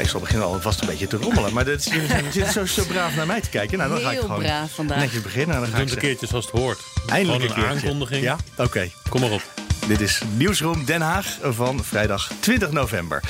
Meestal 0.00 0.20
beginnen 0.20 0.46
we 0.48 0.54
alvast 0.54 0.80
een 0.80 0.86
beetje 0.86 1.06
te 1.06 1.16
rommelen. 1.16 1.52
Maar 1.52 1.64
dat, 1.64 1.84
jullie 1.84 2.06
zijn- 2.06 2.32
zitten 2.32 2.52
zo, 2.52 2.66
zo 2.66 2.84
braaf 2.88 3.16
naar 3.16 3.26
mij 3.26 3.40
te 3.40 3.48
kijken. 3.48 3.78
Nou, 3.78 3.90
dan 3.90 4.00
ga 4.00 4.06
ik 4.06 4.12
Heel 4.12 4.22
gewoon 4.22 4.38
braaf 4.42 4.70
vandaag. 4.74 4.98
netjes 4.98 5.22
beginnen. 5.22 5.54
En 5.54 5.60
dan 5.60 5.70
ga 5.70 5.76
Doe 5.76 5.86
ik 5.86 5.92
een 5.92 5.98
keertje 5.98 6.26
zoals 6.26 6.44
het 6.50 6.54
hoort. 6.60 6.78
eindelijk 7.06 7.56
een 7.56 7.64
aankondiging. 7.64 8.22
Ja? 8.22 8.36
Oké. 8.56 8.90
Kom 9.08 9.20
maar 9.20 9.30
op. 9.30 9.42
Dit 9.86 10.00
is 10.00 10.20
Nieuwsroom 10.36 10.84
Den 10.84 11.00
Haag 11.00 11.26
van 11.42 11.84
vrijdag 11.84 12.30
20 12.40 12.70
november. 12.70 13.22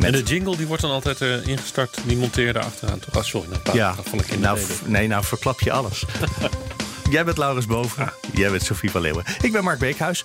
En 0.00 0.12
de 0.12 0.22
jingle 0.22 0.56
die 0.56 0.66
wordt 0.66 0.82
dan 0.82 0.90
altijd 0.90 1.20
eh, 1.20 1.46
ingestart. 1.46 1.96
Die 2.04 2.16
monteerde 2.16 2.58
achteraan. 2.58 2.98
Toch? 2.98 3.14
Ah, 3.16 3.22
sorry, 3.24 3.48
nou, 3.64 3.76
Ja, 3.76 3.94
val 4.04 4.18
ik 4.18 4.28
in 4.28 4.40
nou, 4.40 4.58
de 4.58 4.66
reden. 4.66 4.90
nee, 4.90 5.06
nou 5.08 5.24
verklap 5.24 5.60
je 5.60 5.72
alles. 5.72 6.04
Jij 7.10 7.24
bent 7.24 7.36
Laurens 7.38 7.66
Boven, 7.66 8.12
jij 8.32 8.50
bent 8.50 8.62
Sofie 8.62 8.90
van 8.90 9.00
Leeuwen. 9.00 9.24
Ik 9.42 9.52
ben 9.52 9.64
Mark 9.64 9.78
Beekhuis. 9.78 10.24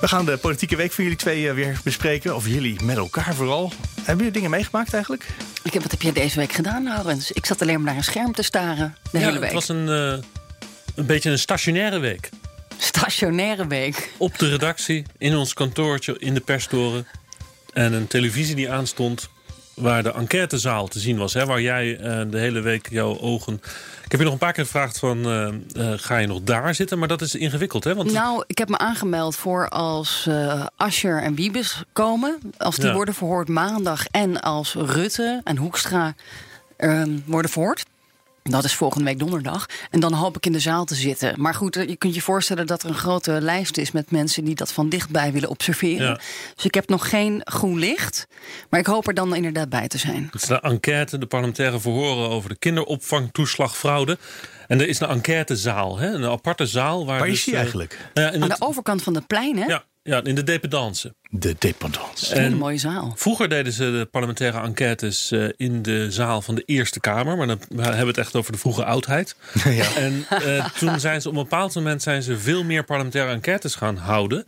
We 0.00 0.08
gaan 0.08 0.24
de 0.24 0.36
politieke 0.36 0.76
week 0.76 0.92
voor 0.92 1.02
jullie 1.04 1.18
twee 1.18 1.48
eh, 1.48 1.54
weer 1.54 1.80
bespreken. 1.84 2.34
Of 2.34 2.46
jullie 2.46 2.82
met 2.84 2.96
elkaar 2.96 3.34
vooral. 3.34 3.72
Hebben 3.96 4.16
jullie 4.16 4.32
dingen 4.32 4.50
meegemaakt 4.50 4.92
eigenlijk? 4.92 5.26
Ik 5.62 5.72
heb, 5.72 5.82
wat 5.82 5.90
heb 5.90 6.02
jij 6.02 6.12
deze 6.12 6.38
week 6.38 6.52
gedaan, 6.52 6.82
Laurens? 6.84 7.32
Ik 7.32 7.46
zat 7.46 7.62
alleen 7.62 7.74
maar 7.76 7.84
naar 7.84 7.96
een 7.96 8.04
scherm 8.04 8.32
te 8.32 8.42
staren 8.42 8.96
de 9.10 9.18
Ja, 9.18 9.24
hele 9.26 9.38
week. 9.38 9.44
het 9.52 9.52
was 9.66 9.68
een, 9.68 9.88
eh, 9.88 10.24
een 10.94 11.06
beetje 11.06 11.30
een 11.30 11.38
stationaire 11.38 11.98
week. 11.98 12.28
Stationaire 12.78 13.66
week. 13.66 14.10
Op 14.16 14.38
de 14.38 14.48
redactie, 14.48 15.04
in 15.18 15.36
ons 15.36 15.52
kantoortje, 15.54 16.16
in 16.18 16.34
de 16.34 16.40
perstoren. 16.40 17.06
En 17.72 17.92
een 17.92 18.06
televisie 18.06 18.54
die 18.54 18.70
aanstond 18.70 19.28
waar 19.76 20.02
de 20.02 20.12
enquêtezaal 20.12 20.88
te 20.88 20.98
zien 20.98 21.18
was. 21.18 21.34
Hè, 21.34 21.46
waar 21.46 21.60
jij 21.60 21.98
eh, 21.98 22.20
de 22.30 22.38
hele 22.38 22.60
week 22.60 22.88
jouw 22.90 23.20
ogen... 23.20 23.54
Ik 24.04 24.12
heb 24.12 24.20
je 24.20 24.26
nog 24.26 24.32
een 24.32 24.38
paar 24.46 24.52
keer 24.52 24.64
gevraagd 24.64 24.98
van... 24.98 25.24
eh, 25.26 25.46
eh, 25.92 25.98
ga 25.98 26.16
je 26.18 26.26
nog 26.26 26.40
daar 26.42 26.74
zitten? 26.74 26.98
Maar 26.98 27.08
dat 27.08 27.20
is 27.20 27.34
ingewikkeld, 27.34 27.84
hè? 27.84 27.94
Want 27.94 28.12
Nou, 28.12 28.44
ik 28.46 28.58
heb 28.58 28.68
me 28.68 28.78
aangemeld 28.78 29.36
voor 29.36 29.68
als 29.68 30.26
eh 30.28 30.66
Ascher 30.76 31.22
en 31.22 31.34
Wiebes 31.34 31.82
komen. 31.92 32.38
Als 32.56 32.76
die 32.76 32.86
Ja. 32.86 32.92
worden 32.92 33.14
verhoord 33.14 33.48
maandag. 33.48 34.06
En 34.06 34.40
als 34.40 34.74
Rutte 34.74 35.40
en 35.44 35.56
Hoekstra 35.56 36.14
ehm, 36.76 37.10
worden 37.24 37.50
verhoord. 37.50 37.84
Dat 38.48 38.64
is 38.64 38.74
volgende 38.74 39.04
week 39.04 39.18
donderdag. 39.18 39.66
En 39.90 40.00
dan 40.00 40.12
hoop 40.12 40.36
ik 40.36 40.46
in 40.46 40.52
de 40.52 40.60
zaal 40.60 40.84
te 40.84 40.94
zitten. 40.94 41.34
Maar 41.40 41.54
goed, 41.54 41.76
eh, 41.76 41.88
je 41.88 41.96
kunt 41.96 42.14
je 42.14 42.20
voorstellen 42.22 42.66
dat 42.66 42.82
er 42.82 42.88
een 42.88 42.94
grote 42.94 43.30
lijst 43.40 43.76
is 43.76 43.90
met 43.92 44.10
mensen 44.10 44.44
die 44.44 44.54
dat 44.54 44.72
van 44.72 44.88
dichtbij 44.88 45.32
willen 45.32 45.48
observeren. 45.48 46.06
Ja. 46.06 46.20
Dus 46.54 46.64
ik 46.64 46.74
heb 46.74 46.88
nog 46.88 47.08
geen 47.08 47.40
groen 47.44 47.78
licht. 47.78 48.26
Maar 48.70 48.80
ik 48.80 48.86
hoop 48.86 49.08
er 49.08 49.14
dan 49.14 49.34
inderdaad 49.34 49.68
bij 49.68 49.88
te 49.88 49.98
zijn. 49.98 50.28
Het 50.32 50.42
is 50.42 50.48
de 50.48 50.60
enquête, 50.60 51.18
de 51.18 51.26
parlementaire 51.26 51.80
verhoren 51.80 52.28
over 52.28 52.48
de 52.48 52.56
kinderopvangtoeslagfraude. 52.58 54.18
En 54.68 54.80
er 54.80 54.88
is 54.88 55.00
een 55.00 55.08
enquêtezaal, 55.08 55.98
hè? 55.98 56.08
een 56.08 56.24
aparte 56.24 56.66
zaal. 56.66 57.06
Waar, 57.06 57.18
Waar 57.18 57.28
dus, 57.28 57.38
is 57.38 57.44
die 57.44 57.54
eh, 57.54 57.60
eigenlijk? 57.60 57.98
nou 58.14 58.26
ja, 58.26 58.34
Aan 58.42 58.48
het- 58.50 58.58
de 58.58 58.66
overkant 58.66 59.02
van 59.02 59.14
het 59.14 59.26
plein, 59.26 59.56
hè? 59.58 59.64
ja, 59.66 59.84
ja, 60.06 60.24
in 60.24 60.34
de 60.34 60.42
dependance. 60.42 61.14
De 61.30 61.56
dependance. 61.58 62.36
Een 62.36 62.56
mooie 62.56 62.78
zaal. 62.78 63.12
Vroeger 63.16 63.48
deden 63.48 63.72
ze 63.72 63.90
de 63.90 64.08
parlementaire 64.10 64.60
enquêtes 64.60 65.30
eh, 65.30 65.48
in 65.56 65.82
de 65.82 66.10
zaal 66.10 66.42
van 66.42 66.54
de 66.54 66.62
Eerste 66.62 67.00
Kamer. 67.00 67.36
Maar 67.36 67.46
dan 67.46 67.60
we 67.68 67.82
hebben 67.82 68.00
we 68.00 68.06
het 68.06 68.18
echt 68.18 68.34
over 68.34 68.52
de 68.52 68.58
vroege 68.58 68.84
oudheid. 68.84 69.36
Ja. 69.64 69.94
En 69.96 70.24
eh, 70.28 70.68
toen 70.78 71.00
zijn 71.00 71.20
ze 71.20 71.28
op 71.28 71.36
een 71.36 71.42
bepaald 71.42 71.74
moment 71.74 72.02
zijn 72.02 72.22
ze 72.22 72.38
veel 72.38 72.64
meer 72.64 72.84
parlementaire 72.84 73.32
enquêtes 73.32 73.74
gaan 73.74 73.96
houden. 73.96 74.44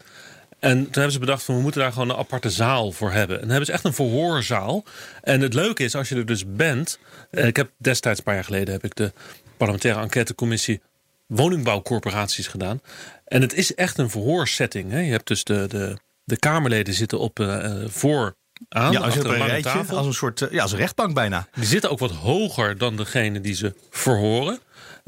En 0.59 0.77
toen 0.83 0.93
hebben 0.93 1.13
ze 1.13 1.19
bedacht 1.19 1.43
van 1.43 1.55
we 1.57 1.61
moeten 1.63 1.81
daar 1.81 1.93
gewoon 1.93 2.11
een 2.11 2.17
aparte 2.17 2.51
zaal 2.51 2.93
voor 2.93 3.11
hebben. 3.13 3.35
En 3.37 3.41
dan 3.41 3.51
hebben 3.51 3.67
ze 3.67 3.73
echt 3.73 3.85
een 3.85 3.95
verhoorzaal. 3.95 4.85
En 5.23 5.41
het 5.41 5.55
leuke 5.55 5.85
is 5.85 5.95
als 5.95 6.09
je 6.09 6.15
er 6.15 6.27
dus 6.27 6.45
bent. 6.47 6.99
eh, 7.31 7.47
ik 7.47 7.57
heb 7.57 7.71
destijds 7.79 8.19
een 8.19 8.25
paar 8.25 8.35
jaar 8.35 8.45
geleden 8.45 8.75
heb 8.75 8.85
ik 8.85 8.95
de 8.97 9.13
parlementaire 9.57 10.01
enquêtecommissie 10.01 10.81
woningbouwcorporaties 11.29 12.47
gedaan. 12.47 12.81
En 13.25 13.41
het 13.41 13.55
is 13.55 13.75
echt 13.75 13.99
een 13.99 14.11
verhoorsetting. 14.11 14.91
Hè? 14.91 15.01
Je 15.01 15.11
hebt 15.11 15.27
dus 15.27 15.45
de, 15.45 15.67
de, 15.69 15.99
de 16.25 16.37
Kamerleden 16.37 16.95
zitten 16.95 17.19
op 17.19 17.41
eh, 17.41 17.75
voor 17.87 18.37
aan. 18.69 18.93
Ja, 18.93 19.01
als 19.01 19.17
een 19.17 19.23
rijtje, 19.23 19.63
tafel. 19.63 19.97
als 19.97 20.07
een 20.07 20.15
soort, 20.15 20.43
eh, 20.43 20.51
ja, 20.51 20.63
als 20.63 20.73
een 20.73 20.79
rechtbank 20.79 21.15
bijna. 21.15 21.49
Die 21.55 21.65
zitten 21.65 21.91
ook 21.91 21.99
wat 21.99 22.11
hoger 22.11 22.79
dan 22.79 22.97
degene 22.97 23.41
die 23.41 23.55
ze 23.55 23.75
verhoren. 23.91 24.61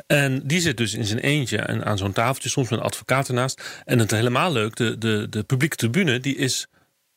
En 0.06 0.47
die 0.47 0.60
zit 0.60 0.76
dus 0.76 0.94
in 0.94 1.04
zijn 1.04 1.19
eentje 1.19 1.59
en 1.59 1.84
aan 1.84 1.98
zo'n 1.98 2.12
tafeltje, 2.12 2.48
soms 2.48 2.69
met 2.69 2.78
een 2.78 2.84
advocaat 2.84 3.28
ernaast. 3.28 3.82
En 3.84 3.98
het 3.98 4.10
helemaal 4.10 4.53
leuk, 4.53 4.76
de, 4.76 4.98
de, 4.98 5.26
de 5.30 5.42
publieke 5.42 5.76
tribune 5.76 6.20
die 6.20 6.36
is 6.36 6.66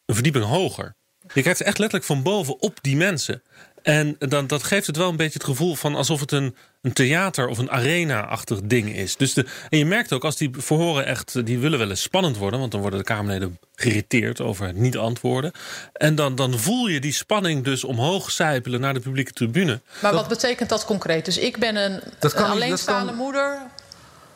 een 0.05 0.13
verdieping 0.13 0.45
hoger. 0.45 0.95
Je 1.33 1.41
kijkt 1.41 1.61
echt 1.61 1.77
letterlijk 1.77 2.05
van 2.05 2.23
boven 2.23 2.61
op 2.61 2.77
die 2.81 2.95
mensen. 2.95 3.43
En 3.83 4.15
dan, 4.19 4.47
dat 4.47 4.63
geeft 4.63 4.87
het 4.87 4.97
wel 4.97 5.09
een 5.09 5.15
beetje 5.15 5.33
het 5.39 5.43
gevoel 5.43 5.75
van 5.75 5.95
alsof 5.95 6.19
het 6.19 6.31
een, 6.31 6.55
een 6.81 6.93
theater 6.93 7.47
of 7.47 7.57
een 7.57 7.71
arena-achtig 7.71 8.59
ding 8.63 8.95
is. 8.95 9.15
Dus 9.15 9.33
de, 9.33 9.45
en 9.69 9.77
je 9.77 9.85
merkt 9.85 10.13
ook 10.13 10.23
als 10.23 10.37
die 10.37 10.49
verhoren 10.57 11.05
echt, 11.05 11.45
die 11.45 11.59
willen 11.59 11.79
wel 11.79 11.89
eens 11.89 12.01
spannend 12.01 12.37
worden. 12.37 12.59
Want 12.59 12.71
dan 12.71 12.81
worden 12.81 12.99
de 12.99 13.05
Kamerleden 13.05 13.59
geïrriteerd 13.75 14.41
over 14.41 14.65
het 14.65 14.75
niet 14.75 14.97
antwoorden. 14.97 15.51
En 15.93 16.15
dan, 16.15 16.35
dan 16.35 16.59
voel 16.59 16.87
je 16.87 16.99
die 16.99 17.13
spanning 17.13 17.63
dus 17.63 17.83
omhoog 17.83 18.31
sijpelen 18.31 18.81
naar 18.81 18.93
de 18.93 18.99
publieke 18.99 19.31
tribune. 19.31 19.81
Maar 20.01 20.13
wat 20.13 20.27
betekent 20.27 20.69
dat 20.69 20.85
concreet? 20.85 21.25
Dus 21.25 21.37
ik 21.37 21.57
ben 21.57 21.75
een, 21.75 21.99
Dat 22.19 22.33
kan 22.33 22.43
een 22.43 22.49
niet, 22.49 22.59
dat 22.59 22.63
alleenstaande 22.63 23.05
kan- 23.05 23.15
moeder, 23.15 23.59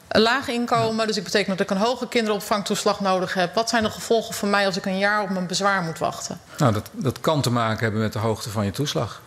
een 0.07 0.21
laag 0.21 0.47
inkomen. 0.47 1.07
Dus 1.07 1.17
ik 1.17 1.23
betekent 1.23 1.57
dat 1.57 1.69
ik 1.71 1.75
een 1.77 1.83
hoge 1.85 2.07
kinderopvangtoeslag 2.07 2.99
nodig 2.99 3.33
heb. 3.33 3.55
Wat 3.55 3.69
zijn 3.69 3.83
de 3.83 3.89
gevolgen 3.89 4.33
voor 4.33 4.47
mij 4.47 4.65
als 4.65 4.77
ik 4.77 4.85
een 4.85 4.97
jaar 4.97 5.21
op 5.23 5.29
mijn 5.29 5.47
bezwaar 5.47 5.81
moet 5.81 5.97
wachten? 5.99 6.39
Nou, 6.57 6.73
dat, 6.73 6.89
dat 6.91 7.19
kan 7.19 7.41
te 7.41 7.49
maken 7.49 7.83
hebben 7.83 8.01
met 8.01 8.13
de 8.13 8.19
hoogte 8.19 8.49
van 8.49 8.65
je 8.65 8.71
toeslag. 8.71 9.21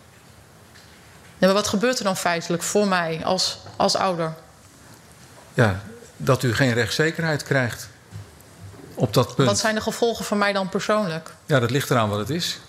Ja, 1.41 1.47
maar 1.47 1.55
wat 1.55 1.67
gebeurt 1.67 1.97
er 1.97 2.03
dan 2.03 2.17
feitelijk 2.17 2.63
voor 2.63 2.87
mij 2.87 3.21
als, 3.23 3.57
als 3.75 3.95
ouder? 3.95 4.33
Ja, 5.53 5.79
dat 6.17 6.43
u 6.43 6.53
geen 6.55 6.73
rechtszekerheid 6.73 7.43
krijgt 7.43 7.87
op 8.95 9.13
dat 9.13 9.35
punt. 9.35 9.47
Wat 9.47 9.59
zijn 9.59 9.75
de 9.75 9.81
gevolgen 9.81 10.25
voor 10.25 10.37
mij 10.37 10.53
dan 10.53 10.69
persoonlijk? 10.69 11.29
Ja, 11.45 11.59
dat 11.59 11.71
ligt 11.71 11.89
eraan 11.89 12.09
wat 12.09 12.19
het 12.19 12.29
is. 12.29 12.59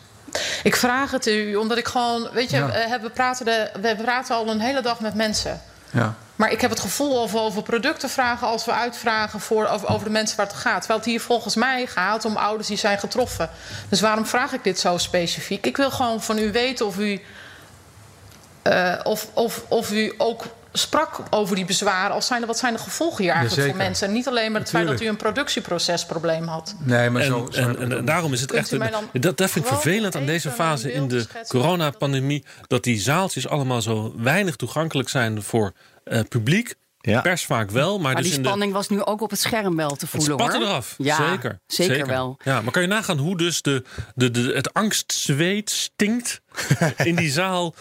Ik 0.63 0.77
vraag 0.77 1.11
het 1.11 1.27
u, 1.27 1.55
omdat 1.57 1.79
ik 1.79 1.87
gewoon... 1.89 2.29
Weet 2.33 2.51
je, 2.51 2.57
Ja. 2.57 3.01
we, 3.01 3.11
praten 3.11 3.45
de, 3.45 3.71
we 3.81 3.97
praten 4.03 4.37
al 4.37 4.49
een 4.49 4.61
hele 4.61 4.83
dag 4.83 5.01
met 5.01 5.15
mensen. 5.15 5.61
Ja. 5.91 6.15
Maar 6.37 6.51
ik 6.53 6.61
heb 6.61 6.71
het 6.71 6.81
gevoel 6.81 7.23
of 7.23 7.33
we 7.33 7.39
over 7.39 7.63
producten 7.63 8.09
vragen 8.11 8.47
als 8.47 8.65
we 8.65 8.73
uitvragen 8.73 9.41
voor, 9.41 9.67
over, 9.67 9.89
over 9.89 10.05
de 10.05 10.11
mensen 10.13 10.37
waar 10.37 10.47
het 10.47 10.55
gaat. 10.57 10.79
Terwijl 10.79 10.99
het 11.01 11.09
hier 11.09 11.21
volgens 11.21 11.55
mij 11.55 11.87
gaat 11.87 12.25
om 12.25 12.37
ouders 12.37 12.69
die 12.69 12.77
zijn 12.77 12.99
getroffen. 12.99 13.51
Dus 13.89 14.01
waarom 14.01 14.27
vraag 14.27 14.53
ik 14.53 14.65
dit 14.65 14.79
zo 14.79 14.99
specifiek? 14.99 15.67
Ik 15.67 15.77
wil 15.77 15.91
gewoon 15.91 16.23
van 16.23 16.39
u 16.39 16.53
weten 16.53 16.87
of 16.87 16.99
u, 16.99 17.21
eh, 18.63 19.01
of, 19.03 19.29
of, 19.35 19.65
of 19.69 19.93
u 19.93 20.15
ook 20.19 20.45
sprak 20.73 21.21
over 21.31 21.57
die 21.57 21.65
bezwaren. 21.65 22.17
Of 22.17 22.25
zijn 22.25 22.41
er, 22.41 22.47
wat 22.47 22.59
zijn 22.59 22.73
de 22.73 22.79
gevolgen 22.79 23.25
hier 23.25 23.33
eigenlijk 23.33 23.69
voor 23.69 23.79
mensen? 23.79 24.07
En 24.07 24.13
niet 24.13 24.29
alleen 24.29 24.53
maar 24.53 24.61
het 24.61 24.71
feit 24.71 24.87
dat 24.87 25.01
u 25.01 25.07
een 25.07 25.17
productieprocesprobleem 25.17 26.47
had. 26.47 26.75
Nee, 26.79 27.11
maar 27.11 27.23
En, 27.23 27.27
zo, 27.27 27.49
zo 27.51 27.61
en, 27.61 27.79
en, 27.79 27.93
en 27.93 28.05
daarom 28.05 28.33
is 28.33 28.41
het 28.41 28.51
Kunt 28.51 28.73
echt. 28.73 28.93
Een, 29.13 29.21
dat, 29.21 29.37
dat 29.37 29.51
vind 29.51 29.65
ik 29.65 29.71
vervelend 29.71 30.17
aan 30.17 30.27
deze 30.27 30.51
fase 30.51 30.93
in 30.93 31.09
de 31.09 31.27
coronapandemie. 31.49 32.45
Dat 32.67 32.85
die 32.85 33.01
zaaltjes 33.01 33.49
allemaal 33.49 33.83
zo 33.83 34.15
weinig 34.17 34.57
toegankelijk 34.57 35.09
zijn 35.09 35.43
voor 35.43 35.73
eh, 36.05 36.21
publiek. 36.29 36.75
Ja. 37.01 37.21
Pers 37.21 37.45
vaak 37.45 37.71
wel, 37.71 37.99
maar, 37.99 38.13
Maar 38.13 38.15
dus 38.15 38.25
die 38.25 38.35
in 38.35 38.43
de, 38.43 38.49
spanning 38.49 38.73
was 38.73 38.89
nu 38.89 39.05
ook 39.05 39.21
op 39.21 39.31
het 39.31 39.41
scherm 39.41 39.77
wel 39.77 39.89
te 39.89 39.95
Het 39.95 40.09
voelen, 40.09 40.39
spatte 40.39 40.57
hoor. 40.57 40.67
eraf. 40.67 40.95
Ja, 40.99 41.17
zeker, 41.17 41.61
zeker 41.67 42.07
wel. 42.07 42.39
Ja, 42.45 42.61
maar 42.61 42.73
kan 42.73 42.83
je 42.83 42.89
nagaan 42.89 43.19
hoe 43.19 43.37
dus 43.37 43.63
de, 43.63 43.83
de, 44.15 44.31
de, 44.31 44.53
het 44.55 44.75
angstzweet 44.75 45.71
stinkt 45.71 46.41
in 47.05 47.17
die 47.17 47.31
zaal 47.31 47.75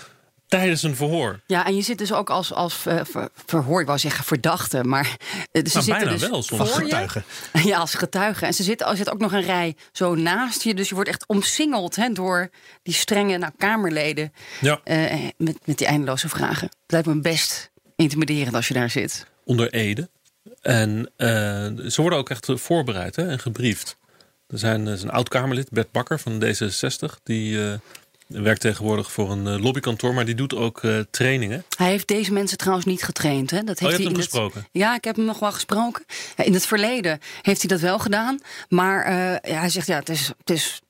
tijdens 0.52 0.84
een 0.84 0.96
verhoor? 0.96 1.40
Ja, 1.48 1.66
en 1.66 1.76
je 1.76 1.82
zit 1.82 1.98
dus 1.98 2.14
ook 2.14 2.30
als, 2.30 2.54
als 2.54 2.74
ver- 2.74 3.30
verhoor, 3.46 3.82
ik 3.82 3.88
wou 3.88 4.00
zeggen 4.00 4.24
verdachte, 4.24 4.84
maar 4.84 5.06
eh, 5.06 5.16
ze 5.52 5.52
Nou, 5.52 5.70
zitten 5.70 5.94
bijna 5.94 6.12
dus 6.12 6.30
wel, 6.30 6.44
soms. 6.44 6.62
Als 6.62 6.76
je. 6.76 6.82
getuige. 6.84 7.24
Ja, 7.70 7.78
als 7.78 7.94
getuige. 7.94 8.46
En 8.46 8.54
ze 8.54 8.64
zitten, 8.64 8.88
er 8.88 8.96
zit 8.98 9.10
ook 9.12 9.20
nog 9.20 9.32
een 9.34 9.42
rij 9.42 9.76
zo 9.92 10.16
naast 10.16 10.64
je, 10.64 10.74
dus 10.74 10.90
je 10.90 10.96
wordt 10.96 11.10
echt 11.10 11.26
omsingeld 11.28 11.96
hè, 11.96 12.10
door 12.10 12.50
die 12.84 12.94
strenge 12.94 13.38
nou, 13.38 13.52
Kamerleden 13.58 14.34
Ja, 14.62 14.80
eh, 14.84 15.14
met, 15.38 15.58
met 15.66 15.78
die 15.78 15.88
eindeloze 15.88 16.30
vragen. 16.30 16.68
Het 16.68 16.92
lijkt 16.92 17.08
me 17.08 17.20
best 17.22 17.72
intimiderend 17.96 18.56
als 18.56 18.68
je 18.68 18.74
daar 18.74 18.90
zit. 18.90 19.26
onder 19.44 19.70
Ede. 19.74 20.10
En 20.62 21.12
eh, 21.18 21.28
ze 21.90 21.94
worden 21.96 22.20
ook 22.20 22.30
echt 22.30 22.48
voorbereid 22.54 23.16
hè, 23.16 23.28
en 23.28 23.40
gebriefd. 23.40 23.98
Er 24.48 24.60
zijn, 24.60 24.88
er 24.88 24.94
is 24.94 25.02
een 25.02 25.12
oud-Kamerlid, 25.12 25.70
Bert 25.70 25.92
Bakker 25.92 26.20
van 26.20 26.44
D66. 26.44 27.24
Die 27.24 27.60
werkt 28.32 28.62
tegenwoordig 28.62 29.12
voor 29.12 29.32
een 29.32 29.48
eh, 29.48 29.64
lobbykantoor, 29.64 30.14
maar 30.14 30.26
die 30.26 30.36
doet 30.36 30.56
ook 30.56 30.84
eh, 30.84 31.00
trainingen. 31.12 31.64
Hij 31.78 31.90
heeft 31.90 32.08
deze 32.08 32.34
mensen 32.34 32.58
trouwens 32.58 32.86
niet 32.86 33.04
getraind. 33.04 33.52
Hè? 33.52 33.64
Dat 33.64 33.80
heeft 33.80 33.82
Oh, 33.82 33.88
je 33.90 33.96
hij 33.96 34.06
hem 34.06 34.14
het- 34.14 34.24
gesproken? 34.24 34.68
Ja, 34.72 34.96
ik 34.96 35.04
heb 35.04 35.16
hem 35.16 35.26
nog 35.26 35.40
wel 35.40 35.52
gesproken. 35.52 36.06
In 36.36 36.54
het 36.54 36.66
verleden 36.66 37.20
heeft 37.42 37.60
hij 37.62 37.70
dat 37.70 37.80
wel 37.80 38.00
gedaan. 38.00 38.40
Maar 38.70 39.04
eh, 39.06 39.52
ja, 39.52 39.60
hij 39.60 39.70
zegt 39.70 39.88
ja, 39.88 39.96
het 40.00 40.10
is, 40.10 40.28
het 40.38 40.50
is 40.50 40.82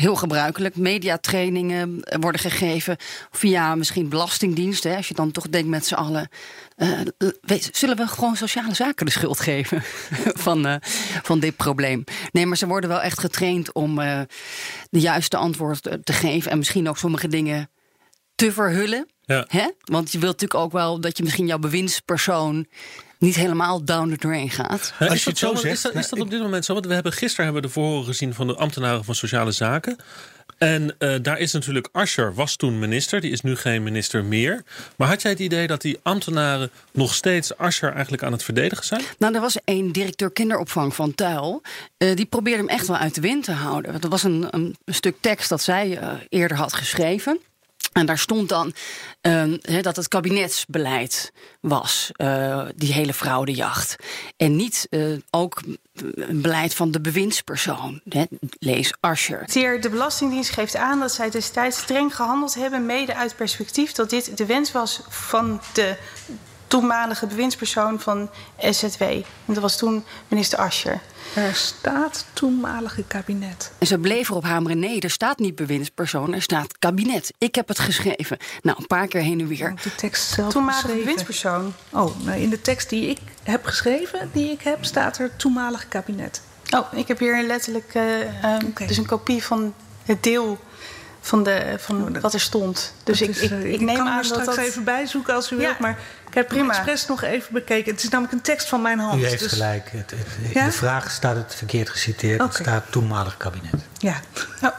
heel 0.00 0.16
gebruikelijk. 0.16 0.76
Mediatrainingen 0.76 2.00
worden 2.20 2.40
gegeven 2.40 2.96
via 3.30 3.74
misschien 3.74 4.08
belastingdiensten. 4.08 4.90
hè, 4.90 4.96
Als 4.96 5.08
je 5.08 5.14
dan 5.14 5.30
toch 5.30 5.48
denkt 5.48 5.68
met 5.68 5.86
z'n 5.86 5.94
allen 5.94 6.28
eh, 6.76 6.88
zullen 7.72 7.96
we 7.96 8.06
gewoon 8.06 8.36
sociale 8.36 8.74
zaken 8.74 9.06
de 9.06 9.12
schuld 9.12 9.40
geven 9.40 9.82
van, 10.46 10.66
eh, 10.66 10.74
van 11.22 11.40
dit 11.40 11.56
probleem? 11.56 12.04
Nee, 12.32 12.46
maar 12.46 12.56
ze 12.56 12.66
worden 12.66 12.90
wel 12.90 13.00
echt 13.00 13.18
getraind 13.20 13.72
om 13.72 13.98
eh, 13.98 14.20
de 14.90 15.00
juiste 15.00 15.36
antwoord 15.36 15.82
te- 15.82 16.00
te 16.04 16.12
geven 16.12 16.50
en 16.50 16.58
misschien 16.58 16.88
ook 16.88 16.98
sommige 16.98 17.28
dingen 17.28 17.70
te 18.34 18.52
verhullen. 18.52 19.08
Ja. 19.20 19.44
Hè? 19.48 19.68
Want 19.84 20.12
je 20.12 20.18
wilt 20.18 20.32
natuurlijk 20.40 20.60
ook 20.64 20.72
wel 20.72 21.00
dat 21.00 21.16
je 21.16 21.22
misschien 21.22 21.46
jouw 21.46 21.58
bewindspersoon 21.58 22.66
niet 23.20 23.36
helemaal 23.36 23.84
down 23.84 24.10
the 24.10 24.16
drain 24.16 24.50
gaat. 24.50 24.92
Als 24.98 25.12
is 25.12 25.18
je 25.18 25.24
dat 25.24 25.24
het 25.24 25.38
zo 25.38 25.52
Is 25.52 25.60
zegt, 25.60 25.82
dat, 25.82 25.94
is 25.94 26.08
dat 26.08 26.20
op 26.20 26.30
dit 26.30 26.40
moment 26.40 26.64
zo? 26.64 26.72
Want 26.72 26.86
we 26.86 26.94
hebben 26.94 27.12
gisteren 27.12 27.44
hebben 27.44 27.62
we 27.62 27.68
de 27.68 27.72
verhoren 27.72 28.04
gezien 28.04 28.34
van 28.34 28.46
de 28.46 28.54
ambtenaren 28.54 29.04
van 29.04 29.14
Sociale 29.14 29.52
Zaken. 29.52 29.96
En 30.58 30.94
eh, 30.98 31.14
daar 31.22 31.38
is 31.38 31.52
natuurlijk 31.52 31.88
Ascher, 31.92 32.34
was 32.34 32.56
toen 32.56 32.78
minister, 32.78 33.20
die 33.20 33.30
is 33.30 33.40
nu 33.40 33.56
geen 33.56 33.82
minister 33.82 34.24
meer. 34.24 34.62
Maar 34.96 35.08
had 35.08 35.22
jij 35.22 35.30
het 35.30 35.40
idee 35.40 35.66
dat 35.66 35.80
die 35.80 35.98
ambtenaren 36.02 36.70
nog 36.92 37.14
steeds 37.14 37.56
Ascher 37.56 37.92
eigenlijk 37.92 38.22
aan 38.22 38.32
het 38.32 38.42
verdedigen 38.42 38.84
zijn? 38.84 39.02
Nou, 39.18 39.34
er 39.34 39.40
was 39.40 39.56
een 39.64 39.92
directeur 39.92 40.30
kinderopvang 40.30 40.94
van 40.94 41.14
Tuil. 41.14 41.62
eh, 41.96 42.16
die 42.16 42.26
probeerde 42.26 42.58
hem 42.58 42.68
echt 42.68 42.86
wel 42.86 42.96
uit 42.96 43.14
de 43.14 43.20
wind 43.20 43.44
te 43.44 43.52
houden. 43.52 43.90
Want 43.90 44.04
er 44.04 44.10
was 44.10 44.22
een, 44.22 44.46
een 44.50 44.76
stuk 44.86 45.16
tekst 45.20 45.48
dat 45.48 45.62
zij 45.62 45.98
eh, 45.98 46.12
eerder 46.28 46.56
had 46.56 46.72
geschreven. 46.72 47.40
En 47.92 48.06
daar 48.06 48.18
stond 48.18 48.48
dan 48.48 48.74
ehm, 49.20 49.56
dat 49.82 49.96
het 49.96 50.08
kabinetsbeleid 50.08 51.32
was, 51.60 52.10
eh, 52.12 52.66
die 52.74 52.92
hele 52.92 53.14
fraudejacht. 53.14 53.96
En 54.36 54.56
niet 54.56 54.86
eh, 54.90 55.02
ook 55.30 55.62
een 56.14 56.42
beleid 56.42 56.74
van 56.74 56.90
de 56.90 57.00
bewindspersoon. 57.00 58.00
Hè, 58.08 58.24
lees 58.58 58.94
Ascher. 59.00 59.42
Citeer, 59.46 59.80
De 59.80 59.90
Belastingdienst 59.90 60.50
geeft 60.50 60.76
aan 60.76 61.00
dat 61.00 61.12
zij 61.12 61.30
destijds 61.30 61.78
streng 61.78 62.16
gehandeld 62.16 62.54
hebben, 62.54 62.86
mede 62.86 63.14
uit 63.14 63.36
perspectief 63.36 63.92
dat 63.92 64.10
dit 64.10 64.36
de 64.36 64.46
wens 64.46 64.72
was 64.72 65.00
van 65.08 65.60
de 65.72 65.96
toenmalige 66.70 67.26
bewindspersoon 67.26 68.00
van 68.00 68.30
SZW. 68.58 69.02
En 69.02 69.24
dat 69.46 69.58
was 69.58 69.76
toen 69.76 70.04
minister 70.28 70.58
Ascher. 70.58 71.00
Er 71.34 71.54
staat 71.54 72.24
toenmalige 72.32 73.04
kabinet. 73.06 73.72
En 73.78 73.86
ze 73.86 73.98
bleef 73.98 74.28
erop 74.28 74.44
hameren. 74.44 74.78
Nee, 74.78 75.00
er 75.00 75.10
staat 75.10 75.38
niet 75.38 75.54
bewindspersoon, 75.54 76.34
er 76.34 76.42
staat 76.42 76.78
kabinet. 76.78 77.32
Ik 77.38 77.54
heb 77.54 77.68
het 77.68 77.78
geschreven. 77.78 78.36
Nou, 78.62 78.78
een 78.80 78.86
paar 78.86 79.06
keer 79.06 79.20
heen 79.20 79.40
en 79.40 79.46
weer. 79.46 79.74
De 79.82 79.94
tekst 79.94 80.32
zelf 80.32 80.52
Toenmalige 80.52 80.80
geschreven. 80.80 81.04
bewindspersoon. 81.04 81.72
Oh, 81.90 82.16
nou 82.24 82.40
in 82.40 82.50
de 82.50 82.60
tekst 82.60 82.88
die 82.88 83.06
ik 83.06 83.18
heb 83.42 83.64
geschreven, 83.64 84.30
die 84.32 84.50
ik 84.50 84.60
heb, 84.62 84.84
staat 84.84 85.18
er 85.18 85.36
toenmalig 85.36 85.88
kabinet. 85.88 86.42
Oh, 86.76 86.86
ik 86.92 87.08
heb 87.08 87.18
hier 87.18 87.42
letterlijk 87.46 87.90
eh, 87.94 88.44
ehm, 88.44 88.66
Oké. 88.66 88.86
dus 88.86 88.96
een 88.96 89.06
kopie 89.06 89.42
van 89.44 89.74
het 90.04 90.22
deel 90.22 90.58
van, 91.20 91.42
de, 91.42 91.74
van 91.78 92.02
Oh, 92.06 92.12
dat- 92.12 92.22
wat 92.22 92.34
er 92.34 92.40
stond. 92.40 92.94
Dus 93.04 93.18
Dat 93.18 93.28
ik, 93.28 93.34
is, 93.34 93.42
ik, 93.42 93.50
eh, 93.50 93.72
ik 93.72 93.80
neem 93.80 93.96
kan 93.96 94.08
aan 94.08 94.16
er 94.18 94.28
dat 94.28 94.40
straks 94.40 94.56
dat... 94.56 94.58
even 94.64 94.84
bijzoeken 94.84 95.34
als 95.34 95.50
u 95.50 95.56
Ja. 95.56 95.62
wilt, 95.62 95.78
maar 95.78 95.98
ik 96.30 96.36
heb 96.36 96.48
Prima. 96.48 96.66
het 96.66 96.76
expres 96.76 97.06
nog 97.06 97.22
even 97.22 97.52
bekeken. 97.52 97.92
Het 97.92 98.02
is 98.02 98.08
namelijk 98.08 98.34
een 98.34 98.42
tekst 98.42 98.68
van 98.68 98.82
mijn 98.82 98.98
hand. 98.98 99.22
U 99.22 99.26
heeft 99.26 99.38
dus- 99.38 99.52
gelijk. 99.52 99.90
Het, 99.92 100.10
het- 100.10 100.52
Ja? 100.54 100.64
De 100.64 100.72
vraag 100.72 101.10
staat 101.10 101.36
het 101.36 101.54
verkeerd 101.54 101.88
geciteerd. 101.88 102.40
Het 102.42 102.54
staat 102.54 102.84
toenmalig 102.90 103.36
kabinet. 103.36 103.74
Ja. 103.98 104.20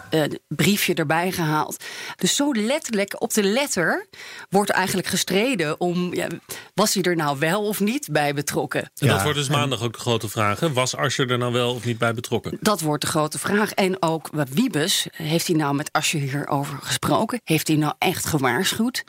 eh, 0.10 0.24
briefje 0.48 0.94
erbij 0.94 1.32
gehaald. 1.32 1.84
Dus 2.16 2.36
zo 2.36 2.52
letterlijk 2.54 3.22
op 3.22 3.34
de 3.34 3.44
letter 3.44 4.06
wordt 4.50 4.70
eigenlijk 4.70 5.08
gestreden 5.08 5.80
om... 5.80 6.14
Ja, 6.14 6.28
was 6.74 6.94
hij 6.94 7.04
er 7.04 7.16
nou 7.16 7.40
wel 7.40 7.68
of 7.68 7.80
niet 7.80 8.08
bij 8.12 8.34
betrokken? 8.34 8.82
En 8.82 8.90
Ja, 9.08 9.14
dat 9.14 9.22
wordt 9.24 9.38
dus 9.38 9.50
maandag 9.50 9.82
ook 9.82 9.94
de 9.94 10.00
grote 10.00 10.30
vraag. 10.30 10.60
Hè? 10.60 10.74
Was 10.74 10.96
Ascher 10.96 11.32
er 11.32 11.38
nou 11.38 11.54
wel 11.54 11.74
of 11.74 11.86
niet 11.86 11.98
bij 11.98 12.14
betrokken? 12.14 12.58
Dat 12.62 12.82
wordt 12.82 13.02
de 13.04 13.10
grote 13.10 13.40
vraag. 13.40 13.72
En 13.72 14.02
ook 14.02 14.30
wat 14.32 14.50
Wiebes, 14.50 15.08
heeft 15.12 15.48
hij 15.48 15.56
nou 15.56 15.76
met 15.76 15.92
Asje 15.92 16.18
hierover 16.18 16.78
gesproken? 16.82 17.42
Heeft 17.44 17.68
hij 17.68 17.78
nou 17.78 17.94
echt 17.98 18.26
gewaarschuwd? 18.26 19.04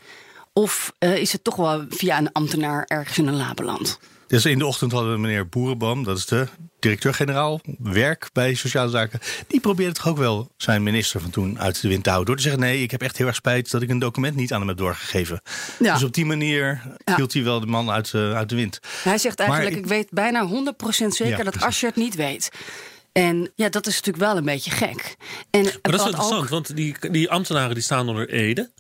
Of 0.52 0.93
eh, 0.99 1.16
is 1.16 1.32
het 1.32 1.44
toch 1.44 1.56
wel 1.56 1.84
via 1.88 2.19
een 2.19 2.32
ambtenaar 2.32 2.84
ergens 2.87 3.19
in 3.19 3.26
een 3.26 3.37
la 3.37 3.54
beland? 3.54 3.99
Dus 4.26 4.44
in 4.44 4.58
de 4.58 4.66
ochtend 4.66 4.93
hadden 4.93 5.12
we 5.12 5.19
meneer 5.19 5.49
Boerenboom, 5.49 6.04
dat 6.04 6.19
is 6.19 6.26
de 6.26 6.46
directeur-generaal 6.81 7.60
werk 7.78 8.31
bij 8.32 8.54
Sociale 8.54 8.90
Zaken. 8.90 9.20
Die 9.46 9.60
probeerde 9.60 9.93
toch 9.93 10.08
ook 10.08 10.16
wel 10.16 10.50
zijn 10.56 10.82
minister 10.82 11.20
van 11.20 11.31
toen 11.31 11.60
uit 11.60 11.81
de 11.81 11.88
wind 11.88 12.02
te 12.04 12.08
houden. 12.10 12.28
Door 12.34 12.43
te 12.43 12.49
zeggen: 12.50 12.60
nee, 12.70 12.82
ik 12.82 12.90
heb 12.90 13.02
echt 13.02 13.16
heel 13.16 13.26
erg 13.26 13.37
spijt 13.37 13.70
dat 13.70 13.82
ik 13.82 13.90
een 13.90 13.99
document 13.99 14.37
niet 14.37 14.52
aan 14.52 14.58
hem 14.58 14.69
heb 14.69 14.76
doorgegeven. 14.76 15.40
Ja. 15.78 15.93
Dus 15.94 16.02
op 16.02 16.12
die 16.14 16.25
manier 16.25 16.82
Ja. 17.04 17.16
hield 17.16 17.32
hij 17.32 17.43
wel 17.44 17.60
de 17.60 17.66
man 17.66 17.90
uit, 17.90 18.14
eh, 18.14 18.32
uit 18.34 18.49
de 18.49 18.54
wind. 18.56 18.78
Hij 19.02 19.19
zegt 19.19 19.38
eigenlijk, 19.38 19.70
Maar 19.70 19.78
ik, 19.78 19.84
ik- 19.84 19.90
weet 19.90 20.10
bijna 20.10 20.46
100% 20.46 21.14
zeker 21.14 21.38
Ja, 21.38 21.44
dat. 21.44 21.60
Asje 21.60 21.87
het 21.87 21.96
niet 21.96 22.14
weet. 22.14 22.49
En 23.12 23.52
ja, 23.54 23.69
dat 23.69 23.87
is 23.87 23.94
natuurlijk 23.94 24.25
wel 24.25 24.37
een 24.37 24.44
beetje 24.44 24.70
gek. 24.70 25.16
En 25.50 25.62
Maar 25.62 25.72
dat 25.82 25.94
is 25.94 26.04
interessant, 26.04 26.43
ook- 26.43 26.49
want 26.49 26.76
die, 26.76 26.94
die 27.10 27.31
ambtenaren 27.31 27.75
die 27.75 27.82
staan 27.82 28.08
onder 28.08 28.28
ede. 28.28 28.70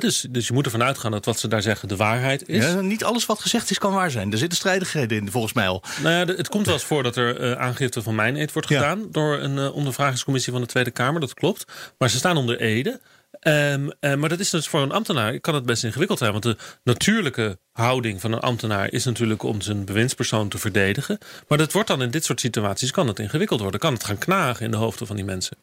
Dus, 0.00 0.26
dus 0.30 0.46
je 0.46 0.52
moet 0.52 0.64
ervan 0.64 0.82
uitgaan 0.82 1.10
dat 1.10 1.24
wat 1.24 1.38
ze 1.38 1.48
daar 1.48 1.62
zeggen 1.62 1.88
de 1.88 1.96
waarheid 1.96 2.48
is. 2.48 2.64
Ja, 2.64 2.80
niet 2.80 3.04
alles 3.04 3.26
wat 3.26 3.40
gezegd 3.40 3.70
is 3.70 3.78
kan 3.78 3.92
waar 3.92 4.10
zijn. 4.10 4.32
Er 4.32 4.38
zitten 4.38 4.58
strijdigheden 4.58 5.18
in, 5.18 5.30
volgens 5.30 5.52
mij 5.52 5.68
al. 5.68 5.82
Nou 6.02 6.14
ja, 6.14 6.34
het 6.34 6.48
komt 6.48 6.66
wel 6.66 6.74
eens 6.74 6.84
voor 6.84 7.02
dat 7.02 7.16
er 7.16 7.40
eh, 7.40 7.52
aangifte 7.52 8.02
van 8.02 8.14
mijn 8.14 8.36
eed 8.36 8.52
wordt 8.52 8.68
Ja. 8.68 8.80
gedaan 8.80 9.06
door 9.10 9.38
een 9.38 9.58
eh, 9.58 9.74
ondervragingscommissie 9.74 10.52
van 10.52 10.60
de 10.60 10.66
Tweede 10.66 10.90
Kamer. 10.90 11.20
Dat 11.20 11.34
klopt. 11.34 11.64
Maar 11.98 12.10
ze 12.10 12.16
staan 12.16 12.36
onder 12.36 12.60
ede. 12.60 13.00
Ehm, 13.40 13.88
eh, 14.00 14.14
maar 14.14 14.28
dat 14.28 14.40
is 14.40 14.50
dus 14.50 14.68
voor 14.68 14.82
een 14.82 14.92
ambtenaar 14.92 15.40
kan 15.40 15.54
het 15.54 15.66
best 15.66 15.84
ingewikkeld 15.84 16.18
zijn. 16.18 16.30
Want 16.32 16.42
de 16.44 16.56
natuurlijke 16.84 17.58
houding 17.72 18.20
van 18.20 18.32
een 18.32 18.40
ambtenaar 18.40 18.92
is 18.92 19.04
natuurlijk 19.04 19.42
om 19.42 19.60
zijn 19.60 19.84
bewindspersoon 19.84 20.48
te 20.48 20.58
verdedigen. 20.58 21.18
Maar 21.48 21.58
dat 21.58 21.72
wordt 21.72 21.88
dan 21.88 22.02
in 22.02 22.10
dit 22.10 22.24
soort 22.24 22.40
situaties 22.40 22.90
kan 22.90 23.08
het 23.08 23.18
ingewikkeld 23.18 23.60
worden. 23.60 23.80
Kan 23.80 23.92
het 23.92 24.04
gaan 24.04 24.18
knagen 24.18 24.64
in 24.64 24.70
de 24.70 24.76
hoofden 24.76 25.06
van 25.06 25.16
die 25.16 25.24
mensen. 25.24 25.56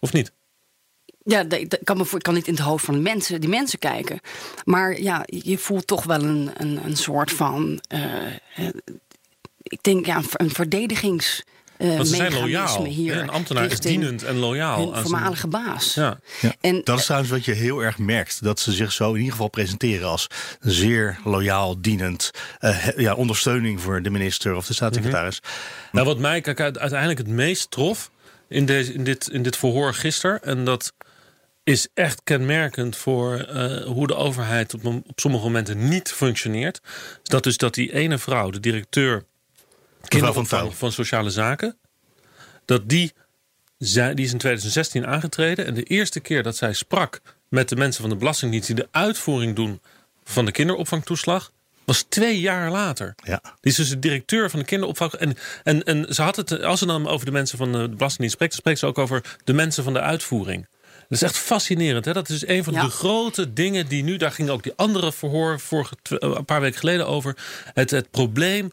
Of 0.00 0.12
niet? 0.12 0.32
Ja, 1.30 1.44
ik 1.48 1.78
kan, 1.84 1.96
me 1.96 2.04
ik 2.14 2.22
kan 2.22 2.34
niet 2.34 2.46
in 2.46 2.54
het 2.54 2.62
hoofd 2.62 2.84
van 2.84 2.94
de 2.94 3.00
mensen, 3.00 3.40
die 3.40 3.50
mensen 3.50 3.78
kijken. 3.78 4.20
Maar 4.64 5.00
ja, 5.00 5.22
je 5.26 5.58
voelt 5.58 5.86
toch 5.86 6.04
wel 6.04 6.22
een, 6.22 6.50
een, 6.56 6.80
een 6.84 6.96
soort 6.96 7.32
van. 7.32 7.80
eh, 7.88 8.26
eh, 8.56 8.68
ik 9.62 9.78
denk 9.82 10.06
ja, 10.06 10.16
een 10.16 10.22
ver- 10.24 10.40
een 10.40 10.50
verdedigings. 10.50 11.42
eh, 11.76 11.96
Want 11.96 12.08
ze 12.08 12.14
zijn 12.16 12.32
loyaal. 12.32 12.84
Hier 12.84 13.16
Een 13.16 13.28
ambtenaar 13.30 13.64
is 13.70 13.80
dienend 13.80 14.22
en 14.24 14.36
loyaal. 14.36 14.88
Zijn- 14.88 15.02
voormalige 15.02 15.46
baas. 15.48 15.94
Ja. 15.94 16.18
Ja. 16.40 16.54
En, 16.60 16.80
Dat 16.84 16.98
is 16.98 17.04
trouwens 17.04 17.30
wat 17.32 17.44
je 17.44 17.52
heel 17.52 17.80
erg 17.80 17.98
merkt. 17.98 18.42
Dat 18.42 18.60
ze 18.60 18.72
zich 18.72 18.92
zo 18.92 19.08
in 19.10 19.16
ieder 19.16 19.32
geval 19.32 19.48
presenteren 19.48 20.08
als 20.08 20.26
zeer 20.60 21.18
loyaal, 21.24 21.80
dienend. 21.80 22.30
eh, 22.58 22.70
he- 22.78 22.92
ja, 23.00 23.14
ondersteuning 23.14 23.80
voor 23.80 24.02
de 24.02 24.10
minister 24.10 24.54
of 24.54 24.66
de 24.66 24.74
staatssecretaris. 24.74 25.40
Nou, 25.92 26.06
wat 26.06 26.18
mij 26.18 26.40
kijk, 26.40 26.60
uiteindelijk 26.60 27.18
het 27.18 27.28
meest 27.28 27.70
trof 27.70 28.10
in, 28.48 28.66
deze, 28.66 28.92
in, 28.94 29.04
dit, 29.04 29.28
in 29.28 29.42
dit 29.42 29.56
verhoor 29.56 29.94
gisteren. 29.94 30.42
En 30.42 30.64
dat 30.64 30.92
is 31.68 31.88
echt 31.94 32.20
kenmerkend 32.24 32.96
voor 32.96 33.38
eh, 33.38 33.84
hoe 33.84 34.06
de 34.06 34.14
overheid 34.14 34.74
op, 34.74 34.84
op 34.84 35.20
sommige 35.20 35.44
momenten 35.44 35.88
niet 35.88 36.12
functioneert. 36.12 36.80
Is 37.22 37.28
dat 37.28 37.42
dus 37.42 37.56
dat 37.56 37.74
die 37.74 37.92
ene 37.92 38.18
vrouw, 38.18 38.50
de 38.50 38.60
directeur 38.60 39.24
kinderopvang 40.02 40.74
van 40.74 40.92
sociale 40.92 41.30
zaken, 41.30 41.76
dat 42.64 42.88
die, 42.88 43.12
zij, 43.78 44.14
die 44.14 44.24
is 44.24 44.32
in 44.32 44.38
2016 44.38 45.06
aangetreden. 45.06 45.66
En 45.66 45.74
de 45.74 45.82
eerste 45.82 46.20
keer 46.20 46.42
dat 46.42 46.56
zij 46.56 46.72
sprak 46.72 47.20
met 47.48 47.68
de 47.68 47.76
mensen 47.76 48.00
van 48.00 48.10
de 48.10 48.16
Belastingdienst 48.16 48.66
die 48.66 48.76
de 48.76 48.88
uitvoering 48.90 49.56
doen 49.56 49.80
van 50.24 50.44
de 50.44 50.52
kinderopvangtoeslag, 50.52 51.52
was 51.84 52.04
twee 52.08 52.40
jaar 52.40 52.70
later. 52.70 53.14
Ja. 53.24 53.40
Die 53.42 53.70
is 53.72 53.76
dus 53.76 53.88
de 53.88 53.98
directeur 53.98 54.50
van 54.50 54.58
de 54.58 54.64
kinderopvang. 54.64 55.12
En, 55.12 55.36
en, 55.64 55.84
en 55.84 56.14
ze 56.14 56.22
had 56.22 56.36
het, 56.36 56.62
als 56.62 56.78
ze 56.78 56.86
dan 56.86 57.08
over 57.08 57.26
de 57.26 57.32
mensen 57.32 57.58
van 57.58 57.72
de 57.72 57.88
Belastingdienst 57.88 58.34
spreekt, 58.34 58.52
dan 58.52 58.60
spreekt 58.60 58.78
ze 58.78 58.86
ook 58.86 58.98
over 58.98 59.36
de 59.44 59.52
mensen 59.52 59.84
van 59.84 59.92
de 59.92 60.00
uitvoering. 60.00 60.66
Dat 61.08 61.18
is 61.22 61.22
echt 61.22 61.36
fascinerend. 61.38 62.04
Hè? 62.04 62.12
Dat 62.12 62.28
is 62.28 62.46
een 62.46 62.64
van 62.64 62.72
Ja. 62.72 62.82
de 62.84 62.90
grote 62.90 63.52
dingen 63.52 63.88
die 63.88 64.02
nu, 64.02 64.16
daar 64.16 64.32
ging 64.32 64.48
ook 64.48 64.62
die 64.62 64.72
andere 64.76 65.12
verhoor 65.12 65.60
vorige, 65.60 65.96
eh, 66.02 66.16
een 66.36 66.44
paar 66.44 66.60
weken 66.60 66.78
geleden 66.78 67.06
over. 67.06 67.36
Het, 67.74 67.90
het 67.90 68.10
probleem 68.10 68.70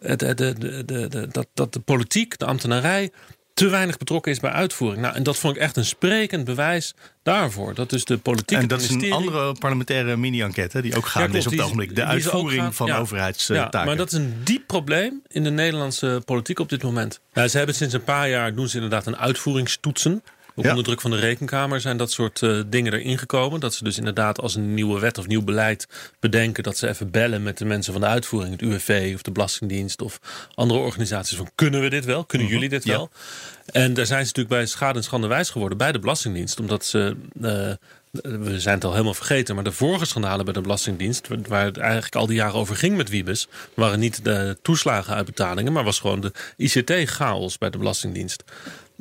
het, 0.00 0.20
het- 0.20 0.38
de, 0.38 0.52
de, 0.58 0.84
de, 0.84 1.08
de- 1.08 1.28
dat, 1.30 1.46
dat 1.54 1.72
de 1.72 1.80
politiek, 1.80 2.38
de 2.38 2.44
ambtenarij, 2.44 3.10
te 3.54 3.68
weinig 3.68 3.96
betrokken 3.96 4.32
is 4.32 4.40
bij 4.40 4.50
uitvoering. 4.50 5.02
Nou, 5.02 5.14
en 5.14 5.22
dat 5.22 5.36
vond 5.36 5.56
ik 5.56 5.62
echt 5.62 5.76
een 5.76 5.84
sprekend 5.84 6.44
bewijs 6.44 6.94
daarvoor. 7.22 7.74
Dat 7.74 7.90
dus 7.90 8.04
de 8.04 8.18
politiek. 8.18 8.58
En 8.58 8.68
dat 8.68 8.80
is 8.80 8.90
een 8.90 9.12
andere 9.12 9.54
parlementaire 9.58 10.16
mini-enquête 10.16 10.82
die 10.82 10.96
ook 10.96 11.06
gaande 11.06 11.38
is 11.38 11.46
op 11.46 11.52
het 11.52 11.60
ogenblik. 11.60 11.94
De 11.94 12.00
is 12.02 12.06
uitvoering 12.08 12.62
gaan- 12.62 12.74
van 12.74 12.86
ja. 12.86 12.98
overheidstaken. 12.98 13.78
Ja, 13.80 13.84
maar 13.86 13.96
dat 13.96 14.12
is 14.12 14.18
een 14.18 14.40
diep 14.44 14.66
probleem 14.66 15.22
in 15.28 15.44
de 15.44 15.50
Nederlandse 15.50 16.22
politiek 16.24 16.58
op 16.58 16.68
dit 16.68 16.82
moment. 16.82 17.20
Ja, 17.32 17.48
ze 17.48 17.56
hebben 17.56 17.74
sinds 17.74 17.94
een 17.94 18.04
paar 18.04 18.28
jaar 18.28 18.54
doen 18.54 18.68
ze 18.68 18.74
inderdaad 18.74 19.06
een 19.06 19.16
uitvoeringstoetsen. 19.16 20.22
Ook 20.58 20.64
Ja. 20.64 20.70
onder 20.70 20.84
druk 20.84 21.00
van 21.00 21.10
de 21.10 21.16
rekenkamer 21.16 21.80
zijn 21.80 21.96
dat 21.96 22.10
soort 22.10 22.42
eh, 22.42 22.60
dingen 22.66 22.92
erin 22.92 23.18
gekomen. 23.18 23.60
Dat 23.60 23.74
ze 23.74 23.84
dus 23.84 23.98
inderdaad 23.98 24.40
als 24.40 24.54
een 24.54 24.74
nieuwe 24.74 25.00
wet 25.00 25.18
of 25.18 25.26
nieuw 25.26 25.42
beleid 25.42 25.86
bedenken... 26.20 26.62
dat 26.62 26.78
ze 26.78 26.88
even 26.88 27.10
bellen 27.10 27.42
met 27.42 27.58
de 27.58 27.64
mensen 27.64 27.92
van 27.92 28.02
de 28.02 28.08
uitvoering. 28.08 28.52
Het 28.52 28.62
UWV 28.62 29.12
of 29.14 29.22
de 29.22 29.30
Belastingdienst 29.30 30.02
of 30.02 30.20
andere 30.54 30.80
organisaties. 30.80 31.36
Van 31.36 31.50
kunnen 31.54 31.80
we 31.80 31.88
dit 31.90 32.04
wel? 32.04 32.24
Kunnen 32.24 32.46
jullie 32.48 32.68
dit 32.68 32.84
Ja. 32.84 32.92
wel? 32.96 33.10
En 33.66 33.94
daar 33.94 34.06
zijn 34.06 34.20
ze 34.20 34.26
natuurlijk 34.26 34.54
bij 34.54 34.66
schade 34.66 34.98
en 34.98 35.04
schande 35.04 35.26
wijs 35.26 35.50
geworden 35.50 35.78
bij 35.78 35.92
de 35.92 35.98
Belastingdienst. 35.98 36.60
Omdat 36.60 36.84
ze... 36.84 37.16
eh, 37.42 37.72
we 38.22 38.60
zijn 38.60 38.74
het 38.74 38.84
al 38.84 38.92
helemaal 38.92 39.14
vergeten, 39.14 39.54
maar 39.54 39.64
de 39.64 39.72
vorige 39.72 40.04
schandalen 40.04 40.44
bij 40.44 40.54
de 40.54 40.60
Belastingdienst, 40.60 41.28
waar 41.48 41.64
het 41.64 41.76
eigenlijk 41.76 42.14
al 42.14 42.26
die 42.26 42.36
jaren 42.36 42.54
over 42.54 42.76
ging 42.76 42.96
met 42.96 43.08
Wiebes, 43.08 43.48
waren 43.74 43.98
niet 43.98 44.24
de 44.24 44.58
toeslagenuitbetalingen, 44.62 45.72
maar 45.72 45.84
was 45.84 46.00
gewoon 46.00 46.20
de 46.20 46.32
ICT-chaos 46.56 47.58
bij 47.58 47.70
de 47.70 47.78
Belastingdienst. 47.78 48.44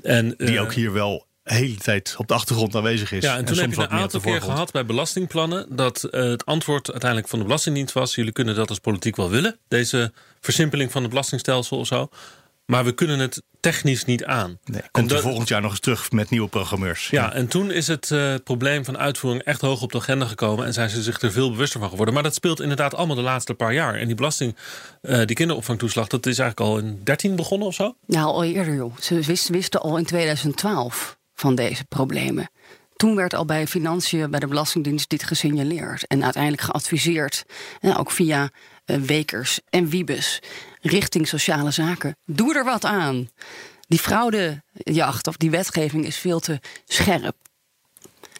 En, 0.04 0.34
Die 0.38 0.56
eh, 0.56 0.62
ook 0.62 0.74
hier 0.74 0.94
wel 0.94 1.26
hele 1.56 1.76
tijd 1.76 2.16
op 2.18 2.28
de 2.28 2.34
achtergrond 2.34 2.76
aanwezig 2.76 3.12
is. 3.12 3.24
Ja, 3.24 3.38
en 3.38 3.46
toen 3.46 3.56
soms 3.56 3.76
heb 3.76 3.90
je 3.90 3.96
een 3.96 4.02
aantal 4.02 4.20
keer 4.20 4.42
gehad 4.42 4.72
bij 4.72 4.86
belastingplannen 4.86 5.76
dat 5.76 6.04
eh, 6.04 6.24
het 6.24 6.46
antwoord 6.46 6.92
uiteindelijk 6.92 7.30
van 7.30 7.40
de 7.40 7.46
Belastingdienst 7.46 7.94
was: 7.94 8.16
jullie 8.16 8.32
kunnen 8.32 8.56
dat 8.56 8.70
als 8.70 8.80
politiek 8.80 9.16
wel 9.16 9.30
willen, 9.30 9.58
deze 9.68 10.12
versimpeling 10.42 10.92
van 10.92 11.02
het 11.02 11.10
belastingstelsel 11.10 11.78
of 11.78 11.88
zo. 11.88 12.10
Maar 12.66 12.86
we 12.86 12.92
kunnen 12.92 13.20
het 13.20 13.42
technisch 13.60 14.06
niet 14.06 14.26
aan. 14.26 14.60
Nee, 14.66 14.82
komt 14.92 15.08
er 15.10 15.14
dat- 15.16 15.24
volgend 15.26 15.48
jaar 15.48 15.62
nog 15.62 15.72
eens 15.72 15.80
terug 15.80 16.12
met 16.12 16.30
nieuwe 16.30 16.48
programmeurs. 16.48 17.08
Ja, 17.10 17.34
en 17.34 17.48
toen 17.48 17.72
is 17.72 17.88
het 17.88 18.12
eh, 18.12 18.34
probleem 18.44 18.86
van 18.86 18.98
uitvoering 18.98 19.44
echt 19.44 19.62
hoog 19.62 19.82
op 19.82 19.92
de 19.92 19.98
agenda 19.98 20.26
gekomen. 20.26 20.66
En 20.66 20.74
zijn 20.74 20.90
ze 20.90 21.02
zich 21.04 21.22
er 21.22 21.32
veel 21.32 21.52
bewuster 21.52 21.80
van 21.80 21.90
geworden. 21.90 22.14
Maar 22.14 22.24
dat 22.24 22.34
speelt 22.34 22.62
inderdaad 22.62 22.96
allemaal 22.96 23.16
de 23.16 23.22
laatste 23.22 23.54
paar 23.54 23.74
jaar. 23.74 23.96
En 23.96 24.06
die 24.08 24.16
belasting, 24.16 24.56
eh, 25.02 25.26
die 25.26 25.36
kinderopvangtoeslag, 25.36 26.08
dat 26.08 26.26
is 26.26 26.40
eigenlijk 26.40 26.70
al 26.70 26.78
in 26.78 27.02
13 27.04 27.36
begonnen 27.36 27.68
of 27.68 27.74
zo. 27.74 27.96
Nou, 28.06 28.26
al 28.26 28.44
eerder 28.44 28.74
joh. 28.76 28.98
Ze 29.00 29.22
wisten, 29.22 29.54
wisten 29.54 29.82
al 29.82 29.98
in 29.98 30.06
2012 30.06 31.17
van 31.40 31.56
deze 31.56 31.86
problemen. 31.86 32.50
Toen 32.96 33.16
werd 33.16 33.34
al 33.34 33.46
bij 33.46 33.68
Financiën, 33.68 34.30
bij 34.30 34.40
de 34.40 34.48
Belastingdienst, 34.48 35.10
dit 35.10 35.24
gesignaleerd. 35.24 36.08
En 36.08 36.24
uiteindelijk 36.24 36.64
geadviseerd, 36.64 37.44
en 37.80 37.96
ook 37.96 38.12
via 38.12 38.50
eh, 38.86 38.98
Wekers 38.98 39.60
en 39.70 39.90
Wiebes, 39.90 40.42
richting 40.82 41.28
sociale 41.28 41.72
zaken. 41.72 42.16
Doe 42.26 42.56
er 42.56 42.64
wat 42.64 42.86
aan. 42.86 43.30
Die 43.88 44.00
fraudejacht 44.00 45.28
of 45.28 45.38
die 45.38 45.50
wetgeving 45.50 46.06
is 46.06 46.18
veel 46.18 46.40
te 46.40 46.60
scherp. 46.86 47.36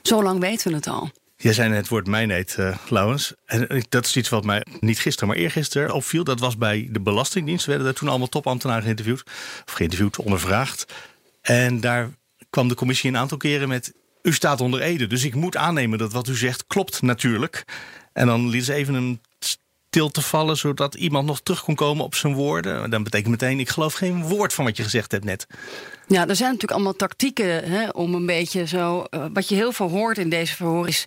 Zo 0.02 0.24
lang 0.24 0.40
weten 0.40 0.70
we 0.70 0.76
het 0.76 0.88
al. 0.88 1.12
Jij 1.36 1.54
zei 1.54 1.74
het 1.74 1.88
woord 1.88 2.08
mijneet, 2.08 2.56
eh 2.58 2.78
Laurens. 2.90 3.34
En 3.46 3.68
eh, 3.68 3.82
dat 3.90 4.06
is 4.06 4.16
iets 4.16 4.30
wat 4.30 4.44
mij 4.44 4.66
niet 4.80 5.00
gisteren, 5.00 5.28
maar 5.28 5.38
eergisteren 5.38 5.94
opviel. 5.94 6.24
Dat 6.24 6.40
was 6.40 6.58
bij 6.58 6.88
de 6.92 7.02
Belastingdienst. 7.02 7.66
werden 7.66 7.86
daar 7.86 7.94
toen 7.94 8.10
allemaal 8.10 8.28
topambtenaren 8.28 8.84
geïnterviewd. 8.84 9.24
Of 9.66 9.74
geïnterviewd, 9.74 10.18
ondervraagd. 10.18 10.94
En 11.42 11.80
daar 11.80 12.10
kwam 12.58 12.68
de 12.70 12.76
commissie 12.76 13.10
een 13.10 13.18
aantal 13.18 13.38
keren 13.38 13.68
met... 13.68 13.94
U 14.22 14.34
staat 14.34 14.62
onder 14.62 14.82
Ede, 14.82 15.08
dus 15.08 15.24
ik 15.24 15.36
moet 15.36 15.56
aannemen 15.58 15.98
dat 15.98 16.12
wat 16.14 16.28
u 16.28 16.36
zegt 16.36 16.68
klopt 16.68 17.02
natuurlijk. 17.02 17.64
En 18.14 18.28
dan 18.28 18.50
liet 18.50 18.66
ze 18.66 18.74
even 18.74 18.94
een 18.94 19.22
stilte 19.90 20.22
vallen... 20.22 20.58
zodat 20.58 20.96
iemand 20.96 21.26
nog 21.26 21.42
terug 21.42 21.64
kon 21.64 21.76
komen 21.76 22.04
op 22.04 22.16
zijn 22.16 22.34
woorden. 22.34 22.90
Dan 22.90 23.04
betekent 23.04 23.30
meteen, 23.30 23.60
ik 23.60 23.70
geloof 23.70 23.94
geen 23.94 24.24
woord 24.24 24.54
van 24.54 24.66
wat 24.66 24.78
je 24.78 24.84
gezegd 24.84 25.12
hebt 25.12 25.24
net. 25.24 25.48
Ja, 26.08 26.28
er 26.28 26.36
zijn 26.36 26.48
natuurlijk 26.50 26.72
allemaal 26.72 26.96
tactieken 26.96 27.64
hè, 27.64 27.90
om 27.90 28.14
een 28.16 28.26
beetje 28.26 28.68
zo. 28.68 29.04
eh, 29.10 29.26
wat 29.34 29.50
je 29.50 29.56
heel 29.56 29.72
veel 29.72 29.90
hoort 29.90 30.18
in 30.18 30.30
deze 30.30 30.56
verhoor 30.56 30.88
is. 30.88 31.06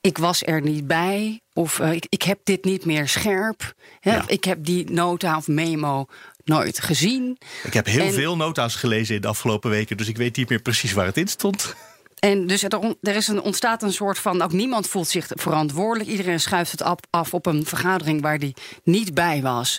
Ik 0.00 0.18
was 0.18 0.42
er 0.46 0.62
niet 0.62 0.86
bij. 0.86 1.40
Of 1.52 1.78
eh, 1.78 1.92
ik, 1.92 2.06
ik 2.08 2.22
heb 2.22 2.38
dit 2.44 2.64
niet 2.64 2.84
meer 2.84 3.08
scherp. 3.08 3.74
Hè, 4.00 4.14
Ja. 4.14 4.24
Ik 4.26 4.44
heb 4.44 4.64
die 4.64 4.90
nota 4.90 5.36
of 5.36 5.48
memo 5.48 6.06
nooit 6.44 6.80
gezien. 6.80 7.38
Ik 7.62 7.72
heb 7.74 7.86
heel 7.86 8.06
En- 8.06 8.12
veel 8.12 8.36
nota's 8.36 8.74
gelezen 8.74 9.14
in 9.14 9.20
de 9.20 9.28
afgelopen 9.28 9.70
weken... 9.70 9.96
dus 9.96 10.08
ik 10.08 10.16
weet 10.16 10.36
niet 10.36 10.48
meer 10.48 10.62
precies 10.62 10.92
waar 10.92 11.06
het 11.06 11.16
in 11.16 11.28
stond. 11.28 11.74
En 12.18 12.46
dus 12.46 12.62
er, 12.62 12.94
er 13.02 13.16
is 13.16 13.28
een, 13.28 13.40
ontstaat 13.40 13.82
een 13.82 13.92
soort 13.92 14.18
van. 14.18 14.42
Ook 14.42 14.52
niemand 14.52 14.88
voelt 14.88 15.08
zich 15.08 15.26
verantwoordelijk. 15.28 16.10
Iedereen 16.10 16.40
schuift 16.40 16.70
het 16.70 16.82
af, 16.82 16.98
af 17.10 17.34
op 17.34 17.46
een 17.46 17.66
vergadering 17.66 18.20
waar 18.22 18.38
die 18.38 18.54
niet 18.84 19.14
bij 19.14 19.42
was. 19.42 19.78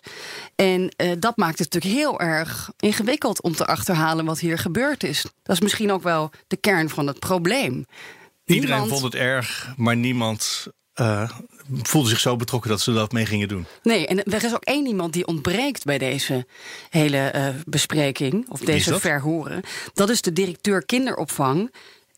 En 0.56 0.90
eh, 0.96 1.12
dat 1.20 1.38
maakt 1.38 1.60
het 1.60 1.74
natuurlijk 1.74 2.02
heel 2.02 2.20
erg 2.20 2.70
ingewikkeld 2.80 3.42
om 3.42 3.56
te 3.56 3.66
achterhalen 3.66 4.26
wat 4.26 4.40
hier 4.40 4.58
gebeurd 4.58 5.04
is. 5.04 5.22
Dat 5.44 5.56
is 5.56 5.62
misschien 5.62 5.92
ook 5.92 6.04
wel 6.04 6.32
de 6.48 6.58
kern 6.58 6.90
van 6.90 7.08
het 7.08 7.20
probleem. 7.20 7.86
Iedereen 8.46 8.70
Niemand- 8.70 8.90
vond 9.00 9.14
het 9.14 9.22
erg, 9.22 9.74
maar 9.78 9.96
niemand 9.98 10.68
eh, 10.94 11.30
voelde 11.82 12.10
zich 12.10 12.20
zo 12.20 12.36
betrokken 12.36 12.70
dat 12.70 12.82
ze 12.82 12.94
dat 12.94 13.12
mee 13.12 13.26
gingen 13.26 13.48
doen. 13.48 13.66
Nee, 13.84 14.08
en 14.08 14.24
er 14.24 14.44
is 14.44 14.54
ook 14.54 14.64
één 14.64 14.86
iemand 14.88 15.14
die 15.14 15.28
ontbreekt 15.28 15.84
bij 15.84 15.98
deze 15.98 16.46
hele 16.90 17.18
eh, 17.18 17.48
bespreking, 17.66 18.50
of 18.50 18.60
deze 18.60 18.90
dat? 18.90 19.02
verhoren. 19.02 19.62
Dat 19.94 20.10
is 20.10 20.22
de 20.22 20.34
directeur 20.34 20.86
kinderopvang 20.86 21.72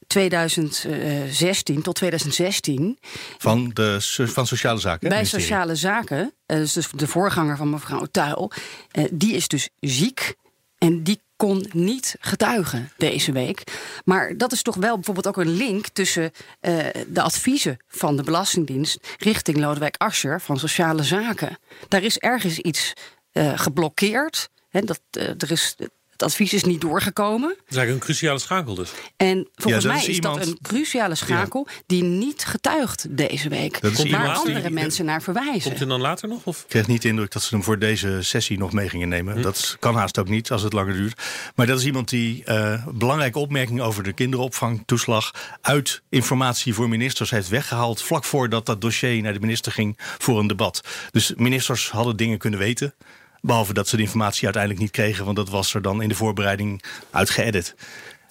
2016 0.08 1.82
tot 1.82 1.96
2016 1.96 2.98
Van, 3.38 3.72
de, 3.74 3.98
van 4.26 4.48
Sociale 4.48 4.80
Zaken. 4.80 5.10
bij. 5.10 5.26
Sociale 5.26 5.76
Zaken. 5.76 6.34
eh, 6.46 6.58
dus 6.58 6.74
de- 6.74 6.84
de 6.96 7.08
voorganger 7.08 7.58
van 7.58 7.70
mevrouw 7.70 8.06
Tuil. 8.12 8.52
eh, 8.92 9.04
die 9.12 9.34
is 9.34 9.48
dus 9.48 9.70
ziek 9.80 10.36
en 10.78 11.04
die 11.04 11.22
kon 11.36 11.66
niet 11.72 12.16
getuigen 12.20 12.92
deze 12.98 13.32
week. 13.32 13.64
Maar 14.06 14.38
dat 14.38 14.52
is 14.52 14.62
toch 14.62 14.76
wel 14.76 14.96
bijvoorbeeld 14.96 15.28
ook 15.28 15.38
een 15.38 15.56
link 15.56 15.88
tussen 15.88 16.32
eh, 16.60 16.86
de 17.08 17.22
adviezen 17.22 17.78
van 17.88 18.16
de 18.16 18.24
Belastingdienst 18.24 19.16
richting 19.18 19.58
Lodewijk 19.58 19.96
Asscher 19.98 20.42
van 20.42 20.60
Sociale 20.60 21.04
Zaken. 21.04 21.58
Daar 21.88 22.04
is 22.04 22.18
ergens 22.18 22.60
iets 22.60 22.94
eh, 23.32 23.60
geblokkeerd. 23.60 24.50
Hè, 24.70 24.82
dat, 24.82 25.02
eh, 25.12 25.28
er 25.28 25.52
is, 25.52 25.76
het 26.18 26.24
advies 26.24 26.54
is 26.54 26.64
niet 26.64 26.82
doorgekomen. 26.82 27.50
Dat 27.50 27.58
is 27.70 27.76
eigenlijk 27.76 27.92
een 27.92 28.00
cruciale 28.14 28.40
schakel 28.40 28.76
dus. 28.76 28.90
En 29.18 29.48
volgens 29.56 29.86
mij 29.86 29.98
is 29.98 30.08
is, 30.08 30.16
iemand- 30.16 30.38
dat 30.38 30.48
een 30.48 30.58
cruciale 30.62 31.16
schakel 31.16 31.68
die 31.86 32.04
niet 32.04 32.46
getuigt 32.46 33.06
deze 33.18 33.50
week. 33.50 33.82
Dat 33.82 33.92
is 33.92 34.10
waar 34.12 34.36
andere 34.36 34.62
die- 34.62 34.70
mensen 34.72 35.06
naar 35.06 35.22
verwijzen. 35.22 35.62
Komt 35.62 35.78
hij 35.78 35.88
dan 35.88 36.02
later 36.02 36.28
nog? 36.30 36.46
Of? 36.46 36.60
Ik 36.62 36.66
kreeg 36.68 36.88
niet 36.88 37.02
de 37.02 37.08
indruk 37.08 37.32
dat 37.32 37.42
ze 37.44 37.56
hem 37.56 37.64
voor 37.64 37.80
deze 37.80 38.18
sessie 38.22 38.58
nog 38.58 38.72
mee 38.72 38.90
gingen 38.90 39.10
nemen. 39.10 39.42
Dat 39.42 39.76
kan 39.80 39.96
haast 39.96 40.20
ook 40.20 40.30
niet 40.30 40.52
als 40.52 40.62
het 40.62 40.74
langer 40.74 40.94
duurt. 40.94 41.22
Maar 41.56 41.66
dat 41.66 41.80
is 41.80 41.86
iemand 41.86 42.10
die 42.10 42.44
eh, 42.44 42.88
belangrijke 42.88 43.40
opmerkingen 43.40 43.84
over 43.84 44.04
de 44.04 44.14
kinderopvangtoeslag 44.14 45.58
uit 45.62 46.02
informatie 46.10 46.74
voor 46.74 46.90
ministers 46.90 47.30
heeft 47.30 47.48
weggehaald. 47.50 48.02
vlak 48.02 48.24
voordat 48.24 48.66
dat 48.66 48.82
dossier 48.82 49.22
naar 49.22 49.34
de 49.34 49.40
minister 49.40 49.72
ging 49.72 49.96
voor 50.18 50.40
een 50.40 50.48
debat. 50.48 50.82
Dus 51.12 51.34
ministers 51.36 51.90
hadden 51.90 52.18
dingen 52.18 52.38
kunnen 52.38 52.60
weten. 52.60 52.94
Behalve 53.42 53.74
dat 53.74 53.88
ze 53.88 53.96
de 53.96 54.02
informatie 54.02 54.44
uiteindelijk 54.44 54.82
niet 54.84 54.92
kregen, 54.92 55.26
want 55.26 55.38
dat 55.38 55.50
was 55.50 55.74
er 55.74 55.82
dan 55.82 56.02
in 56.02 56.10
de 56.10 56.16
voorbereiding 56.16 56.84
uitgeëdit. 57.12 57.76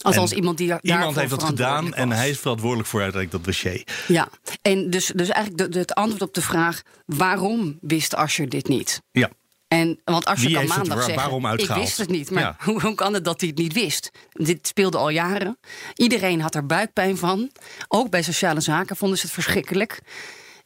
Althans, 0.02 0.30
En 0.30 0.36
iemand 0.36 0.58
die 0.58 0.68
daar- 0.68 0.78
Iemand 0.82 1.16
heeft 1.16 1.30
dat 1.30 1.42
gedaan 1.42 1.94
en 1.94 2.10
hij 2.10 2.28
is 2.30 2.38
verantwoordelijk 2.38 2.88
voor 2.88 3.02
uiteindelijk 3.02 3.44
dat 3.44 3.54
dossier. 3.54 3.86
Ja, 4.08 4.28
en 4.62 4.90
dus, 4.90 5.12
dus 5.14 5.28
eigenlijk 5.28 5.75
het 5.75 5.94
antwoord 5.94 6.22
op 6.22 6.34
de 6.34 6.42
vraag... 6.42 6.82
waarom 7.06 7.78
wist 7.80 8.14
Asscher 8.14 8.48
dit 8.48 8.68
niet? 8.68 9.02
Ja. 9.10 9.30
En, 9.68 10.00
want 10.04 10.25
Asscher 10.25 10.52
kan 10.52 10.66
maandag 10.66 10.94
waar- 10.96 11.02
zeggen... 11.04 11.58
ik 11.58 11.68
wist 11.70 11.96
het 11.98 12.08
niet, 12.08 12.30
maar 12.30 12.42
Ja. 12.42 12.56
hoe, 12.64 12.80
hoe 12.80 12.94
kan 12.94 13.14
het 13.14 13.25
dat 13.25 13.40
hij 13.40 13.48
het 13.48 13.58
niet 13.58 13.72
wist? 13.72 14.10
Dit 14.32 14.66
speelde 14.66 14.98
al 14.98 15.08
jaren. 15.08 15.58
Iedereen 15.94 16.40
had 16.40 16.54
er 16.54 16.66
buikpijn 16.66 17.16
van. 17.16 17.50
Ook 17.88 18.10
bij 18.10 18.22
sociale 18.22 18.60
zaken 18.60 18.96
vonden 18.96 19.18
ze 19.18 19.25
het 19.25 19.34
verschrikkelijk. 19.34 20.00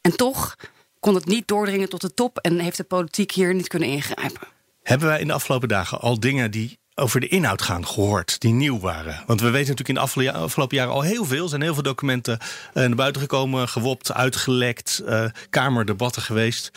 En 0.00 0.16
toch 0.16 0.56
kon 1.00 1.14
het 1.14 1.26
niet 1.26 1.48
doordringen 1.48 1.88
tot 1.88 2.00
de 2.00 2.14
top... 2.14 2.38
en 2.38 2.58
heeft 2.58 2.76
de 2.76 2.84
politiek 2.84 3.32
hier 3.32 3.54
niet 3.54 3.68
kunnen 3.68 3.88
ingrijpen. 3.88 4.48
Hebben 4.82 5.08
wij 5.08 5.20
in 5.20 5.26
de 5.26 5.32
afgelopen 5.32 5.68
dagen 5.68 6.00
al 6.00 6.20
dingen 6.20 6.50
die 6.50 6.78
over 6.94 7.20
de 7.20 7.28
inhoud 7.28 7.62
gaan 7.62 7.86
gehoord, 7.86 8.40
die 8.40 8.52
nieuw 8.52 8.80
waren? 8.80 9.22
Want 9.26 9.40
we 9.40 9.50
weten 9.50 9.58
natuurlijk 9.58 9.88
in 9.88 9.94
de 9.94 10.00
afgelopen 10.00 10.40
afgelopen 10.40 10.76
jaren 10.76 10.92
al 10.92 11.02
heel 11.02 11.24
veel. 11.24 11.42
Er 11.42 11.48
zijn 11.48 11.62
heel 11.62 11.74
veel 11.74 11.82
documenten 11.82 12.38
eh, 12.74 12.84
naar 12.86 12.94
buiten 12.94 13.20
gekomen, 13.20 13.68
gewopt, 13.68 14.12
uitgelekt, 14.12 15.02
eh, 15.06 15.24
kamerdebatten 15.50 16.22
geweest. 16.22 16.70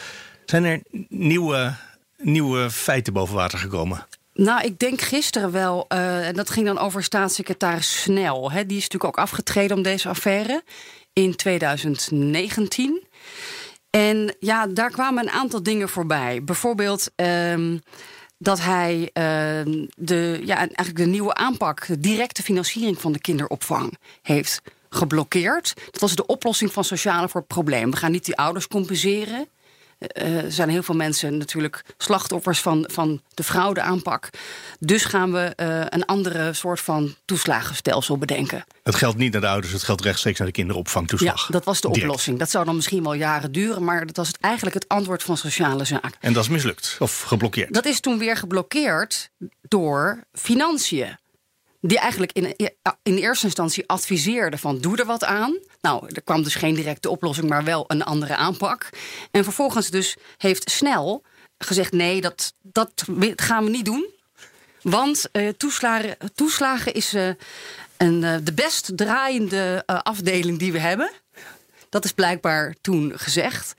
Zijn 0.46 0.64
er 0.64 0.82
nieuwe, 1.10 1.74
nieuwe 2.18 2.72
feiten 2.72 3.14
boven 3.14 3.36
water 3.36 3.60
gekomen? 3.60 4.06
Nou, 4.34 4.66
ik 4.66 4.80
denk 4.80 5.02
gisteren 5.02 5.52
wel, 5.52 5.86
eh, 5.88 6.28
en 6.28 6.36
dat 6.36 6.50
ging 6.50 6.66
dan 6.66 6.80
over 6.80 7.04
staatssecretaris 7.04 8.02
Snel. 8.02 8.52
Hè, 8.52 8.66
die 8.66 8.78
is 8.78 8.84
natuurlijk 8.84 9.18
ook 9.18 9.24
afgetreden 9.24 9.78
om 9.78 9.84
deze 9.84 10.10
affaire 10.10 10.64
in 11.14 11.36
2019. 11.36 13.04
En 13.96 14.36
ja, 14.40 14.68
daar 14.68 14.92
kwamen 14.92 15.24
een 15.24 15.32
aantal 15.34 15.64
dingen 15.64 15.90
voorbij. 15.90 16.44
Bijvoorbeeld 16.44 17.12
ehm, 17.16 17.78
dat 18.38 18.62
hij 18.62 19.10
ehm, 19.14 19.86
de, 19.96 20.42
ja, 20.46 20.58
eigenlijk 20.58 20.98
de 20.98 21.06
nieuwe 21.06 21.34
aanpak, 21.34 21.88
de 21.88 22.00
directe 22.00 22.44
financiering 22.44 23.02
van 23.02 23.12
de 23.12 23.20
kinderopvang, 23.20 23.98
heeft 24.22 24.62
geblokkeerd. 24.90 25.74
Dat 25.92 26.02
was 26.02 26.16
de 26.16 26.26
oplossing 26.26 26.74
van 26.74 26.84
sociale 26.84 27.30
voor 27.30 27.40
het 27.40 27.50
probleem. 27.50 27.92
We 27.92 27.98
gaan 27.98 28.12
niet 28.12 28.26
die 28.26 28.38
ouders 28.38 28.68
compenseren. 28.68 29.48
Er 30.08 30.52
zijn 30.52 30.70
heel 30.70 30.84
veel 30.84 30.96
mensen 30.96 31.38
natuurlijk 31.38 31.84
slachtoffers 31.98 32.60
van, 32.60 32.90
van 32.92 33.22
de 33.34 33.44
fraudeaanpak. 33.44 34.30
Dus 34.80 35.06
gaan 35.06 35.32
we 35.32 35.40
eh, 35.40 35.80
een 35.90 36.06
andere 36.06 36.54
soort 36.54 36.80
van 36.80 37.16
toeslagenstelsel 37.26 38.18
bedenken. 38.18 38.66
Het 38.84 38.96
geldt 38.96 39.18
niet 39.18 39.32
naar 39.32 39.42
de 39.42 39.48
ouders, 39.48 39.74
het 39.74 39.84
geldt 39.84 40.02
rechtstreeks 40.02 40.38
naar 40.38 40.48
de 40.48 40.54
kinderopvangtoeslag. 40.54 41.42
Ja, 41.42 41.54
dat 41.54 41.64
was 41.64 41.82
de 41.82 41.88
Direct. 41.88 42.06
oplossing. 42.06 42.40
Dat 42.40 42.50
zou 42.50 42.66
dan 42.66 42.76
misschien 42.76 43.04
wel 43.04 43.14
jaren 43.14 43.52
duren, 43.52 43.84
maar 43.84 44.06
dat 44.06 44.18
was 44.18 44.28
het 44.28 44.38
eigenlijk 44.40 44.76
het 44.76 44.88
antwoord 44.88 45.24
van 45.24 45.38
sociale 45.38 45.86
zaken. 45.86 46.12
En 46.20 46.34
dat 46.34 46.44
is 46.44 46.50
mislukt 46.50 46.96
of 47.00 47.22
geblokkeerd. 47.22 47.74
Dat 47.74 47.86
is 47.86 48.00
toen 48.00 48.18
weer 48.18 48.38
geblokkeerd 48.38 49.30
door 49.62 50.24
financiën. 50.34 51.18
Die 51.86 52.00
eigenlijk 52.00 52.32
in, 52.32 52.56
in 53.04 53.18
eerste 53.18 53.46
instantie 53.46 53.88
adviseerden 53.88 54.60
van 54.60 54.80
doe 54.80 54.98
er 54.98 55.06
wat 55.06 55.24
aan. 55.24 55.58
Nou, 55.82 56.06
er 56.14 56.22
kwam 56.22 56.44
dus 56.44 56.56
geen 56.56 56.76
directe 56.76 57.10
oplossing, 57.10 57.50
maar 57.50 57.64
wel 57.64 57.84
een 57.88 58.04
andere 58.04 58.36
aanpak. 58.36 58.90
En 59.32 59.44
vervolgens 59.44 59.90
dus 59.90 60.16
heeft 60.38 60.72
Snel 60.72 61.24
gezegd 61.58 61.92
nee, 61.92 62.22
dat, 62.22 62.54
dat 62.62 63.04
gaan 63.36 63.64
we 63.64 63.70
niet 63.70 63.86
doen. 63.86 64.10
Want 64.82 65.30
eh, 65.32 65.50
toeslagen, 66.36 66.94
is 66.94 67.14
eh, 67.14 67.28
een, 67.98 68.24
eh, 68.24 68.36
de 68.44 68.54
best 68.54 68.98
draaiende 68.98 69.84
afdeling 69.86 70.60
die 70.60 70.72
we 70.72 70.80
hebben. 70.80 71.12
Dat 71.90 72.06
is 72.06 72.12
blijkbaar 72.12 72.76
toen 72.82 73.12
gezegd. 73.16 73.76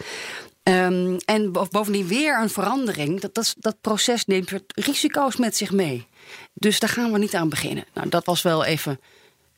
Ehm, 0.63 1.17
en 1.25 1.53
bo- 1.53 1.67
bovendien 1.71 2.07
weer 2.07 2.41
een 2.41 2.51
verandering. 2.51 3.21
Dat, 3.21 3.55
dat, 3.59 3.81
proces 3.81 4.25
neemt 4.25 4.53
risico's 4.67 5.37
met 5.37 5.57
zich 5.57 5.71
mee. 5.71 6.07
Dus 6.55 6.79
daar 6.79 6.91
gaan 6.91 7.13
we 7.13 7.19
niet 7.19 7.35
aan 7.35 7.49
beginnen. 7.49 7.85
Nou, 7.95 8.09
dat 8.09 8.25
was 8.27 8.43
wel 8.43 8.65
even 8.65 9.01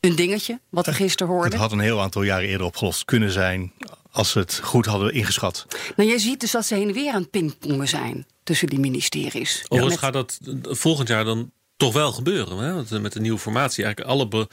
een 0.00 0.16
dingetje, 0.16 0.60
wat 0.68 0.86
we 0.86 0.92
gisteren 0.92 1.32
Het 1.32 1.40
hoorden. 1.42 1.58
had 1.58 1.72
een 1.72 1.78
heel 1.80 2.00
aantal 2.00 2.22
jaren 2.22 2.48
eerder 2.48 2.66
opgelost 2.66 3.04
kunnen 3.04 3.30
zijn 3.30 3.72
als 4.10 4.30
ze 4.30 4.38
het 4.38 4.60
goed 4.62 4.86
hadden 4.86 5.12
ingeschat. 5.14 5.66
Nou, 5.96 6.10
je 6.10 6.18
ziet 6.18 6.40
dus 6.40 6.50
dat 6.50 6.66
ze 6.66 6.74
heen 6.74 6.88
en 6.88 6.94
weer 6.94 7.12
aan 7.12 7.20
het 7.20 7.30
pingpongen 7.30 7.88
zijn 7.88 8.26
tussen 8.42 8.68
die 8.68 8.78
ministeries. 8.78 9.64
Overigens 9.68 10.00
Met- 10.00 10.04
gaat 10.04 10.12
dat 10.12 10.38
volgend 10.78 11.08
jaar 11.08 11.24
dan 11.24 11.50
toch 11.76 11.92
wel 11.92 12.12
gebeuren. 12.12 12.58
Hè? 12.58 12.72
Want 12.74 12.90
met 13.02 13.12
de 13.12 13.20
nieuwe 13.20 13.38
formatie 13.38 13.84
eigenlijk 13.84 14.14
alle... 14.14 14.48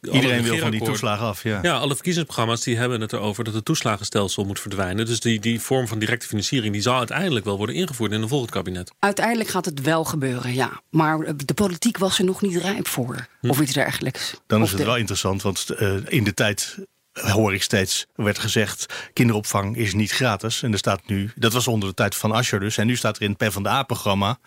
Iedereen 0.00 0.42
wil 0.42 0.58
van 0.58 0.70
die 0.70 0.82
toeslagen 0.84 1.26
af. 1.26 1.42
Ja. 1.42 1.58
Ja, 1.62 1.76
alle 1.76 1.94
verkiezingsprogramma's 1.94 2.62
die 2.62 2.76
hebben 2.76 3.00
het 3.00 3.12
erover 3.12 3.44
dat 3.44 3.54
het 3.54 3.64
toeslagenstelsel 3.64 4.44
moet 4.44 4.60
verdwijnen. 4.60 5.06
Dus 5.06 5.20
die, 5.20 5.40
die 5.40 5.60
vorm 5.60 5.88
van 5.88 5.98
directe 5.98 6.26
financiering 6.26 6.72
die 6.72 6.82
zal 6.82 6.98
uiteindelijk 6.98 7.44
wel 7.44 7.56
worden 7.56 7.74
ingevoerd 7.74 8.12
in 8.12 8.22
een 8.22 8.28
volgend 8.28 8.50
kabinet. 8.50 8.92
Uiteindelijk 8.98 9.48
gaat 9.48 9.64
het 9.64 9.80
wel 9.80 10.04
gebeuren, 10.04 10.54
ja. 10.54 10.80
Maar 10.90 11.36
de 11.36 11.54
politiek 11.54 11.98
was 11.98 12.18
er 12.18 12.24
nog 12.24 12.42
niet 12.42 12.56
rijp 12.56 12.88
voor. 12.88 13.26
Of 13.42 13.60
iets 13.60 13.72
dergelijks. 13.72 14.34
Dan 14.46 14.58
Of 14.58 14.64
is 14.64 14.70
het 14.70 14.80
de- 14.80 14.86
wel 14.86 14.96
interessant, 14.96 15.42
want 15.42 15.70
eh, 15.70 15.94
in 16.06 16.24
de 16.24 16.34
tijd 16.34 16.76
hoor 17.12 17.54
ik 17.54 17.62
steeds, 17.62 18.06
werd 18.14 18.38
gezegd... 18.38 18.86
kinderopvang 19.12 19.76
is 19.76 19.94
niet 19.94 20.10
gratis. 20.12 20.62
En 20.62 20.72
er 20.72 20.78
staat 20.78 21.00
nu, 21.06 21.30
dat 21.34 21.52
was 21.52 21.68
onder 21.68 21.88
de 21.88 21.94
tijd 21.94 22.14
van 22.14 22.32
Asscher 22.32 22.60
dus... 22.60 22.76
en 22.78 22.86
nu 22.86 22.96
staat 22.96 23.16
er 23.16 23.22
in 23.22 23.36
het 23.38 23.48
PvdA-programma... 23.48 24.38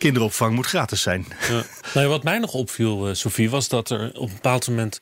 kinderopvang 0.00 0.54
moet 0.54 0.66
gratis 0.66 1.02
zijn. 1.02 1.26
Ja. 1.48 1.62
Nou 1.94 2.08
wat 2.08 2.22
mij 2.22 2.38
nog 2.38 2.54
opviel, 2.54 3.08
eh, 3.08 3.14
Sophie, 3.14 3.50
was 3.50 3.68
dat 3.68 3.90
er 3.90 4.10
op 4.14 4.28
een 4.28 4.34
bepaald 4.34 4.68
moment. 4.68 5.00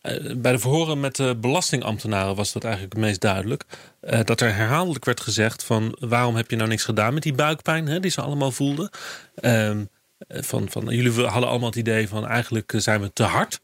eh, 0.00 0.34
bij 0.36 0.52
de 0.52 0.58
verhoren 0.58 1.00
met 1.00 1.16
de 1.16 1.36
belastingambtenaren 1.40 2.34
was 2.36 2.52
dat 2.52 2.64
eigenlijk 2.64 2.94
het 2.94 3.02
meest 3.02 3.20
duidelijk. 3.20 3.64
eh, 4.00 4.20
dat 4.24 4.40
er 4.40 4.54
herhaaldelijk 4.54 5.04
werd 5.04 5.20
gezegd: 5.20 5.64
van 5.64 5.96
waarom 6.00 6.36
heb 6.36 6.50
je 6.50 6.56
nou 6.56 6.68
niks 6.68 6.84
gedaan 6.84 7.14
met 7.14 7.22
die 7.22 7.34
buikpijn 7.34 7.86
hè, 7.86 8.00
die 8.00 8.10
ze 8.10 8.20
allemaal 8.20 8.50
voelden. 8.52 8.90
Ehm, 9.34 9.84
eh, 10.28 10.42
van, 10.42 10.68
van, 10.70 10.84
jullie 10.86 11.12
hadden 11.26 11.48
allemaal 11.48 11.68
het 11.68 11.78
idee 11.78 12.08
van 12.08 12.26
eigenlijk 12.26 12.72
zijn 12.76 13.00
we 13.00 13.12
te 13.12 13.22
hard 13.22 13.60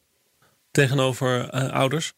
tegenover 0.71 1.51
ouders. 1.71 2.13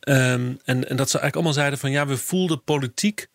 Ehm, 0.00 0.52
en, 0.64 0.88
en 0.88 0.96
dat 0.96 1.10
ze 1.10 1.18
eigenlijk 1.18 1.34
allemaal 1.34 1.52
zeiden 1.52 1.78
van 1.78 1.90
ja, 1.90 2.06
we 2.06 2.16
voelden 2.16 2.64
politiek 2.64 3.26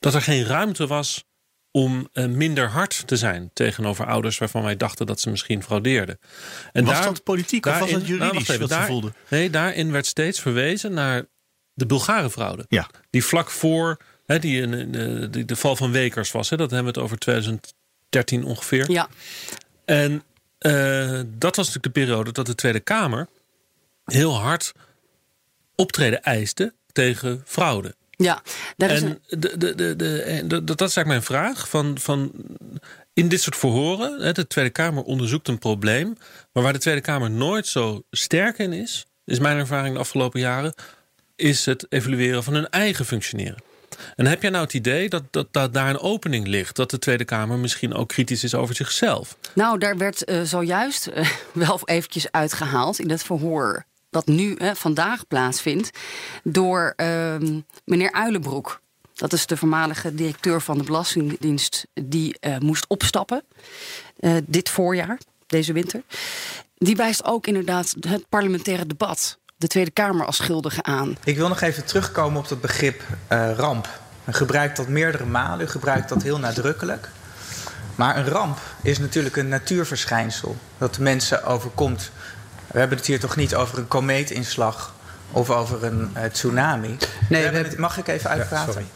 dat 0.00 0.14
er 0.14 0.22
geen 0.22 0.44
ruimte 0.44 0.86
was 0.86 1.24
om 1.70 2.08
eh, 2.12 2.26
minder 2.26 2.68
hard 2.68 3.06
te 3.06 3.16
zijn 3.16 3.50
tegenover 3.52 4.06
ouders 4.06 4.38
waarvan 4.38 4.62
wij 4.62 4.76
dachten 4.76 5.06
dat 5.06 5.20
ze 5.20 5.30
misschien 5.30 5.62
fraudeerden. 5.62 6.18
En 6.72 6.84
Was 6.84 7.04
dat 7.04 7.22
politiek 7.22 7.66
of 7.66 7.78
was 7.78 7.90
dat 7.90 8.06
juridisch 8.06 8.18
nou, 8.18 8.36
even, 8.36 8.58
wat 8.60 8.68
ze 8.68 8.74
daar- 8.74 8.86
voelden? 8.86 9.14
Nee, 9.28 9.50
daarin 9.50 9.92
werd 9.92 10.06
steeds 10.06 10.40
verwezen 10.40 10.92
naar 10.92 11.24
de 11.74 11.86
Bulgare 11.86 12.30
fraude. 12.30 12.64
Ja. 12.68 12.88
Die 13.10 13.24
vlak 13.24 13.50
voor 13.50 13.96
hè, 14.26 14.38
die, 14.38 14.66
de 15.44 15.56
val 15.56 15.76
van 15.76 15.92
Wekers 15.92 16.32
was. 16.32 16.50
Hè, 16.50 16.56
dat 16.56 16.70
hebben 16.70 16.92
we 16.92 16.98
het 17.00 17.08
over 17.08 17.18
2013 17.18 18.44
ongeveer. 18.44 18.90
Ja, 18.90 19.08
En 19.84 20.22
eh, 20.58 21.20
dat 21.26 21.56
was 21.56 21.66
natuurlijk 21.66 21.94
de 21.94 22.00
periode 22.00 22.32
dat 22.32 22.46
de 22.46 22.54
Tweede 22.54 22.80
Kamer 22.80 23.28
heel 24.04 24.34
hard 24.40 24.72
optreden 25.74 26.22
eiste 26.22 26.74
tegen 26.92 27.42
fraude. 27.46 27.94
Ja. 28.20 28.42
Daar 28.76 28.90
is 28.90 29.02
een- 29.02 29.08
En 29.28 29.40
de, 29.40 29.56
de, 29.58 29.74
de, 29.74 29.96
de, 29.96 30.22
en 30.22 30.48
dat, 30.48 30.66
dat 30.66 30.80
is 30.80 30.96
eigenlijk 30.96 31.06
mijn 31.06 31.22
vraag. 31.22 31.68
Van, 31.68 31.98
van, 31.98 32.32
in 33.12 33.28
dit 33.28 33.40
soort 33.40 33.56
verhoren, 33.56 34.34
de 34.34 34.46
Tweede 34.46 34.70
Kamer 34.70 35.02
onderzoekt 35.02 35.48
een 35.48 35.58
probleem. 35.58 36.16
Maar 36.52 36.62
waar 36.62 36.72
de 36.72 36.78
Tweede 36.78 37.00
Kamer 37.00 37.30
nooit 37.30 37.66
zo 37.66 38.02
sterk 38.10 38.58
in 38.58 38.72
is, 38.72 39.06
is 39.24 39.38
mijn 39.38 39.58
ervaring 39.58 39.94
de 39.94 40.00
afgelopen 40.00 40.40
jaren, 40.40 40.74
is 41.36 41.66
het 41.66 41.86
evalueren 41.88 42.44
van 42.44 42.54
hun 42.54 42.68
eigen 42.68 43.04
functioneren. 43.04 43.62
En 44.16 44.26
heb 44.26 44.42
jij 44.42 44.50
nou 44.50 44.64
het 44.64 44.74
idee 44.74 45.08
dat, 45.08 45.22
dat, 45.30 45.48
dat 45.50 45.72
daar 45.72 45.88
een 45.90 45.98
opening 45.98 46.46
ligt? 46.46 46.76
Dat 46.76 46.90
de 46.90 46.98
Tweede 46.98 47.24
Kamer 47.24 47.58
misschien 47.58 47.94
ook 47.94 48.08
kritisch 48.08 48.44
is 48.44 48.54
over 48.54 48.74
zichzelf? 48.74 49.36
Nou, 49.54 49.78
daar 49.78 49.96
werd 49.96 50.24
eh, 50.24 50.42
zojuist 50.42 51.06
eh, 51.06 51.28
wel 51.52 51.80
eventjes 51.84 52.30
uitgehaald 52.30 52.98
in 52.98 53.10
het 53.10 53.22
verhoor 53.22 53.84
dat 54.10 54.26
nu 54.26 54.54
eh, 54.54 54.74
vandaag 54.74 55.26
plaatsvindt 55.26 55.90
door 56.42 56.92
ehm, 56.96 57.60
meneer 57.84 58.12
Uilenbroek. 58.12 58.80
Dat 59.20 59.32
is 59.32 59.46
de 59.46 59.56
voormalige 59.56 60.14
directeur 60.14 60.60
van 60.60 60.78
de 60.78 60.84
Belastingdienst 60.84 61.86
die 61.94 62.36
eh, 62.40 62.58
moest 62.58 62.84
opstappen 62.88 63.44
eh, 64.16 64.36
dit 64.46 64.68
voorjaar, 64.68 65.18
deze 65.46 65.72
winter. 65.72 66.02
Die 66.76 66.96
wijst 66.96 67.24
ook 67.24 67.46
inderdaad 67.46 67.94
het 68.00 68.28
parlementaire 68.28 68.86
debat, 68.86 69.38
de 69.56 69.66
Tweede 69.66 69.90
Kamer 69.90 70.26
als 70.26 70.36
schuldige 70.36 70.82
aan. 70.82 71.16
Ik 71.24 71.36
wil 71.36 71.48
nog 71.48 71.60
even 71.60 71.84
terugkomen 71.84 72.40
op 72.40 72.48
het 72.48 72.60
begrip 72.60 73.02
eh, 73.26 73.52
ramp. 73.56 73.88
U 74.28 74.32
gebruikt 74.32 74.76
dat 74.76 74.88
meerdere 74.88 75.26
malen, 75.26 75.66
u 75.66 75.68
gebruikt 75.68 76.08
dat 76.08 76.22
heel 76.22 76.38
nadrukkelijk. 76.38 77.08
Maar 77.94 78.16
een 78.16 78.28
ramp 78.28 78.58
is 78.82 78.98
natuurlijk 78.98 79.36
een 79.36 79.48
natuurverschijnsel 79.48 80.56
dat 80.78 80.94
de 80.94 81.02
mensen 81.02 81.44
overkomt. 81.44 82.10
We 82.72 82.78
hebben 82.78 82.98
het 82.98 83.06
hier 83.06 83.20
toch 83.20 83.36
niet 83.36 83.54
over 83.54 83.78
een 83.78 83.88
komeetinslag 83.88 84.94
of 85.30 85.50
over 85.50 85.84
een 85.84 86.10
eh, 86.12 86.24
tsunami. 86.24 86.96
we 87.28 87.36
het, 87.36 87.78
mag 87.78 87.98
ik 87.98 88.08
even 88.08 88.30
uitpraten? 88.30 88.88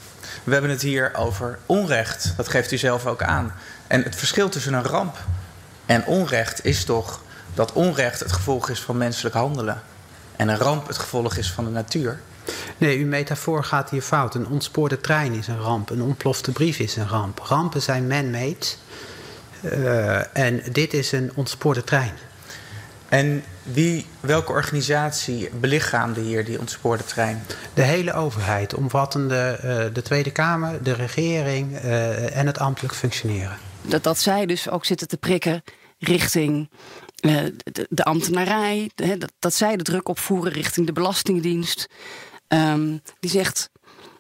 we 0.44 0.52
hebben 0.52 0.70
het 0.70 0.82
hier 0.82 1.14
over 1.14 1.58
onrecht. 1.66 2.34
Dat 2.37 2.48
geeft 2.48 2.72
u 2.72 2.76
zelf 2.76 3.06
ook 3.06 3.22
aan. 3.22 3.54
En 3.87 4.02
het 4.02 4.16
verschil 4.16 4.48
tussen 4.48 4.72
een 4.72 4.84
ramp 4.84 5.16
en 5.87 6.06
onrecht 6.06 6.64
is 6.64 6.84
toch 6.84 7.20
dat 7.54 7.72
onrecht 7.72 8.20
het 8.20 8.32
gevolg 8.32 8.68
is 8.68 8.80
van 8.80 8.96
menselijk 8.96 9.34
handelen. 9.34 9.82
En 10.37 10.48
een 10.48 10.58
ramp 10.58 10.87
het 10.87 10.98
gevolg 10.98 11.37
is 11.37 11.50
van 11.50 11.64
de 11.64 11.70
natuur. 11.70 12.20
Nee, 12.76 12.98
uw 12.98 13.06
metafoor 13.06 13.64
gaat 13.64 13.90
hier 13.90 14.02
fout. 14.02 14.34
Een 14.34 14.46
ontspoorde 14.46 15.00
trein 15.00 15.32
is 15.32 15.46
een 15.46 15.60
ramp. 15.60 15.90
Een 15.90 16.02
ontplofte 16.02 16.52
brief 16.52 16.78
is 16.78 16.96
een 16.96 17.08
ramp. 17.08 17.38
Rampen 17.38 17.82
zijn 17.82 18.06
man-made. 18.06 18.66
Eh, 19.60 20.37
en 20.37 20.62
dit 20.72 20.94
is 20.94 21.12
een 21.12 21.32
ontspoorde 21.34 21.84
trein. 21.84 22.12
En 23.14 23.44
wie, 23.62 24.07
welke 24.20 24.53
organisatie 24.53 25.50
belichaamde 25.61 26.20
hier 26.20 26.44
die 26.44 26.59
ontspoorde 26.59 27.05
trein? 27.05 27.42
De 27.74 27.83
hele 27.83 28.12
overheid, 28.12 28.74
omvattende 28.74 29.59
eh, 29.62 29.94
de 29.94 30.03
Tweede 30.03 30.31
Kamer, 30.31 30.83
de 30.83 30.92
regering 30.92 31.77
eh, 31.77 32.37
en 32.37 32.46
het 32.46 32.59
ambtelijk 32.59 32.94
functioneren. 32.94 33.59
dat, 33.83 34.03
dat 34.03 34.18
zij 34.18 34.46
dus 34.46 34.68
ook 34.68 34.85
zitten 34.85 35.09
te 35.09 35.16
prikken 35.16 35.62
richting 35.98 36.70
eh, 37.20 37.42
de, 37.72 37.87
de 37.90 38.05
ambtenarij. 38.05 38.90
hè, 38.94 39.18
dat, 39.18 39.33
dat 39.38 39.55
zij 39.55 39.77
de 39.77 39.83
druk 39.83 40.09
opvoeren 40.09 40.53
richting 40.53 40.87
de 40.87 40.92
Belastingdienst. 40.92 41.88
Ehm, 42.48 42.96
die 43.20 43.31
zegt. 43.31 43.70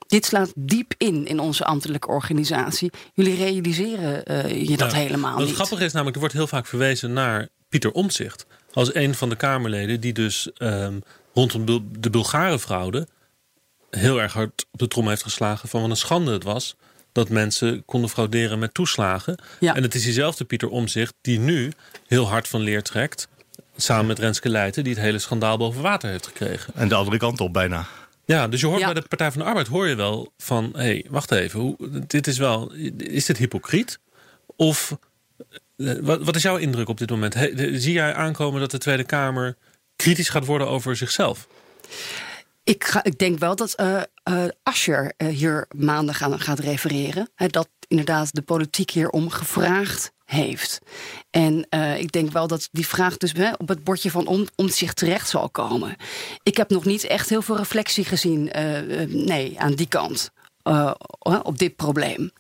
Dit 0.06 0.24
slaat 0.24 0.52
diep 0.56 0.94
in 0.98 1.26
in 1.26 1.40
onze 1.40 1.64
ambtelijke 1.64 2.08
organisatie. 2.08 2.90
Jullie 3.14 3.36
realiseren 3.36 4.24
eh, 4.24 4.68
je 4.68 4.76
dat 4.76 4.90
Ja. 4.92 4.96
helemaal 4.98 5.36
Wat 5.36 5.46
niet. 5.46 5.54
grappig 5.54 5.80
is 5.80 5.92
namelijk, 5.92 6.14
er 6.14 6.20
wordt 6.20 6.34
heel 6.34 6.46
vaak 6.46 6.66
verwezen 6.66 7.12
naar 7.12 7.48
Pieter 7.68 7.92
Omtzigt. 7.92 8.46
Als 8.74 8.94
een 8.94 9.14
van 9.14 9.28
de 9.28 9.36
Kamerleden 9.36 10.00
die 10.00 10.12
dus 10.12 10.52
ehm, 10.52 10.98
rondom 11.34 11.64
de 11.98 12.10
Bulgare 12.10 12.58
fraude... 12.58 13.06
heel 13.90 14.20
erg 14.20 14.32
hard 14.32 14.66
op 14.72 14.78
de 14.78 14.88
trom 14.88 15.08
heeft 15.08 15.22
geslagen 15.22 15.68
van 15.68 15.80
wat 15.80 15.90
een 15.90 15.96
schande 15.96 16.32
het 16.32 16.44
was... 16.44 16.76
dat 17.12 17.28
mensen 17.28 17.84
konden 17.84 18.10
frauderen 18.10 18.58
met 18.58 18.74
toeslagen. 18.74 19.38
Ja. 19.60 19.74
En 19.74 19.82
het 19.82 19.94
is 19.94 20.02
diezelfde 20.02 20.44
Pieter 20.44 20.68
Omtzigt 20.68 21.14
die 21.20 21.38
nu 21.38 21.72
heel 22.06 22.28
hard 22.28 22.48
van 22.48 22.60
leer 22.60 22.82
trekt... 22.82 23.28
samen 23.76 24.06
met 24.06 24.18
Renske 24.18 24.48
Leijten, 24.48 24.84
die 24.84 24.94
het 24.94 25.02
hele 25.02 25.18
schandaal 25.18 25.56
boven 25.56 25.82
water 25.82 26.10
heeft 26.10 26.26
gekregen. 26.26 26.74
En 26.74 26.88
de 26.88 26.94
andere 26.94 27.16
kant 27.16 27.40
op 27.40 27.52
bijna. 27.52 27.86
Ja, 28.26 28.48
dus 28.48 28.60
je 28.60 28.66
hoort 28.66 28.80
Ja. 28.80 28.92
bij 28.92 29.00
de 29.02 29.08
Partij 29.08 29.32
van 29.32 29.40
de 29.40 29.46
Arbeid 29.46 29.66
hoor 29.66 29.88
je 29.88 29.94
wel 29.94 30.32
van... 30.38 30.70
hé, 30.72 30.82
hey, 30.82 31.04
wacht 31.10 31.30
even, 31.30 31.60
hoe, 31.60 31.76
dit 32.06 32.26
is 32.26 32.38
wel... 32.38 32.72
is 32.96 33.24
dit 33.24 33.36
hypocriet? 33.36 33.98
Of 34.56 34.96
wat, 35.76 36.22
wat 36.22 36.36
is 36.36 36.42
jouw 36.42 36.56
indruk 36.56 36.88
op 36.88 36.98
dit 36.98 37.10
moment? 37.10 37.34
He- 37.34 37.54
de- 37.54 37.80
zie 37.80 37.92
jij 37.92 38.14
aankomen 38.14 38.60
dat 38.60 38.70
de 38.70 38.78
Tweede 38.78 39.04
Kamer 39.04 39.56
kritisch 39.96 40.28
gaat 40.28 40.46
worden 40.46 40.68
over 40.68 40.96
zichzelf? 40.96 41.46
Ik, 42.64 42.84
ga, 42.84 43.04
ik 43.04 43.18
denk 43.18 43.38
wel 43.38 43.56
dat 43.56 43.74
eh 43.74 44.02
eh 44.22 44.46
eh, 45.16 45.28
hier 45.28 45.66
maandag 45.76 46.22
aan 46.22 46.40
gaat 46.40 46.58
refereren. 46.58 47.30
Dat 47.46 47.68
inderdaad 47.88 48.34
de 48.34 48.42
politiek 48.42 48.90
hierom 48.90 49.30
gevraagd 49.30 50.12
heeft. 50.24 50.78
En 51.30 51.66
eh, 51.68 51.98
ik 51.98 52.12
denk 52.12 52.32
wel 52.32 52.46
dat 52.46 52.68
die 52.72 52.86
vraag 52.86 53.16
dus 53.16 53.32
hè, 53.32 53.52
op 53.58 53.68
het 53.68 53.84
bordje 53.84 54.10
van 54.10 54.26
om, 54.26 54.46
om 54.54 54.68
zich 54.68 54.94
terecht 54.94 55.28
zal 55.28 55.50
komen. 55.50 55.96
Ik 56.42 56.56
heb 56.56 56.70
nog 56.70 56.84
niet 56.84 57.04
echt 57.04 57.28
heel 57.28 57.42
veel 57.42 57.56
reflectie 57.56 58.04
gezien, 58.04 58.52
eh, 58.52 59.02
eh, 59.02 59.08
nee, 59.10 59.60
aan 59.60 59.74
die 59.74 59.88
kant. 59.88 60.30
Eh, 60.64 60.92
op 61.42 61.58
dit 61.58 61.76
probleem. 61.76 62.32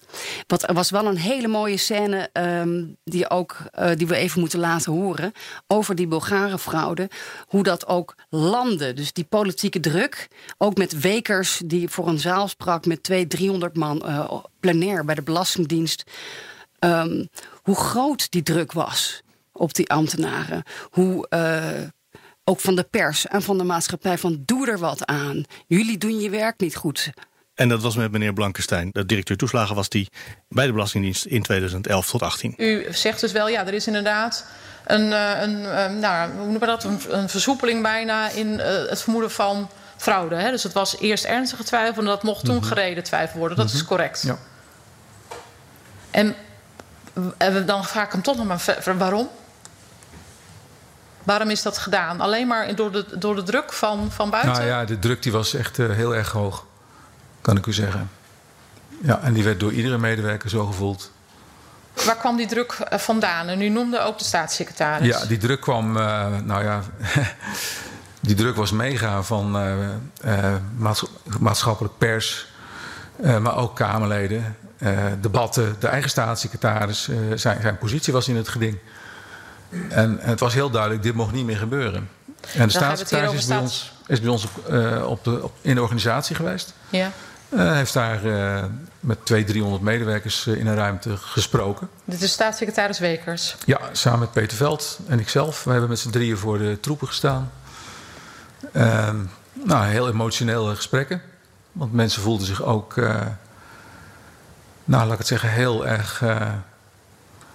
Wat, 0.46 0.68
er 0.68 0.74
was 0.74 0.90
wel 0.90 1.06
een 1.06 1.16
hele 1.16 1.48
mooie 1.48 1.76
scène 1.76 2.28
ehm, 2.32 2.84
die, 3.04 3.30
ook, 3.30 3.56
eh, 3.70 3.96
die 3.96 4.06
we 4.06 4.14
even 4.14 4.40
moeten 4.40 4.58
laten 4.58 4.92
horen. 4.92 5.32
Over 5.66 5.94
die 5.94 6.06
Bulgare 6.06 6.58
fraude. 6.58 7.10
Hoe 7.46 7.62
dat 7.62 7.86
ook 7.86 8.14
landde. 8.28 8.92
Dus 8.92 9.12
die 9.12 9.24
politieke 9.24 9.80
druk. 9.80 10.28
Ook 10.58 10.76
met 10.76 11.00
Wekers 11.00 11.62
die 11.64 11.88
voor 11.88 12.08
een 12.08 12.18
zaal 12.18 12.48
sprak 12.48 12.86
met 12.86 13.02
200, 13.02 13.40
300 13.40 13.76
man 13.76 14.06
eh 14.06 14.34
plenair 14.60 15.04
bij 15.04 15.14
de 15.14 15.22
Belastingdienst. 15.22 16.04
Ehm, 16.78 17.24
hoe 17.62 17.76
groot 17.76 18.30
die 18.30 18.42
druk 18.42 18.72
was 18.72 19.22
op 19.52 19.74
die 19.74 19.90
ambtenaren. 19.90 20.62
Hoe 20.90 21.28
eh, 21.28 21.82
ook 22.44 22.60
van 22.60 22.74
de 22.74 22.84
pers 22.84 23.26
en 23.26 23.42
van 23.42 23.58
de 23.58 23.64
maatschappij 23.64 24.18
van 24.18 24.42
doe 24.44 24.70
er 24.70 24.78
wat 24.78 25.06
aan. 25.06 25.44
Jullie 25.66 25.98
doen 25.98 26.20
je 26.20 26.30
werk 26.30 26.60
niet 26.60 26.76
goed. 26.76 27.12
En 27.54 27.68
dat 27.68 27.82
was 27.82 27.96
met 27.96 28.10
meneer 28.12 28.32
Blankenstein. 28.32 28.88
De 28.92 29.06
directeur 29.06 29.36
toeslagen 29.36 29.74
was 29.74 29.88
die 29.88 30.08
bij 30.48 30.66
de 30.66 30.72
Belastingdienst 30.72 31.24
in 31.24 31.42
2011 31.42 32.10
tot 32.10 32.22
18. 32.22 32.54
U 32.56 32.86
zegt 32.90 33.20
dus 33.20 33.32
wel, 33.32 33.48
ja, 33.48 33.66
er 33.66 33.74
is 33.74 33.86
inderdaad 33.86 34.46
een, 34.84 35.12
eh, 35.12 35.40
een, 35.42 35.64
eh, 35.66 35.90
nou, 35.90 36.30
hoe 36.30 36.38
noemen 36.42 36.60
we 36.60 36.66
dat? 36.66 36.84
Een, 36.84 37.00
een 37.08 37.28
versoepeling 37.28 37.82
bijna 37.82 38.28
in 38.30 38.60
eh, 38.60 38.88
het 38.88 39.02
vermoeden 39.02 39.30
van 39.30 39.70
fraude. 39.96 40.34
Hè? 40.34 40.50
Dus 40.50 40.62
het 40.62 40.72
was 40.72 40.98
eerst 40.98 41.24
ernstige 41.24 41.64
twijfel 41.64 41.98
en 42.02 42.08
dat 42.08 42.22
mocht 42.22 42.44
toen 42.44 42.64
gereden 42.64 43.04
twijfel 43.04 43.38
worden. 43.38 43.56
Dat 43.56 43.72
is 43.72 43.84
correct. 43.84 44.22
Ja. 44.22 44.38
En 46.10 46.34
dan 47.66 47.84
vraag 47.84 48.06
ik 48.06 48.12
hem 48.12 48.22
toch 48.22 48.36
nog 48.36 48.46
maar 48.46 48.60
ver- 48.60 48.98
waarom? 48.98 49.28
Waarom 51.22 51.50
is 51.50 51.62
dat 51.62 51.78
gedaan? 51.78 52.20
Alleen 52.20 52.46
maar 52.46 52.74
door 52.74 52.92
de, 52.92 53.18
door 53.18 53.34
de 53.34 53.42
druk 53.42 53.72
van, 53.72 54.10
van 54.12 54.30
buiten? 54.30 54.52
Nou 54.52 54.64
ja, 54.66 54.84
de 54.84 54.98
druk 54.98 55.22
die 55.22 55.32
was 55.32 55.54
echt 55.54 55.76
heel 55.76 56.14
erg 56.14 56.30
hoog. 56.30 56.66
Kan 57.44 57.56
ik 57.56 57.66
u 57.66 57.72
zeggen. 57.72 58.10
Ja, 59.02 59.20
en 59.22 59.32
die 59.32 59.44
werd 59.44 59.60
door 59.60 59.72
iedere 59.72 59.98
medewerker 59.98 60.50
zo 60.50 60.66
gevoeld. 60.66 61.10
Waar 62.06 62.16
kwam 62.16 62.36
die 62.36 62.46
druk 62.46 62.72
eh, 62.72 62.98
vandaan? 62.98 63.48
En 63.48 63.60
u 63.62 63.68
noemde 63.68 64.00
ook 64.00 64.18
de 64.18 64.24
staatssecretaris. 64.24 65.06
Ja, 65.06 65.26
die 65.26 65.38
druk 65.38 65.60
kwam, 65.60 65.96
eh, 65.96 66.26
nou 66.44 66.64
ja, 66.64 66.82
die 68.20 68.34
druk 68.34 68.56
was 68.56 68.70
mega 68.72 69.22
van 69.22 69.50
maats- 70.76 71.06
maatschappelijk 71.38 71.98
pers, 71.98 72.46
maar 73.40 73.56
ook 73.56 73.76
Kamerleden, 73.76 74.56
debatten. 75.20 75.76
De 75.78 75.88
eigen 75.88 76.10
staatssecretaris, 76.10 77.08
zijn, 77.34 77.60
zijn 77.60 77.78
positie 77.78 78.12
was 78.12 78.28
in 78.28 78.36
het 78.36 78.48
geding. 78.48 78.78
En 79.88 80.18
het 80.20 80.40
was 80.40 80.54
heel 80.54 80.70
duidelijk, 80.70 81.02
dit 81.02 81.14
mocht 81.14 81.32
niet 81.32 81.46
meer 81.46 81.56
gebeuren. 81.56 81.94
En 81.94 82.08
de 82.52 82.58
Dan 82.58 82.70
staatssecretaris 82.70 83.38
is 83.38 83.46
bij 83.46 83.58
ons, 83.58 83.92
is 84.06 84.20
bij 84.20 84.30
ons 84.30 84.44
op, 84.44 84.56
op 85.06 85.24
de, 85.24 85.42
op, 85.42 85.52
in 85.60 85.74
de 85.74 85.82
organisatie 85.82 86.36
geweest. 86.36 86.72
Ja. 86.88 87.10
Hij 87.54 87.76
heeft 87.76 87.92
daar 87.92 88.24
eh, 88.24 88.64
met 89.00 89.24
200, 89.24 89.46
300 89.46 89.82
medewerkers 89.82 90.46
eh, 90.46 90.56
in 90.56 90.66
een 90.66 90.74
ruimte 90.74 91.16
gesproken. 91.16 91.88
Dit 92.04 92.22
is 92.22 92.32
staatssecretaris 92.32 92.98
Wekers. 92.98 93.56
Ja, 93.64 93.80
samen 93.92 94.18
met 94.18 94.32
Peter 94.32 94.56
Veld 94.56 94.98
en 95.06 95.18
ikzelf. 95.18 95.64
We 95.64 95.70
hebben 95.70 95.88
met 95.88 95.98
z'n 95.98 96.10
drieën 96.10 96.36
voor 96.36 96.58
de 96.58 96.80
troepen 96.80 97.06
gestaan. 97.06 97.52
Ehm, 98.72 99.16
nou, 99.52 99.86
heel 99.86 100.08
emotionele 100.08 100.74
gesprekken. 100.74 101.22
Want 101.72 101.92
mensen 101.92 102.22
voelden 102.22 102.46
zich 102.46 102.62
ook, 102.62 102.96
eh, 102.96 103.26
nou 104.84 105.02
laat 105.02 105.12
ik 105.12 105.18
het 105.18 105.26
zeggen, 105.26 105.50
heel 105.50 105.86
erg 105.86 106.22
eh, 106.22 106.52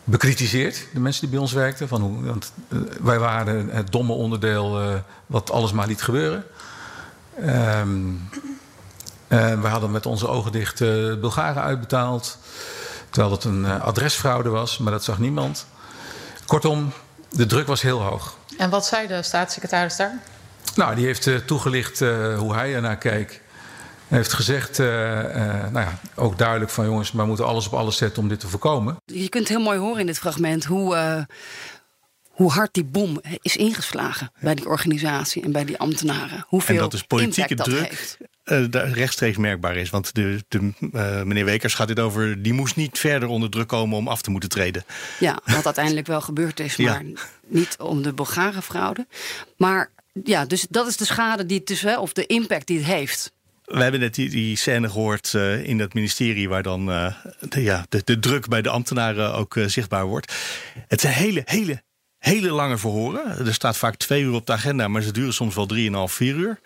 bekritiseerd. 0.03 0.88
De 0.93 0.99
mensen 0.99 1.21
die 1.21 1.29
bij 1.29 1.39
ons 1.39 1.53
werkten. 1.53 1.88
Van 1.88 2.01
hoe, 2.01 2.23
want 2.23 2.51
eh, 2.67 2.79
wij 3.01 3.19
waren 3.19 3.69
het 3.69 3.91
domme 3.91 4.13
onderdeel 4.13 4.81
eh, 4.81 4.93
wat 5.25 5.51
alles 5.51 5.71
maar 5.71 5.88
liet 5.88 6.01
gebeuren. 6.01 6.43
Ehm 7.41 8.12
we 9.37 9.67
hadden 9.67 9.91
met 9.91 10.05
onze 10.05 10.27
ogen 10.27 10.51
dicht 10.51 10.81
eh, 10.81 10.87
Bulgaren 11.19 11.61
uitbetaald. 11.61 12.37
Terwijl 13.09 13.33
het 13.33 13.43
een 13.43 13.65
eh, 13.65 13.81
adresfraude 13.81 14.49
was, 14.49 14.77
maar 14.77 14.91
dat 14.91 15.03
zag 15.03 15.19
niemand. 15.19 15.65
Kortom, 16.45 16.91
de 17.29 17.45
druk 17.45 17.67
was 17.67 17.81
heel 17.81 18.01
hoog. 18.01 18.37
En 18.57 18.69
wat 18.69 18.85
zei 18.85 19.07
de 19.07 19.23
staatssecretaris 19.23 19.95
daar? 19.95 20.19
Nou, 20.75 20.95
die 20.95 21.05
heeft 21.05 21.27
eh, 21.27 21.35
toegelicht 21.35 22.01
eh, 22.01 22.37
hoe 22.37 22.53
hij 22.53 22.75
ernaar 22.75 22.97
keek. 22.97 23.41
Hij 24.09 24.17
heeft 24.17 24.33
gezegd, 24.33 24.79
eh, 24.79 25.19
eh, 25.19 25.71
nou 25.71 25.85
ja, 25.85 25.99
ook 26.15 26.37
duidelijk 26.37 26.71
van 26.71 26.85
jongens, 26.85 27.11
we 27.11 27.25
moeten 27.25 27.45
alles 27.45 27.67
op 27.67 27.73
alles 27.73 27.97
zetten 27.97 28.21
om 28.21 28.29
dit 28.29 28.39
te 28.39 28.47
voorkomen. 28.47 28.95
Je 29.05 29.29
kunt 29.29 29.47
heel 29.47 29.59
mooi 29.59 29.79
horen 29.79 29.99
in 29.99 30.05
dit 30.05 30.19
fragment 30.19 30.65
hoe, 30.65 30.95
eh, 30.95 31.21
hoe 32.39 32.52
hard 32.52 32.73
die 32.73 32.84
bom 32.84 33.21
is 33.41 33.56
ingeslagen 33.58 34.32
bij 34.39 34.56
die 34.56 34.65
organisatie 34.67 35.43
en 35.43 35.52
bij 35.52 35.65
die 35.65 35.78
ambtenaren. 35.78 36.45
Hoeveel 36.47 36.75
En 36.75 36.82
dat 36.82 36.93
is 36.93 37.02
politieke 37.04 37.56
dat 37.56 37.65
druk 37.65 37.89
heeft. 37.89 38.17
eh, 38.43 38.63
daar 38.69 38.89
rechtstreeks 38.89 39.38
merkbaar 39.38 39.75
is. 39.75 39.89
Want 39.89 40.15
de, 40.15 40.43
de, 40.47 40.71
eh, 40.93 41.21
meneer 41.23 41.45
Wekers 41.45 41.73
gaat 41.73 41.88
dit 41.88 41.99
over... 41.99 42.41
die 42.41 42.54
moest 42.54 42.75
niet 42.75 42.99
verder 42.99 43.30
onder 43.30 43.49
druk 43.49 43.67
komen 43.67 43.97
om 43.97 44.08
af 44.08 44.21
te 44.21 44.32
moeten 44.32 44.49
treden. 44.49 44.84
Ja, 45.19 45.39
wat 45.45 45.65
uiteindelijk 45.65 46.08
wel 46.08 46.21
gebeurd 46.21 46.60
is, 46.60 46.75
Ja. 46.75 46.91
maar 46.91 47.04
niet 47.47 47.75
om 47.80 48.02
de 48.02 48.13
Bulgare 48.13 48.62
fraude. 48.62 49.08
Maar 49.58 49.91
ja, 50.23 50.45
dus 50.45 50.65
dat 50.69 50.88
is 50.88 50.97
de 50.97 51.06
schade 51.06 51.45
die 51.45 51.58
het 51.58 51.67
dus, 51.67 51.82
hè, 51.82 51.97
of 51.99 52.13
de 52.13 52.25
impact 52.25 52.67
die 52.67 52.78
het 52.78 52.86
heeft. 52.88 53.32
We 53.65 53.82
hebben 53.82 53.99
net 53.99 54.15
die, 54.15 54.30
die 54.30 54.56
scène 54.56 54.89
gehoord 54.89 55.34
eh, 55.34 55.63
in 55.63 55.78
dat 55.78 55.93
ministerie... 55.93 56.49
waar 56.49 56.63
dan 56.63 56.86
de, 56.86 57.62
ja, 57.62 57.86
de, 57.89 58.02
de 58.06 58.19
druk 58.19 58.47
bij 58.47 58.62
de 58.62 58.69
ambtenaren 58.69 59.34
ook 59.34 59.56
zichtbaar 59.65 60.06
wordt. 60.06 60.34
Het 60.88 61.02
zijn 61.02 61.13
hele, 61.13 61.41
hele, 61.45 61.82
hele 62.19 62.51
lange 62.51 62.77
verhoren. 62.77 63.45
Er 63.45 63.53
staat 63.53 63.77
vaak 63.77 63.95
twee 63.95 64.23
uur 64.23 64.34
op 64.34 64.45
de 64.45 64.53
agenda... 64.53 64.88
maar 64.88 65.01
ze 65.01 65.12
duren 65.12 65.34
soms 65.34 65.55
wel 65.55 65.65
drieënhalf, 65.65 66.12
vier 66.12 66.36
uur. 66.36 66.60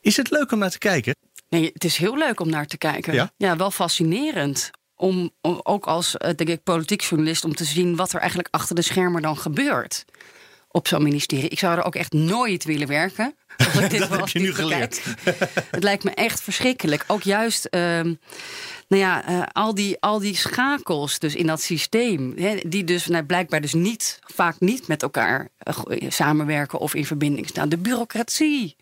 Is 0.00 0.16
het 0.16 0.30
leuk 0.30 0.52
om 0.52 0.58
naar 0.58 0.70
te 0.70 0.78
kijken? 0.78 1.16
Nee, 1.48 1.70
het 1.72 1.84
is 1.84 1.96
heel 1.96 2.18
leuk 2.18 2.40
om 2.40 2.50
naar 2.50 2.66
te 2.66 2.78
kijken. 2.78 3.30
Ja? 3.36 3.56
wel 3.56 3.70
fascinerend. 3.70 4.70
Om, 4.96 5.30
om 5.40 5.60
ook 5.62 5.86
als 5.86 6.16
eh, 6.16 6.34
denk 6.34 6.50
ik, 6.50 6.62
politiek 6.62 7.02
journalist 7.02 7.44
om 7.44 7.54
te 7.54 7.64
zien 7.64 7.96
wat 7.96 8.12
er 8.12 8.18
eigenlijk 8.18 8.48
achter 8.54 8.74
de 8.74 8.82
schermen 8.82 9.22
dan 9.22 9.36
gebeurt 9.36 10.04
op 10.72 10.88
zo'n 10.88 11.02
ministerie. 11.02 11.48
Ik 11.48 11.58
zou 11.58 11.78
er 11.78 11.84
ook 11.84 11.94
echt 11.94 12.12
nooit 12.12 12.64
willen 12.64 12.88
werken. 12.88 13.34
Als 13.56 13.78
ik 13.84 13.90
dit 13.90 13.98
Dat 13.98 14.10
heb 14.16 14.28
je 14.28 14.38
nu 14.38 14.54
geleerd. 14.54 15.00
Het 15.70 15.82
lijkt 15.82 16.04
me 16.04 16.10
echt 16.10 16.40
verschrikkelijk. 16.42 17.04
Ook 17.06 17.22
juist, 17.22 17.64
ehm, 17.64 18.14
nou 18.88 19.02
ja, 19.02 19.26
eh, 19.26 19.42
al, 19.52 19.74
die, 19.74 19.96
al 20.00 20.18
die 20.18 20.36
schakels 20.36 21.18
dus 21.18 21.34
in 21.34 21.46
dat 21.46 21.62
systeem, 21.62 22.32
hè, 22.36 22.56
die 22.66 22.84
dus 22.84 23.06
nou, 23.06 23.24
blijkbaar 23.24 23.60
dus 23.60 23.72
niet, 23.72 24.18
vaak 24.34 24.56
niet 24.60 24.88
met 24.88 25.02
elkaar 25.02 25.48
eh, 25.58 25.74
go- 25.74 25.96
samenwerken 26.08 26.78
of 26.78 26.94
in 26.94 27.06
verbinding 27.06 27.46
staan. 27.48 27.68
De 27.68 27.78
bureaucratie. 27.78 28.76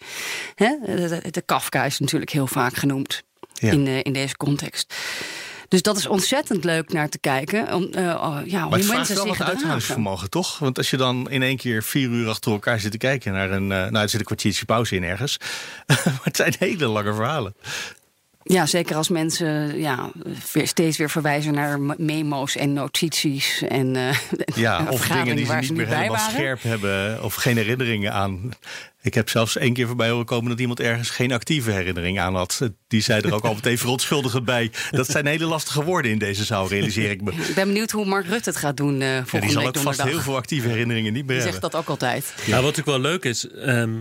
Hè? 0.55 0.75
De, 0.87 1.21
de, 1.23 1.31
de 1.31 1.43
Kafka 1.43 1.85
is 1.85 1.99
natuurlijk 1.99 2.31
heel 2.33 2.47
vaak 2.47 2.75
genoemd 2.77 3.23
Ja. 3.55 3.71
in, 3.73 3.87
eh, 3.87 3.99
in 4.03 4.13
deze 4.13 4.37
context. 4.37 4.95
Dus 5.71 5.83
dat 5.83 5.97
is 5.97 6.07
ontzettend 6.07 6.65
leuk 6.65 6.93
naar 6.93 7.09
te 7.09 7.19
kijken. 7.19 7.75
Om, 7.75 7.83
oh, 7.83 8.39
ja, 8.45 8.61
Maar 8.61 8.69
hoe 8.69 8.77
het 8.77 8.85
vraagt 8.85 9.15
wel 9.15 9.27
wat 9.27 9.43
uithoudingsvermogen, 9.43 10.31
toch? 10.31 10.59
Want 10.59 10.79
als 10.79 10.91
je 10.91 10.97
dan 10.97 11.31
in 11.31 11.43
één 11.43 11.57
keer 11.57 11.83
vier 11.83 12.09
uur 12.09 12.29
achter 12.29 12.53
elkaar 12.53 12.81
zit 12.81 12.93
te 12.93 12.99
kijken 12.99 13.33
naar 13.33 13.51
een... 13.51 13.73
eh, 13.73 13.79
nou, 13.79 13.97
er 13.97 14.09
zit 14.09 14.21
een 14.21 14.27
kwartiertje 14.27 14.65
pauze 14.65 14.97
in 14.97 15.05
ergens. 15.05 15.37
maar 15.87 16.21
het 16.23 16.37
zijn 16.37 16.55
hele 16.59 16.87
lange 16.87 17.15
verhalen. 17.15 17.55
Ja, 18.53 18.67
zeker 18.67 18.97
als 18.97 19.09
mensen 19.09 19.79
ja, 19.81 20.11
weer, 20.53 20.67
steeds 20.69 20.97
weer 20.99 21.11
verwijzen 21.11 21.55
naar 21.55 21.81
memo's 21.99 22.57
en 22.57 22.73
notities. 22.73 23.63
En, 23.69 23.97
eh, 23.97 24.17
Ja, 24.55 24.87
of 24.89 25.09
dingen 25.09 25.37
die 25.37 25.47
ze 25.47 25.55
niet 25.55 25.67
ze 25.67 25.73
meer 25.73 25.87
helemaal 25.87 26.09
waren. 26.09 26.33
scherp 26.33 26.63
hebben. 26.63 27.23
Of 27.23 27.35
geen 27.35 27.57
herinneringen 27.57 28.13
aan. 28.13 28.51
Ik 29.03 29.15
heb 29.15 29.29
zelfs 29.29 29.57
één 29.57 29.73
keer 29.73 29.87
voorbij 29.87 30.11
horen 30.11 30.27
komen 30.27 30.51
dat 30.51 30.61
iemand 30.61 30.81
ergens 30.81 31.11
geen 31.11 31.33
actieve 31.33 31.71
herinnering 31.71 32.21
aan 32.21 32.35
had. 32.35 32.61
Die 32.89 33.01
zei 33.03 33.21
er 33.23 33.35
ook 33.35 33.45
al 33.45 33.55
meteen 33.55 33.79
verontschuldigend 33.85 34.45
bij. 34.45 34.71
Dat 34.91 35.07
zijn 35.07 35.27
hele 35.27 35.45
lastige 35.45 35.85
woorden 35.85 36.11
in 36.11 36.19
deze 36.19 36.45
zaal, 36.45 36.69
realiseer 36.69 37.11
ik 37.11 37.23
me. 37.23 37.33
Ik 37.33 37.55
ben 37.55 37.67
benieuwd 37.67 37.91
hoe 37.91 38.05
Mark 38.05 38.27
Rutte 38.27 38.49
het 38.51 38.59
gaat 38.59 38.77
doen 38.77 39.01
eh 39.01 39.09
Ja, 39.09 39.15
volgende 39.15 39.41
die 39.41 39.51
zal 39.51 39.67
ook 39.67 39.77
vast 39.77 40.03
heel 40.03 40.21
veel 40.21 40.37
actieve 40.37 40.69
herinneringen 40.69 41.13
niet 41.13 41.27
meer 41.27 41.37
Die 41.37 41.43
hebben. 41.45 41.61
zegt 41.61 41.73
dat 41.73 41.81
ook 41.83 41.89
altijd. 41.89 42.35
Ja, 42.45 42.55
wat 42.63 42.77
natuurlijk 42.77 43.03
wel 43.03 43.11
leuk 43.11 43.25
is, 43.25 43.49
ehm, 43.51 43.99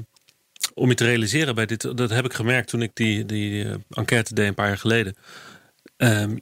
om 0.79 0.89
je 0.89 0.95
te 0.95 1.05
realiseren 1.05 1.55
bij 1.55 1.65
dit, 1.65 1.97
dat 1.97 2.09
heb 2.09 2.25
ik 2.25 2.33
gemerkt 2.33 2.67
toen 2.67 2.81
ik 2.81 2.91
die, 2.93 3.25
die 3.25 3.63
eh, 3.63 3.73
enquête 3.89 4.33
deed 4.33 4.47
een 4.47 4.53
paar 4.53 4.67
jaar 4.67 4.77
geleden. 4.77 5.15
Ehm, 5.97 6.37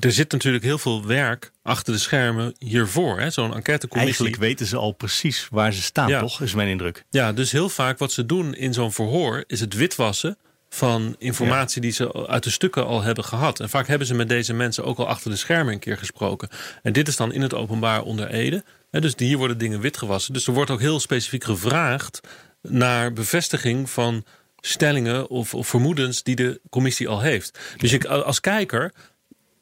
er 0.00 0.12
zit 0.12 0.32
natuurlijk 0.32 0.64
heel 0.64 0.78
veel 0.78 1.06
werk 1.06 1.52
achter 1.62 1.92
de 1.92 1.98
schermen 1.98 2.54
hiervoor. 2.58 3.30
Zo'n 3.30 3.54
enquêtecommissie. 3.54 4.24
Eigenlijk 4.24 4.36
weten 4.36 4.66
ze 4.66 4.76
al 4.76 4.92
precies 4.92 5.48
waar 5.50 5.72
ze 5.72 5.82
staan, 5.82 6.08
Ja. 6.08 6.20
toch? 6.20 6.40
Is 6.40 6.54
mijn 6.54 6.68
indruk. 6.68 7.04
Ja, 7.10 7.32
dus 7.32 7.52
heel 7.52 7.68
vaak 7.68 7.98
wat 7.98 8.12
ze 8.12 8.26
doen 8.26 8.54
in 8.54 8.74
zo'n 8.74 8.92
verhoor 8.92 9.44
is 9.46 9.60
het 9.60 9.74
witwassen 9.74 10.38
van 10.68 11.14
informatie 11.18 11.80
die 11.80 11.92
ze 11.92 12.26
uit 12.26 12.44
de 12.44 12.50
stukken 12.50 12.86
al 12.86 13.02
hebben 13.02 13.24
gehad. 13.24 13.60
En 13.60 13.68
vaak 13.68 13.86
hebben 13.86 14.06
ze 14.06 14.14
met 14.14 14.28
deze 14.28 14.54
mensen 14.54 14.84
ook 14.84 14.98
al 14.98 15.08
achter 15.08 15.30
de 15.30 15.36
schermen 15.36 15.72
een 15.72 15.78
keer 15.78 15.98
gesproken. 15.98 16.48
En 16.82 16.92
dit 16.92 17.08
is 17.08 17.16
dan 17.16 17.32
in 17.32 17.40
het 17.42 17.54
openbaar 17.54 18.02
onder 18.02 18.28
Ede. 18.28 18.64
Dus 18.90 19.14
hier 19.16 19.38
worden 19.38 19.58
dingen 19.58 19.80
witgewassen. 19.80 20.32
Dus 20.32 20.46
er 20.46 20.52
wordt 20.52 20.70
ook 20.70 20.80
heel 20.80 21.00
specifiek 21.00 21.44
gevraagd 21.44 22.20
naar 22.62 23.12
bevestiging 23.12 23.90
van 23.90 24.24
stellingen 24.60 25.28
of, 25.28 25.54
of 25.54 25.68
vermoedens 25.68 26.22
die 26.22 26.36
de 26.36 26.60
commissie 26.70 27.08
al 27.08 27.20
heeft. 27.20 27.58
Dus 27.76 27.90
je, 27.90 28.08
als 28.08 28.40
kijker, 28.40 28.92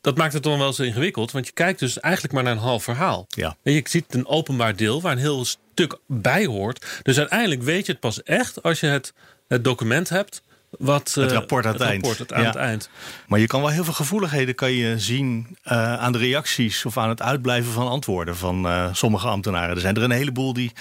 dat 0.00 0.16
maakt 0.16 0.32
het 0.32 0.42
dan 0.42 0.58
wel 0.58 0.72
zo 0.72 0.82
ingewikkeld. 0.82 1.30
Want 1.30 1.46
je 1.46 1.52
kijkt 1.52 1.78
dus 1.78 2.00
eigenlijk 2.00 2.34
maar 2.34 2.42
naar 2.42 2.52
een 2.52 2.58
half 2.58 2.84
verhaal. 2.84 3.26
Ja. 3.28 3.56
En 3.62 3.72
je 3.72 3.82
ziet 3.84 4.14
een 4.14 4.26
openbaar 4.26 4.76
deel 4.76 5.00
waar 5.00 5.12
een 5.12 5.18
heel 5.18 5.44
stuk 5.44 5.98
bij 6.06 6.46
hoort. 6.46 7.00
Dus 7.02 7.18
uiteindelijk 7.18 7.62
weet 7.62 7.86
je 7.86 7.92
het 7.92 8.00
pas 8.00 8.22
echt 8.22 8.62
als 8.62 8.80
je 8.80 8.86
het, 8.86 9.12
het 9.48 9.64
document 9.64 10.08
hebt. 10.08 10.42
Wat, 10.70 11.14
Het 11.14 11.26
eh, 11.30 11.32
rapport 11.32 11.66
aan 11.66 11.72
het, 11.72 11.80
eind. 11.80 11.92
rapport 12.06 12.18
het 12.18 12.32
aan 12.32 12.40
Ja. 12.42 12.46
het 12.46 12.56
eind. 12.56 12.90
Maar 13.26 13.38
je 13.38 13.46
kan 13.46 13.60
wel 13.60 13.70
heel 13.70 13.84
veel 13.84 13.92
gevoeligheden 13.92 14.54
kan 14.54 14.72
je 14.72 14.98
zien 14.98 15.56
eh, 15.62 15.94
aan 15.94 16.12
de 16.12 16.18
reacties 16.18 16.84
of 16.84 16.96
aan 16.98 17.08
het 17.08 17.22
uitblijven 17.22 17.72
van 17.72 17.88
antwoorden 17.88 18.36
van 18.36 18.66
eh, 18.66 18.94
sommige 18.94 19.28
ambtenaren. 19.28 19.74
Er 19.74 19.80
zijn 19.80 19.96
er 19.96 20.02
een 20.02 20.10
heleboel 20.10 20.52
die 20.52 20.72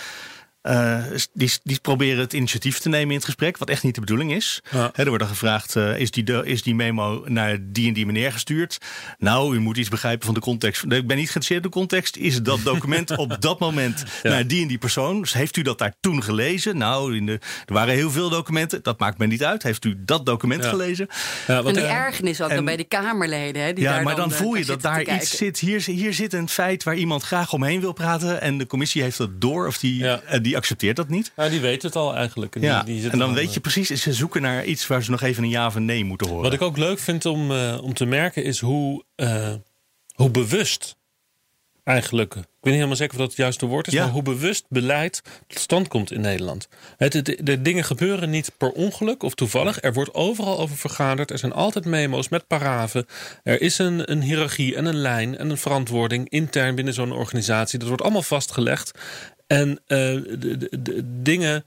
eh, 0.67 1.03
die, 1.33 1.51
die 1.63 1.79
proberen 1.81 2.19
het 2.19 2.33
initiatief 2.33 2.79
te 2.79 2.89
nemen 2.89 3.09
in 3.09 3.15
het 3.15 3.25
gesprek, 3.25 3.57
wat 3.57 3.69
echt 3.69 3.83
niet 3.83 3.93
de 3.95 3.99
bedoeling 4.01 4.33
is. 4.33 4.61
Ja. 4.71 4.91
Er 4.95 5.05
wordt 5.05 5.19
dan 5.19 5.31
gevraagd: 5.31 5.75
eh, 5.75 5.99
is, 5.99 6.11
die, 6.11 6.23
de- 6.23 6.41
is 6.45 6.61
die 6.63 6.75
memo 6.75 7.23
naar 7.25 7.57
die 7.61 7.87
en 7.87 7.93
die 7.93 8.05
meneer 8.05 8.31
gestuurd? 8.31 8.77
Nou, 9.17 9.55
u 9.55 9.59
moet 9.59 9.77
iets 9.77 9.89
begrijpen 9.89 10.25
van 10.25 10.33
de 10.33 10.39
context. 10.39 10.83
Ik 10.83 10.89
ben 10.89 10.99
niet 10.99 11.07
geïnteresseerd 11.09 11.63
in 11.63 11.69
de 11.71 11.75
context. 11.77 12.15
Is 12.15 12.41
dat 12.41 12.59
document 12.63 13.17
op 13.17 13.41
dat 13.41 13.59
moment 13.59 14.03
Ja. 14.23 14.29
naar 14.29 14.47
die 14.47 14.61
en 14.61 14.67
die 14.67 14.77
persoon? 14.77 15.21
Dus 15.21 15.33
heeft 15.33 15.57
u 15.57 15.61
dat 15.61 15.77
daar 15.77 15.93
toen 15.99 16.23
gelezen? 16.23 16.77
Nou, 16.77 17.15
in 17.15 17.25
de, 17.25 17.39
er 17.65 17.73
waren 17.73 17.93
heel 17.93 18.11
veel 18.11 18.29
documenten. 18.29 18.83
Dat 18.83 18.99
maakt 18.99 19.17
me 19.17 19.25
niet 19.25 19.43
uit. 19.43 19.63
Heeft 19.63 19.85
u 19.85 19.95
dat 19.97 20.25
document 20.25 20.63
Ja. 20.63 20.69
gelezen? 20.69 21.07
Ja, 21.47 21.57
En 21.57 21.63
wat, 21.63 21.73
die 21.73 21.83
eh, 21.83 21.91
ergernis 21.93 22.41
ook 22.41 22.49
en- 22.49 22.55
dan 22.55 22.65
bij 22.65 22.77
de 22.77 22.83
Kamerleden. 22.83 23.63
Hè, 23.63 23.73
die 23.73 23.83
ja, 23.83 23.93
daar 23.93 24.03
maar 24.03 24.15
dan, 24.15 24.31
voel 24.31 24.55
je 24.55 24.65
dat 24.65 24.81
daar 24.81 24.99
iets 25.01 25.09
kijken. 25.09 25.27
zit. 25.27 25.59
Hier, 25.59 25.81
hier 25.85 26.13
zit 26.13 26.33
een 26.33 26.49
feit 26.49 26.83
waar 26.83 26.95
iemand 26.95 27.23
graag 27.23 27.53
omheen 27.53 27.79
wil 27.79 27.93
praten. 27.93 28.41
En 28.41 28.57
de 28.57 28.67
commissie 28.67 29.01
heeft 29.01 29.17
dat 29.17 29.41
door 29.41 29.67
of 29.67 29.77
die, 29.77 29.97
Ja. 29.97 30.19
eh, 30.21 30.41
die 30.57 30.65
accepteert 30.65 30.95
dat 30.95 31.09
niet. 31.09 31.31
ja, 31.35 31.49
die 31.49 31.59
weten 31.59 31.87
het 31.87 31.97
al 31.97 32.15
eigenlijk. 32.15 32.55
En, 32.55 32.61
Ja, 32.61 32.83
die, 32.83 33.01
die 33.01 33.09
en 33.11 33.17
dan 33.19 33.33
weet 33.33 33.47
eh, 33.47 33.53
je 33.53 33.59
precies, 33.59 33.87
ze 34.01 34.13
zoeken 34.13 34.41
naar 34.41 34.65
iets 34.65 34.87
waar 34.87 35.03
ze 35.03 35.11
nog 35.11 35.21
even 35.21 35.43
een 35.43 35.49
ja 35.49 35.65
of 35.65 35.75
een 35.75 35.85
nee 35.85 36.03
moeten 36.05 36.27
horen. 36.27 36.43
Wat 36.43 36.53
ik 36.53 36.61
ook 36.61 36.77
leuk 36.77 36.99
vind 36.99 37.25
om, 37.25 37.51
eh, 37.51 37.77
om 37.81 37.93
te 37.93 38.05
merken 38.05 38.43
is 38.43 38.59
hoe, 38.59 39.03
eh, 39.15 39.53
hoe 40.15 40.29
bewust 40.29 40.95
eigenlijk, 41.83 42.35
ik 42.35 42.41
weet 42.43 42.47
niet 42.61 42.73
helemaal 42.73 42.95
zeker 42.95 43.13
of 43.13 43.19
dat 43.19 43.27
het 43.29 43.37
juiste 43.37 43.65
woord 43.65 43.87
is, 43.87 43.93
Ja. 43.93 44.03
maar 44.03 44.13
hoe 44.13 44.21
bewust 44.21 44.65
beleid 44.69 45.21
tot 45.47 45.59
stand 45.59 45.87
komt 45.87 46.11
in 46.11 46.21
Nederland. 46.21 46.67
Het, 46.97 47.13
het- 47.13 47.37
de 47.43 47.61
dingen 47.61 47.83
gebeuren 47.83 48.29
niet 48.29 48.51
per 48.57 48.71
ongeluk 48.71 49.23
of 49.23 49.33
toevallig. 49.35 49.81
Er 49.83 49.93
wordt 49.93 50.13
overal 50.13 50.59
over 50.59 50.77
vergaderd. 50.77 51.31
Er 51.31 51.37
zijn 51.37 51.53
altijd 51.53 51.85
memo's 51.85 52.29
met 52.29 52.47
paraven. 52.47 53.05
Er 53.43 53.61
is 53.61 53.77
een, 53.77 54.11
een 54.11 54.21
hiërarchie 54.21 54.75
en 54.75 54.85
een 54.85 54.95
lijn 54.95 55.37
en 55.37 55.49
een 55.49 55.57
verantwoording 55.57 56.29
intern 56.29 56.75
binnen 56.75 56.93
zo'n 56.93 57.11
organisatie. 57.11 57.79
Dat 57.79 57.87
wordt 57.87 58.03
allemaal 58.03 58.21
vastgelegd. 58.21 58.91
En 59.47 59.69
eh, 59.85 59.97
de, 60.39 60.55
de- 60.57 60.81
de 60.81 61.21
dingen 61.21 61.65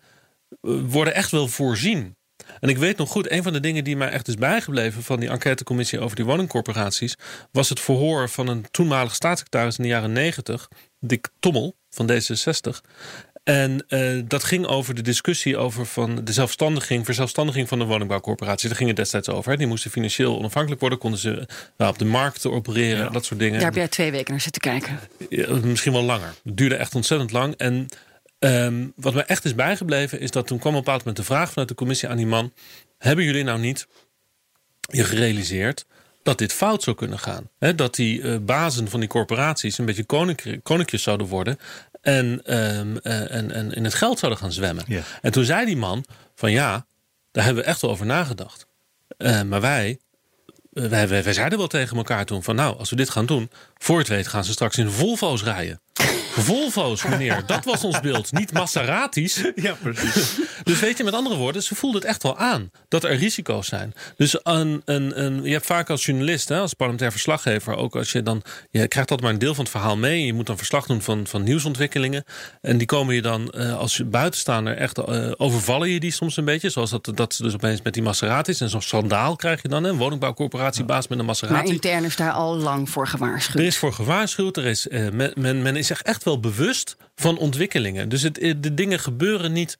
eh, 0.63 0.71
worden 0.87 1.15
echt 1.15 1.31
wel 1.31 1.49
voorzien. 1.49 2.17
En 2.61 2.69
ik 2.69 2.79
weet 2.79 2.97
nog 2.97 3.09
goed, 3.11 3.31
een 3.31 3.43
van 3.43 3.53
de 3.53 3.61
dingen 3.61 3.85
die 3.85 3.97
mij 3.97 4.09
echt 4.09 4.29
is 4.29 4.35
bijgebleven 4.35 5.03
van 5.03 5.21
die 5.21 5.29
enquêtecommissie 5.29 6.01
over 6.01 6.17
die 6.17 6.25
woningcorporaties, 6.25 7.17
was 7.53 7.69
het 7.69 7.81
verhoor 7.81 8.29
van 8.29 8.49
een 8.49 8.67
toenmalige 8.71 9.15
staatssecretaris 9.15 9.77
in 9.77 9.83
de 9.83 9.89
jaren 9.89 10.13
90, 10.13 10.69
Dick 11.01 11.29
Tommel 11.41 11.77
van 11.91 12.11
D66. 12.11 12.81
En 13.43 13.85
eh, 13.89 14.21
dat 14.25 14.45
ging 14.45 14.67
over 14.67 14.95
de 14.95 15.03
discussie 15.03 15.57
over 15.57 15.87
van 15.87 16.25
de 16.25 16.33
zelfstandiging, 16.33 17.05
verzelfstandiging 17.05 17.69
van 17.69 17.79
de 17.79 17.85
woningbouwcorporaties. 17.85 18.69
Daar 18.69 18.77
ging 18.77 18.89
het 18.89 18.99
destijds 18.99 19.29
over. 19.29 19.51
Hè. 19.51 19.57
Die 19.57 19.67
moesten 19.67 19.91
financieel 19.91 20.39
onafhankelijk 20.39 20.81
worden, 20.81 20.99
konden 20.99 21.21
ze 21.21 21.49
nou, 21.77 21.93
op 21.93 21.99
de 21.99 22.05
markt 22.05 22.47
opereren, 22.47 23.13
dat 23.13 23.25
soort 23.25 23.41
dingen. 23.41 23.59
Daar 23.59 23.69
heb 23.69 23.75
jij 23.75 23.89
twee 23.89 24.11
weken 24.11 24.31
naar 24.31 24.41
zitten 24.41 24.63
kijken. 24.63 24.99
Ja, 25.29 25.55
misschien 25.55 25.93
wel 25.93 26.03
langer. 26.03 26.35
Het 26.45 26.57
duurde 26.57 26.75
echt 26.77 26.95
ontzettend 26.95 27.33
lang. 27.33 27.55
En 27.57 27.87
ehm, 28.39 28.87
wat 28.97 29.15
me 29.15 29.23
echt 29.23 29.45
is 29.45 29.55
bijgebleven, 29.55 30.21
is 30.21 30.31
dat 30.31 30.47
toen 30.47 30.59
kwam 30.59 30.73
op 30.73 30.79
een 30.79 30.85
bepaald 30.85 31.05
moment 31.05 31.27
de 31.27 31.33
vraag 31.33 31.49
vanuit 31.49 31.69
de 31.69 31.75
commissie 31.75 32.09
aan 32.09 32.17
die 32.17 32.27
man: 32.27 32.53
Hebben 32.99 33.25
jullie 33.25 33.45
nou 33.45 33.59
niet 33.59 33.87
je 34.81 35.05
gerealiseerd 35.05 35.87
dat 36.23 36.39
dit 36.39 36.53
fout 36.53 36.83
zou 36.83 36.97
kunnen 36.97 37.19
gaan? 37.19 37.49
Dat 37.77 37.95
die 37.95 38.23
eh, 38.23 38.37
bazen 38.41 38.89
van 38.89 39.01
die 39.01 39.09
corporaties 39.09 39.79
een 39.79 39.85
beetje 39.85 40.61
koninkjes 40.63 41.03
zouden 41.03 41.27
worden 41.27 41.59
en, 42.01 42.41
ehm, 42.45 42.97
eh, 42.97 43.35
en, 43.35 43.53
en 43.53 43.73
in 43.73 43.85
het 43.85 43.95
geld 43.95 44.19
zouden 44.19 44.41
gaan 44.41 44.53
zwemmen. 44.53 44.85
En 45.23 45.33
toen 45.33 45.45
zei 45.45 45.67
die 45.67 45.77
man: 45.77 46.05
van 46.35 46.51
ja, 46.51 46.87
daar 47.33 47.45
hebben 47.45 47.63
we 47.63 47.69
echt 47.69 47.81
wel 47.81 47.91
over 47.91 48.07
nagedacht. 48.07 48.67
Eh, 49.17 49.43
maar 49.43 49.61
wij, 49.61 49.99
eh, 50.73 50.85
wij, 50.85 51.09
wij, 51.09 51.25
wij 51.25 51.33
zeiden 51.33 51.59
wel 51.59 51.67
tegen 51.67 51.97
elkaar 51.97 52.25
toen 52.25 52.43
van 52.43 52.55
nou, 52.55 52.79
als 52.79 52.91
we 52.91 52.97
dit 52.97 53.11
gaan 53.11 53.27
doen, 53.27 53.51
voor 53.79 53.99
het 53.99 54.09
weet 54.09 54.29
gaan 54.29 54.45
ze 54.45 54.53
straks 54.53 54.79
in 54.79 54.91
Volvo's 54.91 55.43
rijden. 55.43 55.81
Volvo's, 56.31 57.05
meneer, 57.05 57.43
dat 57.47 57.65
was 57.65 57.85
ons 57.85 58.01
beeld. 58.01 58.33
Niet 58.33 58.53
Maseratis. 58.53 59.43
Ja, 59.55 59.77
precies. 59.83 60.35
Dus 60.63 60.81
weet 60.81 60.97
je, 60.99 61.05
met 61.05 61.15
andere 61.15 61.37
woorden, 61.37 61.63
ze 61.63 61.75
voelden 61.75 62.01
het 62.01 62.11
echt 62.11 62.23
wel 62.23 62.37
aan 62.39 62.71
dat 62.89 63.05
er 63.05 63.17
risico's 63.17 63.67
zijn. 63.67 63.95
Dus 64.17 64.39
een, 64.43 64.83
een, 64.85 65.25
een, 65.25 65.43
je 65.43 65.53
hebt 65.53 65.67
vaak 65.67 65.91
als 65.91 66.05
journalist, 66.05 66.49
hè, 66.49 66.59
als 66.59 66.75
parlementair 66.75 67.11
verslaggever, 67.11 67.77
ook 67.77 67.97
als 67.97 68.13
je 68.13 68.23
dan, 68.23 68.43
je 68.71 68.89
krijgt 68.89 68.97
altijd 68.99 69.21
maar 69.21 69.31
een 69.31 69.39
deel 69.39 69.55
van 69.55 69.65
het 69.65 69.73
verhaal 69.73 69.97
mee. 69.97 70.27
Je 70.27 70.33
moet 70.33 70.47
dan 70.47 70.57
verslag 70.57 70.87
doen 70.87 71.03
van, 71.03 71.27
van 71.27 71.43
nieuwsontwikkelingen. 71.43 72.25
En 72.61 72.79
die 72.79 72.87
komen 72.87 73.15
je 73.15 73.23
dan 73.23 73.51
eh, 73.51 73.79
als 73.79 74.03
buitenstaander 74.07 74.77
echt 74.77 74.99
eh, 74.99 75.31
overvallen 75.37 75.89
je 75.89 76.01
die 76.01 76.11
soms 76.11 76.37
een 76.37 76.45
beetje. 76.45 76.71
Zoals 76.71 76.91
dat, 76.91 77.11
dat 77.15 77.35
ze 77.35 77.43
dus 77.43 77.55
opeens 77.55 77.83
met 77.83 77.95
die 77.95 78.03
Maseratis 78.03 78.61
en 78.61 78.69
zo'n 78.69 78.83
schandaal 78.83 79.37
krijg 79.37 79.63
je 79.63 79.69
dan. 79.69 79.85
Een 79.85 79.97
woningbouwcorporatiebaas 79.97 81.09
met 81.09 81.19
een 81.19 81.25
Maar 81.25 81.37
Maserati. 81.41 81.73
intern 81.73 82.05
is 82.05 82.17
daar 82.17 82.33
al 82.33 82.57
lang 82.57 82.91
voor 82.91 83.07
gewaarschuwd. 83.07 83.59
Er 83.61 83.67
is 83.67 83.79
voor 83.79 83.93
gewaarschuwd. 83.93 84.57
Er 84.57 84.67
is, 84.67 84.89
eh, 84.89 85.09
men, 85.13 85.33
men, 85.37 85.63
men 85.63 85.77
is 85.77 85.87
zich 85.87 86.03
wel 86.25 86.41
bewust 86.41 86.97
van 87.15 87.39
ontwikkelingen. 87.39 88.09
Dus 88.09 88.23
het, 88.23 88.39
eh, 88.39 88.55
de 88.59 88.75
dingen 88.75 89.01
gebeuren 89.01 89.53
niet 89.53 89.79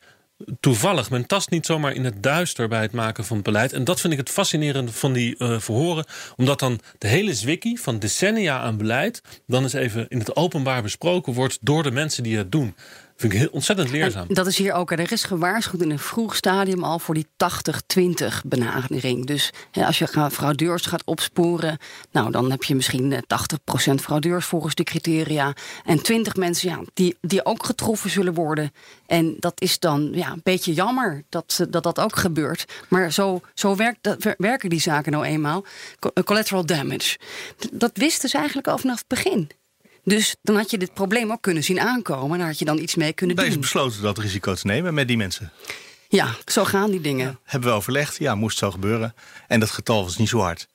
toevallig. 0.61 1.11
Men 1.11 1.27
tast 1.27 1.51
niet 1.51 1.67
zomaar 1.67 1.93
in 1.93 2.05
het 2.05 2.23
duister 2.23 2.69
bij 2.69 2.81
het 2.81 2.93
maken 2.93 3.25
van 3.25 3.43
beleid. 3.43 3.73
En 3.73 3.85
dat 3.85 4.01
vind 4.01 4.13
ik 4.13 4.19
het 4.19 4.31
fascinerende 4.31 4.93
van 4.93 5.13
die 5.13 5.37
eh, 5.37 5.61
verhoren. 5.61 6.05
Omdat 6.37 6.59
dan 6.59 6.81
de 6.99 7.09
hele 7.09 7.35
zwikkie 7.35 7.81
van 7.81 7.99
decennia 7.99 8.61
aan 8.61 8.77
beleid... 8.77 9.23
dan 9.47 9.63
eens 9.63 9.73
even 9.73 10.09
in 10.09 10.19
het 10.19 10.37
openbaar 10.37 10.83
besproken 10.83 11.33
wordt... 11.33 11.59
door 11.61 11.83
de 11.83 11.91
mensen 11.91 12.23
die 12.23 12.37
het 12.37 12.53
doen. 12.53 12.75
Vind 13.21 13.33
ik 13.33 13.39
heel 13.39 13.49
ontzettend 13.53 13.91
leerzaam. 13.91 14.27
Dat 14.29 14.47
is 14.47 14.59
hier 14.59 14.73
ook. 14.73 14.91
Er 14.91 15.13
is 15.13 15.25
gewaarschuwd 15.25 15.83
in 15.83 15.91
een 15.91 15.99
vroeg 15.99 16.37
stadium 16.37 16.85
al 16.85 16.99
voor 16.99 17.15
die 17.15 17.27
80-20 17.27 18.47
benadering. 18.47 19.27
Dus 19.27 19.51
hè, 19.71 19.87
als 19.87 19.99
je 19.99 20.29
fraudeurs 20.31 20.87
gaat 20.87 21.05
opsporen, 21.05 21.79
nou 22.11 22.31
dan 22.31 22.51
heb 22.51 22.63
je 22.63 22.75
misschien 22.75 23.13
eh, 23.13 23.19
80% 23.93 23.95
fraudeurs 23.95 24.47
volgens 24.47 24.75
de 24.75 24.85
criteria. 24.85 25.53
En 25.85 26.03
20 26.03 26.37
mensen 26.37 26.69
ja, 26.69 26.81
die, 26.95 27.17
die 27.21 27.45
ook 27.45 27.65
getroffen 27.65 28.11
zullen 28.11 28.35
worden. 28.35 28.73
En 29.07 29.37
dat 29.39 29.61
is 29.61 29.79
dan 29.79 30.11
ja, 30.13 30.33
een 30.33 30.41
beetje 30.43 30.73
jammer 30.73 31.25
dat 31.29 31.57
eh, 31.61 31.67
dat, 31.71 31.83
dat 31.83 31.99
ook 32.01 32.17
gebeurt. 32.17 32.65
Maar 32.89 33.13
zo, 33.13 33.41
zo 33.55 33.77
werkt, 33.77 34.35
werken 34.39 34.71
die 34.71 34.81
zaken 34.81 35.13
nou 35.13 35.25
eenmaal. 35.25 35.65
Eh, 36.15 36.23
Collateral 36.23 36.67
damage. 36.67 37.19
Dat 37.73 37.91
wisten 37.95 38.29
ze 38.29 38.37
eigenlijk 38.37 38.69
al 38.69 38.79
vanaf 38.79 38.99
het 38.99 39.09
begin. 39.09 39.51
Dus 40.05 40.37
dan 40.43 40.57
had 40.57 40.71
je 40.71 40.79
dit 40.79 40.95
probleem 40.95 41.33
ook 41.33 41.43
kunnen 41.43 41.65
zien 41.65 41.81
aankomen. 41.81 42.33
En 42.33 42.39
daar 42.39 42.47
had 42.47 42.59
je 42.59 42.65
dan 42.65 42.79
iets 42.79 42.95
mee 42.95 43.13
kunnen 43.13 43.37
is 43.37 43.51
doen. 43.51 43.61
besloten 43.61 44.03
dat 44.03 44.19
risico 44.19 44.55
te 44.55 44.67
nemen 44.67 44.95
met 44.95 45.09
die 45.09 45.17
mensen. 45.17 45.53
Ja, 46.09 46.35
zo 46.47 46.65
gaan 46.65 46.91
die 46.91 47.01
dingen. 47.01 47.39
Hebben 47.45 47.71
we 47.71 47.75
overlegd, 47.75 48.17
ja, 48.19 48.35
moest 48.35 48.59
zo 48.59 48.71
gebeuren. 48.71 49.15
En 49.47 49.61
dat 49.61 49.71
getal 49.71 50.03
was 50.03 50.17
niet 50.17 50.29
zo 50.29 50.39
hard. 50.39 50.69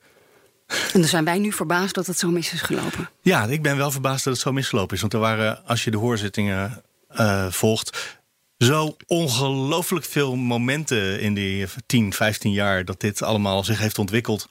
En 0.68 1.00
dan 1.00 1.04
zijn 1.04 1.26
wij 1.26 1.40
nu 1.40 1.52
verbaasd 1.52 1.96
dat 1.96 2.08
het 2.08 2.20
zo 2.20 2.30
mis 2.30 2.54
is 2.54 2.62
gelopen. 2.62 3.10
Ja, 3.22 3.46
ik 3.46 3.62
ben 3.62 3.78
wel 3.78 3.92
verbaasd 3.92 4.24
dat 4.24 4.34
het 4.34 4.42
zo 4.42 4.52
misgelopen 4.52 4.96
is. 4.96 5.02
Want 5.02 5.14
er 5.14 5.20
waren, 5.20 5.66
als 5.66 5.84
je 5.84 5.92
de 5.92 5.98
hoorzittingen 5.98 6.84
eh, 7.08 7.52
volgt, 7.52 8.18
zo 8.58 8.96
ongelooflijk 9.08 10.06
veel 10.06 10.36
momenten 10.36 11.20
in 11.20 11.34
die 11.34 11.66
10, 11.86 12.14
15 12.14 12.52
jaar 12.52 12.86
dat 12.86 13.00
dit 13.00 13.22
allemaal 13.22 13.64
zich 13.64 13.80
heeft 13.80 14.00
ontwikkeld. 14.00 14.48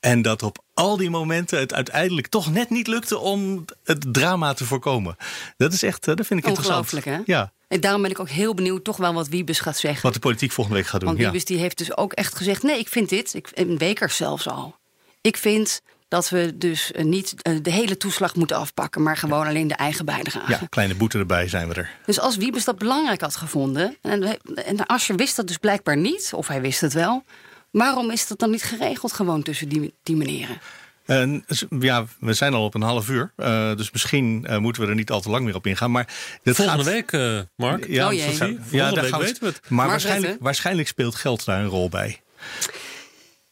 En 0.00 0.22
dat 0.22 0.42
op 0.42 0.58
al 0.74 0.96
die 0.96 1.10
momenten 1.10 1.58
het 1.58 1.74
uiteindelijk 1.74 2.26
toch 2.26 2.52
net 2.52 2.70
niet 2.70 2.86
lukte 2.86 3.18
om 3.18 3.64
het 3.84 4.12
drama 4.12 4.52
te 4.54 4.64
voorkomen. 4.64 5.16
Dat 5.56 5.72
is 5.72 5.82
echt, 5.82 6.08
eh, 6.08 6.14
dat 6.14 6.26
vind 6.26 6.40
ik 6.40 6.46
interessant. 6.46 6.92
Ongelooflijk, 6.92 7.26
hè? 7.26 7.32
Ja, 7.32 7.52
En 7.68 7.80
daarom 7.80 8.02
ben 8.02 8.10
ik 8.10 8.20
ook 8.20 8.28
heel 8.28 8.54
benieuwd 8.54 8.84
toch 8.84 8.96
wel 8.96 9.12
wat 9.12 9.28
Wiebes 9.28 9.60
gaat 9.60 9.78
zeggen. 9.78 10.02
wat 10.02 10.14
de 10.14 10.20
politiek 10.20 10.52
volgende 10.52 10.78
week 10.78 10.88
gaat 10.88 11.00
doen. 11.00 11.08
Want 11.08 11.20
Ja. 11.20 11.24
Wiebes 11.24 11.44
die 11.44 11.58
heeft 11.58 11.78
dus 11.78 11.96
ook 11.96 12.12
echt 12.12 12.36
gezegd... 12.36 12.62
nee, 12.62 12.78
ik 12.78 12.88
vind 12.88 13.08
dit, 13.08 13.34
ik, 13.34 13.48
een 13.54 13.78
Wekers 13.78 14.16
zelfs 14.16 14.48
al... 14.48 14.76
ik 15.20 15.36
vind 15.36 15.80
dat 16.08 16.28
we 16.28 16.58
dus 16.58 16.92
eh, 16.92 17.04
niet 17.04 17.34
eh, 17.42 17.54
de 17.62 17.70
hele 17.70 17.96
toeslag 17.96 18.34
moeten 18.34 18.56
afpakken... 18.56 19.02
maar 19.02 19.16
gewoon 19.16 19.46
alleen 19.46 19.68
de 19.68 19.74
eigen 19.74 20.04
bijdrage. 20.04 20.50
ja, 20.52 20.60
kleine 20.68 20.94
boete 20.94 21.18
erbij 21.18 21.48
zijn 21.48 21.68
we 21.68 21.74
er. 21.74 21.90
Dus 22.06 22.20
als 22.20 22.36
Wiebes 22.36 22.64
dat 22.64 22.78
belangrijk 22.78 23.20
had 23.20 23.36
gevonden... 23.36 23.96
en, 24.00 24.38
en 24.54 24.86
Asscher 24.86 25.16
wist 25.16 25.36
dat 25.36 25.46
dus 25.46 25.56
blijkbaar 25.56 25.96
niet, 25.96 26.30
of 26.34 26.46
hij 26.48 26.60
wist 26.60 26.80
het 26.80 26.92
wel... 26.92 27.24
waarom 27.70 28.10
is 28.10 28.26
dat 28.26 28.38
dan 28.38 28.50
niet 28.50 28.62
geregeld 28.62 29.12
gewoon 29.12 29.42
tussen 29.42 29.68
die, 29.68 29.94
die 30.02 30.16
meneren? 30.16 30.58
En, 31.06 31.44
s- 31.48 31.64
ja, 31.80 32.04
we 32.20 32.32
zijn 32.32 32.54
al 32.54 32.64
op 32.64 32.74
een 32.74 32.82
half 32.82 33.08
uur. 33.08 33.32
eh, 33.36 33.74
dus 33.76 33.90
misschien 33.90 34.46
eh, 34.46 34.58
moeten 34.58 34.82
we 34.82 34.88
er 34.88 34.94
niet 34.94 35.10
al 35.10 35.20
te 35.20 35.30
lang 35.30 35.44
meer 35.44 35.54
op 35.54 35.66
ingaan. 35.66 35.90
Maar 35.90 36.06
dit 36.42 36.56
Volgende 36.56 36.84
gaat- 36.84 36.92
week, 36.92 37.12
eh, 37.12 37.38
Mark. 37.56 37.86
Ja, 37.86 38.06
Oh 38.06 38.12
jee. 38.12 38.26
dat 38.26 38.34
zou- 38.34 38.50
Volgende 38.50 38.76
ja, 38.76 38.90
daar 38.90 39.00
week 39.02 39.10
gaan 39.10 39.20
we 39.20 39.24
weten 39.26 39.42
we 39.42 39.48
het. 39.48 39.60
Maar 39.62 39.72
Mark 39.76 39.90
waarschijnlijk, 39.90 40.36
waarschijnlijk 40.40 40.88
speelt 40.88 41.14
geld 41.14 41.44
daar 41.44 41.60
een 41.60 41.66
rol 41.68 41.88
bij. 41.88 42.20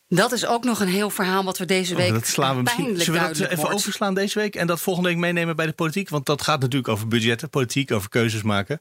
Dat 0.08 0.32
is 0.32 0.46
ook 0.46 0.64
nog 0.64 0.80
een 0.80 0.88
heel 0.88 1.10
verhaal 1.10 1.44
wat 1.44 1.58
we 1.58 1.64
deze 1.64 1.94
week 1.94 2.06
Oh, 2.08 2.12
dat 2.14 2.26
slaan 2.26 2.56
we 2.56 2.62
misschien. 2.62 2.84
pijnlijk 2.84 3.04
Zullen 3.04 3.22
we 3.32 3.38
dat 3.38 3.46
even 3.50 3.56
wordt. 3.58 3.74
overslaan 3.74 4.14
deze 4.14 4.38
week 4.38 4.54
en 4.56 4.66
dat 4.66 4.80
volgende 4.80 5.08
week 5.08 5.18
meenemen 5.18 5.56
bij 5.56 5.66
de 5.66 5.72
politiek? 5.72 6.08
Want 6.08 6.26
dat 6.26 6.42
gaat 6.42 6.60
natuurlijk 6.60 6.88
over 6.88 7.08
budgetten, 7.08 7.50
politiek, 7.50 7.92
over 7.92 8.08
keuzes 8.08 8.42
maken. 8.42 8.80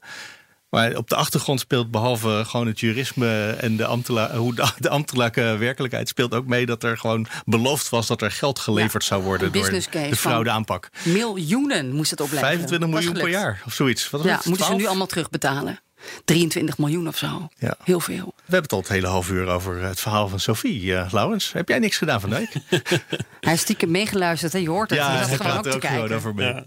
Maar 0.70 0.96
op 0.96 1.10
de 1.10 1.16
achtergrond 1.16 1.60
speelt 1.60 1.92
behalve 1.92 2.44
gewoon 2.48 2.68
het 2.68 2.80
jurisme 2.80 3.50
en 3.50 3.78
de, 3.78 3.86
ambtela 3.86 4.36
hoe 4.36 4.56
de, 4.56 4.72
de 4.80 4.90
ambtelijke 4.90 5.56
werkelijkheid 5.58 6.08
speelt 6.08 6.34
ook 6.34 6.46
mee 6.48 6.66
dat 6.66 6.84
er 6.84 6.98
gewoon 6.98 7.28
beloofd 7.46 7.90
was 7.90 8.08
dat 8.08 8.22
er 8.22 8.32
geld 8.32 8.60
geleverd 8.60 9.04
Ja, 9.04 9.10
zou 9.10 9.24
worden 9.24 9.52
door 9.52 9.70
de 9.92 10.16
fraudeaanpak. 10.16 10.90
Miljoenen 11.04 11.92
moest 11.92 12.12
het 12.12 12.22
opleveren. 12.22 12.50
25 12.50 12.90
Was 12.90 13.00
miljoen 13.00 13.22
per 13.22 13.30
jaar 13.32 13.62
of 13.66 13.74
zoiets. 13.74 14.10
Wat 14.10 14.24
Ja, 14.24 14.36
het, 14.36 14.46
moeten 14.46 14.56
ze 14.56 14.64
12? 14.64 14.78
nu 14.82 14.88
allemaal 14.88 15.08
terugbetalen. 15.08 15.80
23 16.26 16.78
miljoen 16.78 17.08
of 17.08 17.18
zo. 17.18 17.50
Ja. 17.58 17.76
Heel 17.84 18.00
veel. 18.00 18.26
We 18.26 18.42
hebben 18.42 18.62
het 18.62 18.72
al 18.72 18.80
het 18.80 18.88
hele 18.88 19.08
half 19.08 19.30
uur 19.30 19.48
over 19.48 19.82
het 19.82 20.00
verhaal 20.00 20.28
van 20.28 20.40
Sophie. 20.40 20.96
eh 20.96 21.12
Laurens, 21.12 21.54
heb 21.54 21.70
jij 21.70 21.80
niks 21.80 21.98
gedaan 21.98 22.22
van 22.22 22.30
de 22.30 22.36
week? 22.36 22.54
Hij 23.42 23.54
is 23.54 23.62
stiekem 23.62 23.92
meegeluisterd, 23.92 24.54
hè? 24.54 24.60
je 24.60 24.70
hoort 24.70 24.90
het. 24.90 25.00
hij 25.00 25.24
zat 25.24 25.42
gewoon 25.42 25.58
ook 25.58 25.64
te 25.64 25.74
ook 25.76 25.86
gewoon 25.86 25.98
kijken. 26.00 26.16
over 26.16 26.34
mee. 26.36 26.48
Ja. 26.48 26.64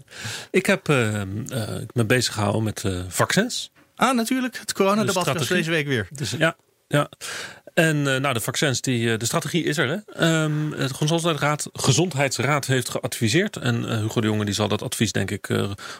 Ik 0.51 0.65
heb 0.65 0.89
eh, 0.89 1.21
eh, 1.21 1.81
ik 1.81 1.91
ben 1.93 2.07
bezig 2.07 2.33
gehouden 2.33 2.63
met 2.63 2.83
eh, 2.83 2.99
vaccins. 3.07 3.71
Ah, 4.01 4.15
natuurlijk. 4.15 4.57
Het 4.57 4.73
coronadebat 4.73 5.25
was 5.25 5.47
deze 5.47 5.69
week 5.69 5.87
weer. 5.87 6.07
Dus, 6.11 6.31
ja, 6.37 6.55
ja. 6.87 7.09
En 7.73 8.13
eh, 8.13 8.19
nou, 8.19 8.33
de 8.33 8.39
vaccins, 8.39 8.81
die, 8.81 9.11
eh, 9.11 9.17
de 9.17 9.25
strategie 9.25 9.63
is 9.63 9.77
er. 9.77 9.87
Hè? 9.89 10.13
Ehm, 10.13 10.71
het 10.71 10.93
Gezondheidsraad, 10.93 11.69
Gezondheidsraad 11.73 12.65
heeft 12.65 12.89
geadviseerd. 12.89 13.57
En 13.57 13.89
eh, 13.89 13.97
Hugo 13.97 14.21
de 14.21 14.27
Jonge 14.27 14.45
die 14.45 14.53
zal 14.53 14.67
dat 14.67 14.81
advies 14.81 15.11
denk 15.11 15.31
ik 15.31 15.49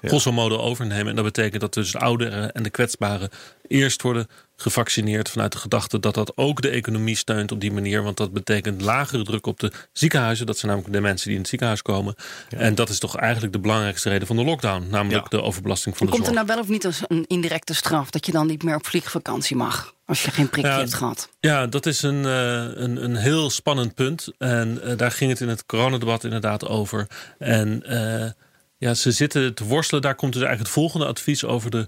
grosso 0.01 0.31
modo 0.31 0.57
overnemen. 0.57 1.07
En 1.07 1.15
dat 1.15 1.25
betekent 1.25 1.61
dat 1.61 1.73
dus 1.73 1.91
de 1.91 1.99
ouderen 1.99 2.51
en 2.51 2.63
de 2.63 2.69
kwetsbaren 2.69 3.29
eerst 3.67 4.01
worden 4.01 4.27
gevaccineerd 4.61 5.29
vanuit 5.29 5.51
de 5.51 5.57
gedachte 5.57 5.99
dat 5.99 6.13
dat 6.13 6.37
ook 6.37 6.61
de 6.61 6.69
economie 6.69 7.15
steunt 7.15 7.51
op 7.51 7.61
die 7.61 7.71
manier. 7.71 8.03
Want 8.03 8.17
dat 8.17 8.33
betekent 8.33 8.81
lagere 8.81 9.23
druk 9.23 9.45
op 9.45 9.59
de 9.59 9.71
ziekenhuizen. 9.93 10.45
Dat 10.45 10.57
zijn 10.57 10.71
namelijk 10.71 10.95
de 10.95 11.01
mensen 11.01 11.25
die 11.25 11.33
in 11.35 11.39
het 11.39 11.49
ziekenhuis 11.49 11.81
komen. 11.81 12.15
En 12.49 12.75
dat 12.75 12.89
is 12.89 12.99
toch 12.99 13.15
eigenlijk 13.17 13.53
de 13.53 13.59
belangrijkste 13.59 14.09
reden 14.09 14.27
van 14.27 14.35
de 14.35 14.43
lockdown. 14.43 14.87
Namelijk 14.89 15.29
de 15.29 15.41
overbelasting 15.41 15.97
van 15.97 16.05
de 16.05 16.11
Komt 16.11 16.27
er 16.27 16.33
zorg. 16.33 16.45
nou 16.47 16.55
wel 16.57 16.65
of 16.65 16.71
niet 16.71 16.85
als 16.85 17.01
een 17.07 17.25
indirecte 17.27 17.73
straf 17.73 18.09
dat 18.09 18.25
je 18.25 18.31
dan 18.31 18.47
niet 18.47 18.63
meer 18.63 18.75
op 18.75 18.85
vliegvakantie 18.85 19.55
mag? 19.55 19.93
Als 20.05 20.23
je 20.23 20.31
geen 20.31 20.49
prikje 20.49 20.69
Ja, 20.71 20.77
hebt 20.77 20.93
gehad. 20.93 21.29
Ja, 21.39 21.67
dat 21.67 21.85
is 21.85 22.01
een, 22.01 22.25
eh, 22.25 22.81
een, 22.83 23.03
een 23.03 23.15
heel 23.15 23.49
spannend 23.49 23.95
punt. 23.95 24.27
En 24.37 24.83
eh, 24.83 24.97
daar 24.97 25.11
ging 25.11 25.31
het 25.31 25.41
in 25.41 25.47
het 25.49 25.65
coronadebat 25.65 26.23
inderdaad 26.23 26.67
over. 26.67 27.07
En 27.39 27.83
eh, 27.85 28.29
ja, 28.77 28.93
ze 28.93 29.11
zitten 29.11 29.53
te 29.53 29.63
worstelen. 29.63 30.01
Daar 30.01 30.15
komt 30.15 30.33
dus 30.33 30.41
eigenlijk 30.41 30.73
het 30.73 30.81
volgende 30.81 31.05
advies 31.05 31.45
over 31.45 31.71
de. 31.71 31.87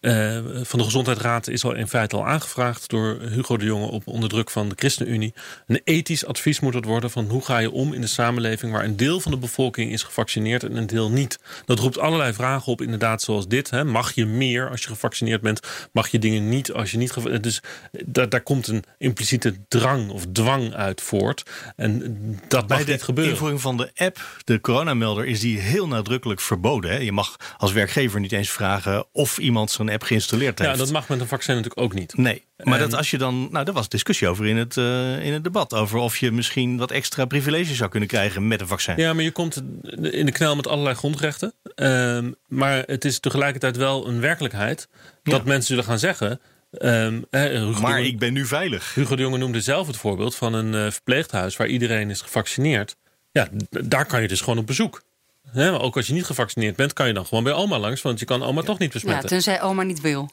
Eh, 0.00 0.38
van 0.62 0.78
de 0.78 0.84
Gezondheidsraad 0.84 1.48
is 1.48 1.64
al 1.64 1.74
in 1.74 1.88
feite 1.88 2.16
al 2.16 2.26
aangevraagd 2.26 2.88
door 2.88 3.18
Hugo 3.20 3.56
de 3.56 3.64
Jonge 3.64 3.86
op 3.86 4.06
onder 4.06 4.28
druk 4.28 4.50
van 4.50 4.68
de 4.68 4.74
ChristenUnie. 4.78 5.34
Een 5.66 5.80
ethisch 5.84 6.26
advies 6.26 6.60
moet 6.60 6.74
het 6.74 6.84
worden 6.84 7.10
van 7.10 7.28
hoe 7.28 7.44
ga 7.44 7.58
je 7.58 7.70
om 7.70 7.92
in 7.92 8.00
de 8.00 8.06
samenleving 8.06 8.72
waar 8.72 8.84
een 8.84 8.96
deel 8.96 9.20
van 9.20 9.32
de 9.32 9.38
bevolking 9.38 9.92
is 9.92 10.02
gevaccineerd 10.02 10.62
en 10.62 10.76
een 10.76 10.86
deel 10.86 11.10
niet. 11.10 11.38
Dat 11.64 11.78
roept 11.78 11.98
allerlei 11.98 12.32
vragen 12.32 12.72
op, 12.72 12.82
inderdaad, 12.82 13.22
zoals 13.22 13.48
dit. 13.48 13.70
Hè. 13.70 13.84
Mag 13.84 14.12
je 14.12 14.26
meer 14.26 14.70
als 14.70 14.82
je 14.82 14.88
gevaccineerd 14.88 15.40
bent? 15.40 15.60
Mag 15.92 16.08
je 16.08 16.18
dingen 16.18 16.48
niet 16.48 16.72
als 16.72 16.90
je 16.90 16.96
niet 16.96 17.12
gevaccineerd 17.12 17.42
Dus 17.42 17.62
daar, 18.06 18.28
daar 18.28 18.42
komt 18.42 18.66
een 18.66 18.84
impliciete 18.98 19.54
drang 19.68 20.10
of 20.10 20.26
dwang 20.32 20.74
uit 20.74 21.00
voort. 21.00 21.42
En 21.76 22.00
dat 22.48 22.66
Bij 22.66 22.76
mag 22.76 22.86
de 22.86 22.92
niet 22.92 23.02
gebeuren. 23.02 23.32
invoering 23.32 23.60
van 23.60 23.76
de 23.76 23.90
app, 23.94 24.42
de 24.44 24.60
coronamelder, 24.60 25.26
is 25.26 25.40
die 25.40 25.58
heel 25.58 25.86
nadrukkelijk 25.86 26.40
verboden. 26.40 26.90
Hè? 26.90 26.96
Je 26.98 27.12
mag 27.12 27.36
als 27.56 27.72
werkgever 27.72 28.20
niet 28.20 28.32
eens 28.32 28.50
vragen 28.50 29.06
of 29.12 29.38
iemand 29.38 29.70
zo'n 29.88 29.94
app 29.94 30.02
geïnstalleerd 30.02 30.58
heeft. 30.58 30.70
Ja, 30.70 30.76
dat 30.76 30.90
mag 30.92 31.08
met 31.08 31.20
een 31.20 31.26
vaccin 31.28 31.54
natuurlijk 31.54 31.80
ook 31.80 31.94
niet. 31.94 32.16
Nee, 32.16 32.44
maar 32.56 32.80
En- 32.80 32.88
dat 32.90 32.98
als 32.98 33.10
je 33.10 33.18
dan. 33.18 33.48
Nou, 33.50 33.64
daar 33.64 33.74
was 33.74 33.88
discussie 33.88 34.28
over 34.28 34.46
in 34.46 34.56
het, 34.56 34.76
eh, 34.76 35.24
in 35.24 35.32
het 35.32 35.44
debat. 35.44 35.74
Over 35.74 35.98
of 35.98 36.16
je 36.16 36.32
misschien 36.32 36.76
wat 36.76 36.90
extra 36.90 37.24
privileges 37.24 37.76
zou 37.76 37.90
kunnen 37.90 38.08
krijgen 38.08 38.48
met 38.48 38.60
een 38.60 38.66
vaccin. 38.66 38.94
Ja, 38.96 39.12
maar 39.12 39.24
je 39.24 39.30
komt 39.30 39.62
in 40.00 40.26
de 40.26 40.32
knel 40.32 40.56
met 40.56 40.66
allerlei 40.66 40.94
grondrechten. 40.96 41.52
Ehm, 41.74 42.30
maar 42.46 42.82
het 42.86 43.04
is 43.04 43.20
tegelijkertijd 43.20 43.76
wel 43.76 44.06
een 44.08 44.20
werkelijkheid 44.20 44.88
dat 45.22 45.44
mensen 45.44 45.66
zullen 45.66 45.84
gaan 45.84 45.98
zeggen. 45.98 46.40
ehm, 46.72 47.20
Hugo 47.30 47.80
maar 47.80 47.90
Jonge- 47.96 48.06
ik 48.06 48.18
ben 48.18 48.32
nu 48.32 48.46
veilig. 48.46 48.94
Hugo 48.94 49.16
de 49.16 49.22
Jonge 49.22 49.38
noemde 49.38 49.60
zelf 49.60 49.86
het 49.86 49.96
voorbeeld 49.96 50.34
van 50.34 50.52
een 50.54 50.74
eh, 50.74 50.90
verpleeghuis 50.92 51.56
waar 51.56 51.66
iedereen 51.66 52.10
is 52.10 52.20
gevaccineerd. 52.20 52.96
Ja, 53.32 53.48
daar 53.70 54.06
kan 54.06 54.22
je 54.22 54.28
dus 54.28 54.40
gewoon 54.40 54.58
op 54.58 54.66
bezoek. 54.66 55.02
Hè, 55.52 55.70
maar 55.70 55.80
ook 55.80 55.96
als 55.96 56.06
je 56.06 56.12
niet 56.12 56.24
gevaccineerd 56.24 56.76
bent, 56.76 56.92
kan 56.92 57.06
je 57.06 57.12
dan 57.12 57.26
gewoon 57.26 57.44
bij 57.44 57.52
oma 57.52 57.78
langs, 57.78 58.02
want 58.02 58.18
je 58.18 58.24
kan 58.24 58.42
oma 58.42 58.62
toch 58.62 58.78
niet 58.78 58.92
Ja, 58.92 58.98
besmetten. 59.00 59.28
tenzij 59.28 59.62
oma 59.62 59.82
niet 59.82 60.00
wil. 60.00 60.30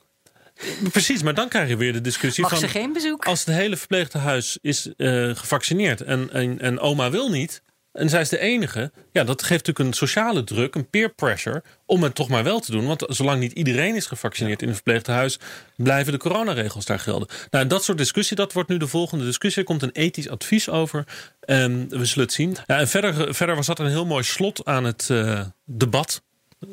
Precies, 0.91 1.23
maar 1.23 1.33
dan 1.33 1.47
krijg 1.49 1.69
je 1.69 1.77
weer 1.77 1.93
de 1.93 2.01
discussie 2.01 2.41
Mag 2.43 2.51
van... 2.51 2.59
ze 2.59 2.67
geen 2.67 2.93
bezoek? 2.93 3.25
Als 3.25 3.45
het 3.45 3.55
hele 3.55 3.77
verpleeghuis 3.77 4.57
is 4.61 4.89
eh, 4.97 5.29
gevaccineerd 5.35 6.01
en, 6.01 6.29
en, 6.31 6.59
en 6.59 6.79
oma 6.79 7.09
wil 7.11 7.29
niet... 7.29 7.61
en 7.95 8.09
zij 8.09 8.21
is 8.21 8.29
de 8.29 8.39
enige... 8.39 8.91
ja, 9.11 9.23
dat 9.23 9.41
geeft 9.43 9.65
natuurlijk 9.65 9.79
een 9.79 9.93
sociale 9.93 10.43
druk, 10.43 10.75
een 10.75 10.89
peer 10.89 11.13
pressure... 11.13 11.63
om 11.85 12.03
het 12.03 12.15
toch 12.15 12.29
maar 12.29 12.43
wel 12.43 12.59
te 12.59 12.71
doen. 12.71 12.85
Want 12.85 13.05
zolang 13.07 13.39
niet 13.39 13.51
iedereen 13.51 13.95
is 13.95 14.05
gevaccineerd 14.05 14.61
in 14.61 14.67
een 14.67 14.73
verpleeghuis... 14.73 15.39
blijven 15.75 16.11
de 16.11 16.19
coronaregels 16.19 16.85
daar 16.85 16.99
gelden. 16.99 17.27
Nou, 17.49 17.67
dat 17.67 17.83
soort 17.83 17.97
discussie, 17.97 18.35
dat 18.35 18.53
wordt 18.53 18.69
nu 18.69 18.77
de 18.77 18.87
volgende 18.87 19.25
discussie. 19.25 19.61
Er 19.61 19.67
komt 19.67 19.81
een 19.81 19.91
ethisch 19.91 20.29
advies 20.29 20.69
over. 20.69 21.03
En 21.39 21.89
we 21.89 22.05
zullen 22.05 22.23
het 22.23 22.33
zien. 22.33 22.57
Ja, 22.67 22.79
en 22.79 22.87
verder, 22.87 23.35
verder 23.35 23.55
was 23.55 23.65
dat 23.65 23.79
een 23.79 23.89
heel 23.89 24.05
mooi 24.05 24.23
slot 24.23 24.65
aan 24.65 24.83
het 24.83 25.09
eh, 25.09 25.41
debat. 25.65 26.21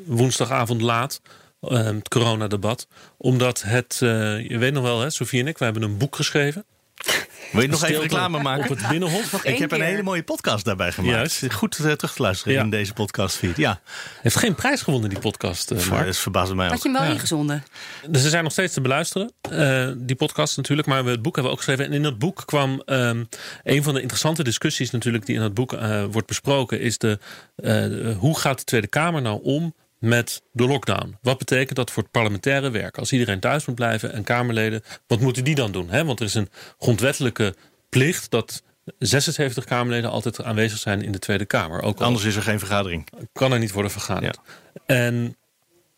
Woensdagavond 0.05 0.81
laat. 0.81 1.21
eh, 1.59 1.83
het 1.83 2.09
coronadebat. 2.09 2.87
Omdat 3.17 3.61
het, 3.61 3.99
eh, 4.01 4.49
je 4.49 4.57
weet 4.57 4.73
nog 4.73 4.83
wel, 4.83 5.01
hè, 5.01 5.09
Sofie 5.09 5.41
en 5.41 5.47
ik, 5.47 5.57
wij 5.57 5.69
hebben 5.71 5.89
een 5.89 5.97
boek 5.97 6.15
geschreven. 6.15 6.65
Wil 7.53 7.61
je 7.61 7.67
nog 7.67 7.83
even 7.83 8.01
reclame 8.01 8.41
maken? 8.41 8.63
Op 8.71 8.77
het 8.77 8.87
Binnenhof. 8.87 9.43
Ik 9.43 9.57
heb 9.57 9.71
een 9.71 9.81
hele 9.81 10.03
mooie 10.03 10.23
podcast 10.23 10.65
daarbij 10.65 10.91
gemaakt. 10.91 11.13
Juist. 11.15 11.53
Goed 11.53 11.77
eh, 11.79 11.91
terug 11.91 12.13
te 12.13 12.21
luisteren 12.21 12.53
Ja. 12.53 12.61
in 12.61 12.69
deze 12.69 12.93
podcastfeed. 12.93 13.57
Ja, 13.57 13.79
Heeft 14.21 14.35
geen 14.35 14.55
prijs 14.55 14.81
gewonnen, 14.81 15.09
die 15.09 15.19
podcast. 15.19 15.71
maar 15.73 15.87
Mark. 15.89 16.05
dat 16.05 16.17
verbaasde 16.17 16.55
mij 16.55 16.67
Had 16.67 16.75
ook. 16.75 16.83
je 16.83 16.89
hem 16.89 16.97
wel 16.97 17.07
Ja. 17.07 17.13
ingezonden? 17.13 17.63
Dus 18.09 18.21
ze 18.21 18.29
zijn 18.29 18.43
nog 18.43 18.51
steeds 18.51 18.73
te 18.73 18.81
beluisteren, 18.81 19.31
eh, 19.41 19.87
die 19.97 20.15
podcast 20.15 20.57
natuurlijk. 20.57 20.87
Maar 20.87 21.03
we 21.03 21.09
het 21.11 21.21
boek 21.21 21.35
hebben 21.35 21.51
we 21.53 21.57
ook 21.59 21.63
geschreven. 21.65 21.85
En 21.85 21.93
in 21.97 22.03
dat 22.03 22.17
boek 22.19 22.43
kwam 22.45 22.81
ehm, 22.85 23.23
een 23.63 23.83
van 23.83 23.93
de 23.93 23.99
interessante 24.01 24.43
discussies 24.43 24.91
natuurlijk... 24.91 25.25
die 25.25 25.35
in 25.35 25.41
dat 25.41 25.53
boek 25.53 25.73
eh, 25.73 26.03
wordt 26.11 26.27
besproken... 26.27 26.79
is 26.79 26.97
de, 26.97 27.19
eh, 27.55 27.63
de- 27.71 28.15
hoe 28.19 28.39
gaat 28.39 28.57
de 28.57 28.63
Tweede 28.63 28.87
Kamer 28.87 29.21
nou 29.21 29.39
om 29.43 29.75
met 30.03 30.41
de 30.51 30.67
lockdown? 30.67 31.17
Wat 31.21 31.37
betekent 31.37 31.75
dat 31.75 31.91
voor 31.91 32.03
het 32.03 32.11
parlementaire 32.11 32.69
werk? 32.69 32.97
Als 32.97 33.11
iedereen 33.11 33.39
thuis 33.39 33.65
moet 33.65 33.75
blijven 33.75 34.13
en 34.13 34.23
Kamerleden... 34.23 34.83
wat 35.07 35.19
moeten 35.19 35.43
die 35.43 35.55
dan 35.55 35.71
doen? 35.71 35.89
Hè? 35.89 36.05
Want 36.05 36.19
er 36.19 36.25
is 36.25 36.33
een 36.33 36.49
grondwettelijke 36.79 37.55
plicht... 37.89 38.31
dat 38.31 38.63
76 38.99 39.65
Kamerleden 39.65 40.09
altijd 40.09 40.43
aanwezig 40.43 40.77
zijn 40.77 41.01
in 41.01 41.11
de 41.11 41.19
Tweede 41.19 41.45
Kamer. 41.45 41.81
Ook 41.81 42.01
Anders 42.01 42.25
is 42.25 42.35
er 42.35 42.41
geen 42.41 42.59
vergadering. 42.59 43.07
kan 43.33 43.51
er 43.51 43.59
niet 43.59 43.71
worden 43.71 43.91
vergaderd. 43.91 44.39
En 44.85 45.37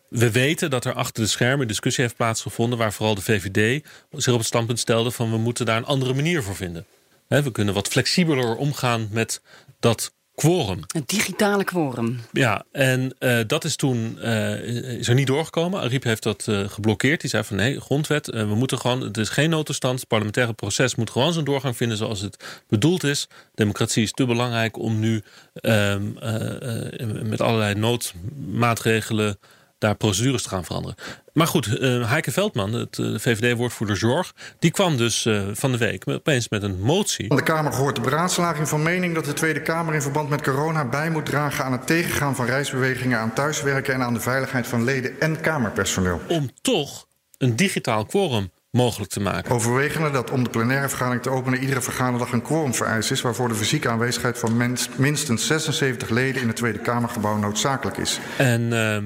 we 0.10 0.32
weten 0.32 0.70
dat 0.70 0.86
er 0.86 0.94
achter 0.94 1.24
de 1.24 1.30
schermen 1.30 1.68
discussie 1.68 2.04
heeft 2.04 2.16
plaatsgevonden... 2.16 2.78
waar 2.78 2.94
vooral 2.94 3.16
de 3.16 3.22
VVD 3.22 3.86
zich 4.12 4.34
op 4.34 4.40
het 4.40 4.48
standpunt 4.48 4.80
stelde... 4.80 5.12
van 5.12 5.32
we 5.32 5.38
moeten 5.38 5.66
daar 5.66 5.78
een 5.78 5.86
andere 5.86 6.14
manier 6.14 6.44
voor 6.44 6.56
vinden. 6.56 6.86
We 7.28 7.52
kunnen 7.52 7.74
wat 7.74 7.88
flexibeler 7.88 8.56
omgaan 8.56 9.08
met 9.12 9.42
dat 9.80 10.14
quorum. 10.36 10.80
Een 10.88 11.04
digitale 11.06 11.64
quorum. 11.64 12.20
Ja, 12.32 12.64
en 12.72 13.16
eh, 13.20 13.40
dat 13.48 13.64
is 13.64 13.76
toen 13.76 14.20
eh, 14.20 14.62
is 15.00 15.08
er 15.08 15.16
niet 15.16 15.28
doorgekomen. 15.28 15.82
Ariep 15.82 16.04
heeft 16.04 16.24
dat 16.24 16.48
eh, 16.48 16.70
geblokkeerd. 16.70 17.22
Die 17.22 17.30
zei 17.30 17.44
van 17.44 17.58
nee, 17.58 17.80
grondwet, 17.80 18.26
we 18.28 18.56
moeten 18.56 18.80
gewoon, 18.80 19.02
het 19.02 19.18
is 19.18 19.30
geen 19.30 19.50
noodtoestand. 19.50 20.00
Het 20.00 20.08
parlementaire 20.08 20.54
proces 20.54 20.96
moet 20.96 21.10
gewoon 21.10 21.34
zijn 21.34 21.46
doorgang 21.46 21.78
vinden 21.78 21.98
zoals 21.98 22.22
het 22.22 22.64
bedoeld 22.68 23.04
is. 23.04 23.28
Democratie 23.56 24.04
is 24.04 24.12
te 24.12 24.26
belangrijk 24.26 24.78
om 24.78 25.00
nu 25.00 25.24
ehm, 25.54 26.18
eh, 26.18 27.02
eh, 27.02 27.08
met 27.24 27.42
allerlei 27.42 27.76
noodmaatregelen 27.76 29.40
daar 29.86 29.96
procedures 29.96 30.44
te 30.44 30.50
gaan 30.50 30.66
veranderen. 30.66 30.96
Maar 31.34 31.48
goed, 31.48 31.78
eh 31.80 32.10
Heike 32.10 32.32
Veldman, 32.32 32.74
het 32.74 33.00
eh, 33.00 33.06
VVD-woordvoerder 33.18 33.98
Zorg, 33.98 34.34
die 34.60 34.72
kwam 34.72 34.98
dus 34.98 35.26
eh, 35.26 35.42
van 35.54 35.72
de 35.72 35.78
week 35.78 36.06
met- 36.06 36.16
opeens 36.16 36.50
met 36.50 36.64
een 36.64 36.80
motie. 36.82 37.28
Van 37.28 37.38
de 37.38 37.44
Kamer 37.44 37.74
gehoord 37.74 37.96
de 37.96 38.02
beraadslaging 38.02 38.68
van 38.70 38.84
mening 38.84 39.16
dat 39.16 39.26
de 39.26 39.34
Tweede 39.34 39.62
Kamer 39.62 39.94
in 39.94 40.02
verband 40.02 40.30
met 40.30 40.42
corona 40.42 40.86
bij 40.86 41.10
moet 41.10 41.26
dragen 41.26 41.66
aan 41.66 41.72
het 41.72 41.88
tegengaan 41.88 42.36
van 42.36 42.46
reisbewegingen, 42.46 43.20
aan 43.20 43.34
thuiswerken 43.34 43.94
en 43.94 44.02
aan 44.02 44.14
de 44.14 44.20
veiligheid 44.20 44.68
van 44.68 44.84
leden 44.84 45.20
en 45.20 45.42
Kamerpersoneel. 45.42 46.22
Om 46.28 46.50
toch 46.62 47.08
een 47.38 47.56
digitaal 47.56 48.06
quorum 48.06 48.52
mogelijk 48.72 49.12
te 49.12 49.20
maken. 49.20 49.52
Overwegende 49.52 50.12
dat 50.12 50.32
om 50.32 50.44
de 50.44 50.50
plenaire 50.50 50.90
vergadering 50.90 51.22
te 51.24 51.30
openen 51.30 51.60
iedere 51.60 51.82
vergaderdag 51.82 52.32
een 52.32 52.42
quorum 52.42 52.74
vereist 52.74 53.12
is, 53.12 53.22
waarvoor 53.22 53.48
de 53.48 53.56
fysieke 53.56 53.90
aanwezigheid 53.90 54.38
van 54.40 54.78
minstens 54.98 55.48
76 55.48 56.10
leden 56.10 56.42
in 56.42 56.48
het 56.48 56.56
Tweede 56.56 56.80
Kamergebouw 56.80 57.38
noodzakelijk 57.38 57.98
is. 57.98 58.20
En 58.38 58.74
ehm, 58.74 59.06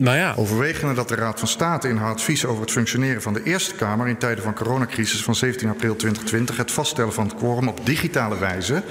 nou 0.00 0.16
ja, 0.16 0.34
Overwegende 0.36 0.94
dat 0.94 1.08
de 1.08 1.14
Raad 1.14 1.38
van 1.38 1.48
State 1.48 1.88
in 1.88 1.96
haar 1.96 2.12
advies 2.12 2.44
over 2.46 2.62
het 2.62 2.70
functioneren 2.70 3.22
van 3.22 3.32
de 3.32 3.42
Eerste 3.42 3.74
Kamer 3.74 4.08
in 4.08 4.18
tijden 4.18 4.44
van 4.44 4.54
coronacrisis 4.54 5.22
van 5.22 5.34
17 5.34 5.68
april 5.68 5.96
2020 5.96 6.56
het 6.56 6.70
vaststellen 6.70 7.12
van 7.12 7.24
het 7.24 7.34
quorum 7.34 7.68
op 7.68 7.86
digitale 7.86 8.38
wijze, 8.38 8.82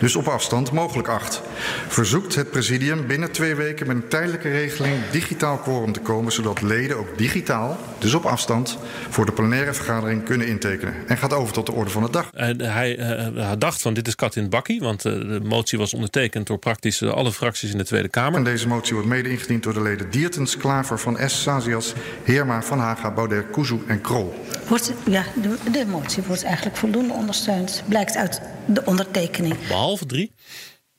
dus 0.00 0.16
op 0.16 0.26
afstand, 0.26 0.72
mogelijk 0.72 1.08
acht. 1.08 1.42
Verzoekt 1.88 2.34
het 2.34 2.50
presidium 2.50 3.06
binnen 3.06 3.30
twee 3.32 3.54
weken 3.54 3.86
met 3.86 3.96
een 3.96 4.08
tijdelijke 4.08 4.50
regeling 4.50 4.96
digitaal 5.10 5.58
quorum 5.58 5.92
te 5.92 6.00
komen, 6.00 6.32
zodat 6.32 6.62
leden 6.62 6.96
ook 6.96 7.18
digitaal, 7.18 7.78
dus 7.98 8.14
op 8.14 8.24
afstand, 8.24 8.78
voor 9.08 9.26
de 9.26 9.32
plenaire 9.32 9.74
vergadering 9.74 10.24
kunnen 10.24 10.46
intekenen. 10.46 10.94
En 11.06 11.16
gaat 11.16 11.32
over 11.32 11.52
tot 11.52 11.66
de 11.66 11.72
orde 11.72 11.90
van 11.90 12.02
de 12.02 12.10
dag. 12.10 12.30
En 12.32 12.60
hij, 12.60 12.98
eh, 12.98 13.26
hij 13.34 13.58
dacht 13.58 13.82
van 13.82 13.94
dit 13.94 14.06
is 14.06 14.14
kat 14.14 14.36
in 14.36 14.42
het 14.42 14.50
bakkie, 14.50 14.80
want 14.80 15.04
eh, 15.04 15.12
de 15.12 15.40
motie 15.42 15.78
was 15.78 15.94
ondertekend 15.94 16.46
door 16.46 16.58
praktisch 16.58 17.00
eh, 17.00 17.10
alle 17.10 17.32
fracties 17.32 17.70
in 17.72 17.78
de 17.78 17.84
Tweede 17.84 18.08
Kamer. 18.08 18.38
En 18.38 18.44
deze 18.44 18.68
motie 18.68 18.94
wordt 18.94 19.08
mede 19.08 19.30
ingediend 19.30 19.62
door 19.62 19.74
de 19.74 19.82
leden 19.82 20.10
Diertens, 20.10 20.51
Klaver, 20.56 20.98
Van 20.98 21.18
S, 21.28 21.42
Sazias, 21.42 21.92
Heerma, 22.24 22.62
Van 22.62 22.78
Haga, 22.78 23.10
Baudet, 23.10 23.50
Kuzu 23.50 23.78
en 23.86 24.00
Krol. 24.00 24.44
Wordt, 24.68 24.92
ja, 25.06 25.24
de, 25.42 25.70
de 25.72 25.84
motie 25.86 26.22
wordt 26.22 26.44
eigenlijk 26.44 26.76
voldoende 26.76 27.12
ondersteund. 27.12 27.82
Blijkt 27.88 28.16
uit 28.16 28.40
de 28.66 28.84
ondertekening. 28.84 29.66
Behalve 29.68 30.06
drie, 30.06 30.32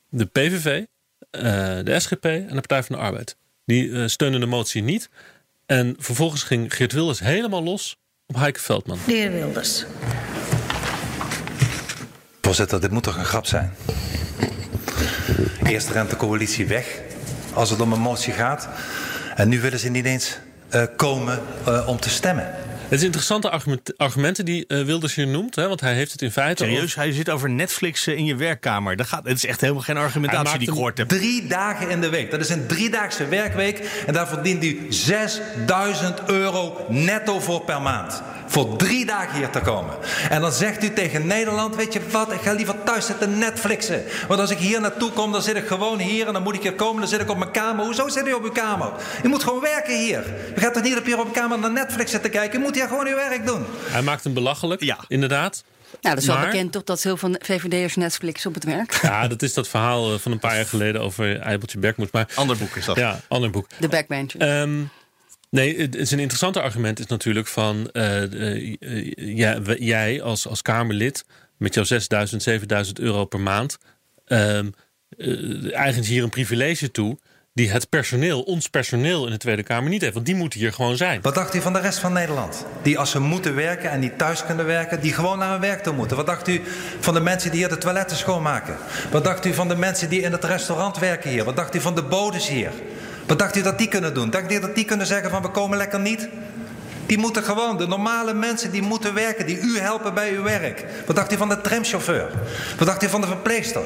de 0.08 0.24
PVV, 0.24 0.84
eh, 1.30 1.42
de 1.82 2.00
SGP 2.00 2.24
en 2.24 2.46
de 2.46 2.54
Partij 2.54 2.82
van 2.82 2.96
de 2.96 3.02
Arbeid. 3.02 3.36
Die 3.64 3.92
eh, 3.92 4.06
steunen 4.06 4.40
de 4.40 4.46
motie 4.46 4.82
niet. 4.82 5.08
En 5.66 5.94
vervolgens 5.98 6.42
ging 6.42 6.74
Geert 6.74 6.92
Wilders 6.92 7.20
helemaal 7.20 7.62
los 7.62 7.96
op 8.26 8.36
Heike 8.36 8.60
Veldman. 8.60 8.98
De 9.06 9.12
heer 9.12 9.32
Wilders. 9.32 9.84
Voorzitter, 12.40 12.80
dit 12.80 12.90
moet 12.90 13.02
toch 13.02 13.16
een 13.16 13.24
grap 13.24 13.46
zijn? 13.46 13.74
Eerst 15.64 15.88
rent 15.88 16.10
de 16.10 16.16
coalitie 16.16 16.66
weg 16.66 17.00
als 17.54 17.70
het 17.70 17.80
om 17.80 17.92
een 17.92 18.00
motie 18.00 18.32
gaat. 18.32 18.68
En 19.34 19.48
nu 19.48 19.60
willen 19.60 19.78
ze 19.78 19.88
niet 19.88 20.04
eens 20.04 20.38
uh, 20.74 20.82
komen 20.96 21.42
uh, 21.68 21.88
om 21.88 22.00
te 22.00 22.08
stemmen. 22.08 22.54
Het 22.88 22.98
is 22.98 23.02
interessante 23.02 23.50
argument, 23.50 23.98
argumenten 23.98 24.44
die 24.44 24.64
uh, 24.68 24.84
Wilders 24.84 25.14
hier 25.14 25.26
noemt. 25.26 25.56
Hè, 25.56 25.68
want 25.68 25.80
hij 25.80 25.94
heeft 25.94 26.12
het 26.12 26.22
in 26.22 26.30
feite... 26.30 26.64
Serieus, 26.64 26.84
over... 26.84 26.98
hij 26.98 27.12
zit 27.12 27.30
over 27.30 27.50
Netflix 27.50 28.06
in 28.06 28.24
je 28.24 28.36
werkkamer. 28.36 28.96
Dat 28.96 29.06
gaat, 29.06 29.24
het 29.24 29.36
is 29.36 29.46
echt 29.46 29.60
helemaal 29.60 29.82
geen 29.82 29.96
argumentatie 29.96 30.58
die 30.58 30.68
ik 30.68 30.74
gehoord 30.74 30.98
heb. 30.98 31.08
Drie 31.08 31.46
dagen 31.46 31.90
in 31.90 32.00
de 32.00 32.08
week. 32.08 32.30
Dat 32.30 32.40
is 32.40 32.48
een 32.48 32.66
driedaagse 32.66 33.28
werkweek. 33.28 34.02
En 34.06 34.12
daar 34.12 34.28
verdient 34.28 34.64
u 34.64 34.86
6000 34.88 36.20
euro 36.26 36.86
netto 36.88 37.40
voor 37.40 37.60
per 37.60 37.82
maand. 37.82 38.22
Voor 38.54 38.76
drie 38.76 39.06
dagen 39.06 39.36
hier 39.36 39.50
te 39.50 39.60
komen. 39.60 39.94
En 40.30 40.40
dan 40.40 40.52
zegt 40.52 40.84
u 40.84 40.92
tegen 40.92 41.26
Nederland: 41.26 41.76
Weet 41.76 41.92
je 41.92 42.00
wat, 42.10 42.32
ik 42.32 42.40
ga 42.40 42.52
liever 42.52 42.82
thuis 42.84 43.06
zitten 43.06 43.38
Netflixen. 43.38 44.02
Want 44.28 44.40
als 44.40 44.50
ik 44.50 44.58
hier 44.58 44.80
naartoe 44.80 45.10
kom, 45.10 45.32
dan 45.32 45.42
zit 45.42 45.56
ik 45.56 45.66
gewoon 45.66 45.98
hier. 45.98 46.26
En 46.26 46.32
dan 46.32 46.42
moet 46.42 46.54
ik 46.54 46.62
hier 46.62 46.74
komen, 46.74 47.00
dan 47.00 47.08
zit 47.08 47.20
ik 47.20 47.30
op 47.30 47.38
mijn 47.38 47.50
kamer. 47.50 47.84
Hoezo 47.84 48.08
zit 48.08 48.26
u 48.26 48.32
op 48.32 48.44
uw 48.44 48.50
kamer? 48.50 48.92
U 49.22 49.28
moet 49.28 49.42
gewoon 49.42 49.60
werken 49.60 49.98
hier. 49.98 50.24
U 50.56 50.60
gaat 50.60 50.74
toch 50.74 50.82
niet 50.82 50.98
op 50.98 51.04
hier 51.04 51.18
op 51.18 51.26
uw 51.26 51.32
kamer 51.32 51.58
naar 51.58 51.72
Netflix 51.72 52.10
zitten 52.10 52.30
kijken? 52.30 52.60
U 52.60 52.62
moet 52.62 52.74
hier 52.74 52.88
gewoon 52.88 53.06
uw 53.06 53.14
werk 53.14 53.46
doen. 53.46 53.64
Hij 53.80 54.02
maakt 54.02 54.24
hem 54.24 54.34
belachelijk, 54.34 54.82
ja. 54.82 54.98
inderdaad. 55.08 55.64
Nou, 56.00 56.14
dat 56.14 56.24
is 56.24 56.30
wel 56.30 56.40
bekend 56.40 56.72
toch 56.72 56.84
dat 56.84 57.02
heel 57.02 57.16
veel 57.16 57.36
VVD'ers 57.38 57.96
Netflix 57.96 58.46
op 58.46 58.54
het 58.54 58.64
werk. 58.64 58.98
Ja, 59.02 59.28
dat 59.28 59.42
is 59.42 59.54
dat 59.54 59.68
verhaal 59.68 60.12
eh, 60.12 60.18
van 60.18 60.32
een 60.32 60.38
paar 60.38 60.54
jaar 60.56 60.66
geleden 60.66 61.00
over 61.00 61.40
Eibeltje 61.40 61.78
Bergmoed. 61.78 62.12
Maar, 62.12 62.28
ander 62.34 62.56
boek 62.56 62.76
is 62.76 62.84
dat. 62.84 62.96
Ja, 62.96 63.20
ander 63.28 63.50
boek. 63.50 63.66
De 63.78 63.88
Backbencher. 63.88 64.60
Um, 64.60 64.90
Nee, 65.54 65.80
het 65.80 65.94
is 65.94 66.10
een 66.10 66.18
interessante 66.18 66.60
argument 66.60 66.98
is 66.98 67.06
natuurlijk 67.06 67.46
van 67.46 67.90
uh, 67.92 68.74
ja, 69.14 69.60
jij 69.78 70.22
als, 70.22 70.48
als 70.48 70.62
Kamerlid 70.62 71.24
met 71.56 71.74
jouw 71.74 71.84
6000, 71.84 72.42
7000 72.42 72.98
euro 72.98 73.24
per 73.24 73.40
maand, 73.40 73.78
uh, 74.26 74.58
eigent 75.74 76.06
hier 76.06 76.22
een 76.22 76.30
privilege 76.30 76.90
toe 76.90 77.18
die 77.52 77.70
het 77.70 77.88
personeel, 77.88 78.42
ons 78.42 78.68
personeel 78.68 79.26
in 79.26 79.32
de 79.32 79.38
Tweede 79.38 79.62
Kamer 79.62 79.90
niet 79.90 80.00
heeft. 80.00 80.14
Want 80.14 80.26
die 80.26 80.34
moeten 80.34 80.60
hier 80.60 80.72
gewoon 80.72 80.96
zijn. 80.96 81.22
Wat 81.22 81.34
dacht 81.34 81.54
u 81.54 81.60
van 81.60 81.72
de 81.72 81.80
rest 81.80 81.98
van 81.98 82.12
Nederland? 82.12 82.66
Die 82.82 82.98
als 82.98 83.10
ze 83.10 83.20
moeten 83.20 83.54
werken 83.54 83.90
en 83.90 84.00
niet 84.00 84.18
thuis 84.18 84.44
kunnen 84.44 84.66
werken, 84.66 85.00
die 85.00 85.12
gewoon 85.12 85.38
naar 85.38 85.50
hun 85.50 85.60
werk 85.60 85.82
toe 85.82 85.94
moeten. 85.94 86.16
Wat 86.16 86.26
dacht 86.26 86.48
u 86.48 86.60
van 87.00 87.14
de 87.14 87.20
mensen 87.20 87.50
die 87.50 87.60
hier 87.60 87.68
de 87.68 87.78
toiletten 87.78 88.16
schoonmaken? 88.16 88.76
Wat 89.10 89.24
dacht 89.24 89.46
u 89.46 89.54
van 89.54 89.68
de 89.68 89.76
mensen 89.76 90.08
die 90.08 90.20
in 90.20 90.32
het 90.32 90.44
restaurant 90.44 90.98
werken 90.98 91.30
hier? 91.30 91.44
Wat 91.44 91.56
dacht 91.56 91.74
u 91.74 91.80
van 91.80 91.94
de 91.94 92.02
bodes 92.02 92.48
hier? 92.48 92.72
Wat 93.26 93.38
dacht 93.38 93.56
u 93.56 93.62
dat 93.62 93.78
die 93.78 93.88
kunnen 93.88 94.14
doen? 94.14 94.30
Dacht 94.30 94.52
u 94.52 94.60
dat 94.60 94.74
die 94.74 94.84
kunnen 94.84 95.06
zeggen 95.06 95.30
van 95.30 95.42
we 95.42 95.48
komen 95.48 95.78
lekker 95.78 96.00
niet? 96.00 96.28
Die 97.06 97.18
moeten 97.18 97.42
gewoon, 97.42 97.76
de 97.76 97.86
normale 97.86 98.34
mensen 98.34 98.70
die 98.70 98.82
moeten 98.82 99.14
werken, 99.14 99.46
die 99.46 99.58
u 99.58 99.78
helpen 99.78 100.14
bij 100.14 100.30
uw 100.30 100.42
werk. 100.42 100.84
Wat 101.06 101.16
dacht 101.16 101.32
u 101.32 101.36
van 101.36 101.48
de 101.48 101.60
tramchauffeur? 101.60 102.30
Wat 102.78 102.86
dacht 102.86 103.02
u 103.02 103.08
van 103.08 103.20
de 103.20 103.26
verpleegster? 103.26 103.82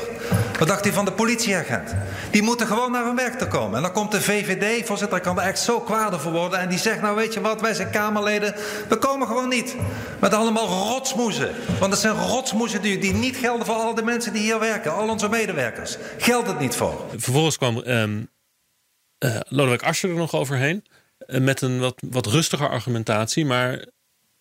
Wat 0.59 0.69
dacht 0.69 0.87
u 0.87 0.93
van 0.93 1.05
de 1.05 1.13
politieagent? 1.13 1.95
Die 2.31 2.43
moeten 2.43 2.67
gewoon 2.67 2.93
naar 2.93 3.05
hun 3.05 3.17
werk 3.17 3.39
te 3.39 3.47
komen. 3.47 3.77
En 3.77 3.83
dan 3.83 3.93
komt 3.93 4.11
de 4.11 4.21
VVD, 4.21 4.87
voorzitter, 4.87 5.17
ik 5.17 5.23
kan 5.23 5.39
er 5.39 5.47
echt 5.47 5.59
zo 5.59 5.81
kwaad 5.81 6.15
over 6.15 6.31
worden. 6.31 6.59
En 6.59 6.69
die 6.69 6.79
zegt, 6.79 7.01
nou 7.01 7.17
weet 7.17 7.35
je 7.35 7.41
wat, 7.41 7.61
wij 7.61 7.75
zijn 7.75 7.91
Kamerleden, 7.91 8.55
we 8.89 8.97
komen 8.97 9.27
gewoon 9.27 9.49
niet. 9.49 9.77
Met 10.19 10.35
allemaal 10.35 10.67
rotsmoezen. 10.67 11.51
Want 11.79 11.93
het 11.93 12.01
zijn 12.01 12.15
rotsmoezen 12.15 12.83
die, 12.83 12.99
die 12.99 13.13
niet 13.13 13.37
gelden 13.37 13.67
voor 13.67 13.75
al 13.75 13.95
de 13.95 14.03
mensen 14.03 14.33
die 14.33 14.43
hier 14.43 14.59
werken. 14.59 14.95
Al 14.95 15.09
onze 15.09 15.29
medewerkers. 15.29 15.97
Geldt 16.19 16.49
het 16.49 16.59
niet 16.59 16.75
voor. 16.75 17.05
Vervolgens 17.17 17.57
kwam 17.57 17.83
um, 17.87 18.29
uh, 19.25 19.41
Lodewijk 19.49 19.83
Asscher 19.83 20.11
er 20.11 20.17
nog 20.17 20.35
overheen. 20.35 20.85
Uh, 21.27 21.41
met 21.41 21.61
een 21.61 21.79
wat, 21.79 22.03
wat 22.11 22.27
rustiger 22.27 22.69
argumentatie. 22.69 23.45
Maar 23.45 23.85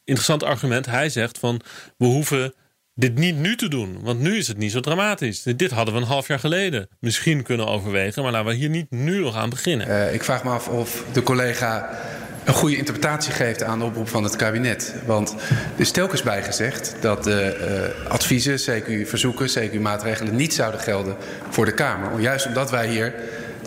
interessant 0.04 0.44
argument. 0.44 0.86
Hij 0.86 1.10
zegt 1.10 1.38
van 1.38 1.62
we 1.98 2.06
hoeven 2.06 2.54
dit 2.94 3.16
niet 3.16 3.36
nu 3.36 3.56
te 3.56 3.68
doen. 3.68 4.00
Want 4.02 4.20
nu 4.20 4.38
is 4.38 4.48
het 4.48 4.58
niet 4.58 4.72
zo 4.72 4.80
dramatisch. 4.80 5.44
Dit 5.44 5.72
hadden 5.72 5.94
we 5.94 6.00
een 6.00 6.08
half 6.08 6.28
jaar 6.28 6.40
geleden 6.40 6.90
misschien 7.00 7.44
kunnen 7.44 7.68
overwegen. 7.68 8.24
Maar 8.24 8.32
laten 8.32 8.48
we 8.48 8.54
hier 8.54 8.70
niet 8.70 8.92
nu 8.92 9.20
nog 9.20 9.36
aan 9.36 9.50
beginnen. 9.50 9.88
Uh, 9.88 10.14
ik 10.14 10.24
vraag 10.24 10.44
me 10.44 10.50
af 10.50 10.68
of 10.68 11.04
de 11.14 11.24
collega 11.24 12.00
een 12.48 12.54
goede 12.54 12.78
interpretatie 12.78 13.34
geeft 13.34 13.64
aan 13.64 13.80
de 13.80 13.86
oproep 13.86 14.08
van 14.08 14.24
het 14.24 14.36
kabinet. 14.36 14.96
Want 15.06 15.32
er 15.76 15.82
is 15.82 15.92
telkens 15.92 16.24
bijgezegd 16.24 16.96
dat 17.02 17.24
de 17.24 17.94
uh, 18.06 18.12
adviezen, 18.12 18.60
CQ-verzoeken, 18.60 19.50
CQ-maatregelen 19.50 20.36
niet 20.36 20.54
zouden 20.54 20.80
gelden 20.80 21.16
voor 21.50 21.66
de 21.66 21.74
Kamer. 21.74 22.20
Juist 22.20 22.46
omdat 22.46 22.72
wij 22.72 22.88
hier 22.88 23.14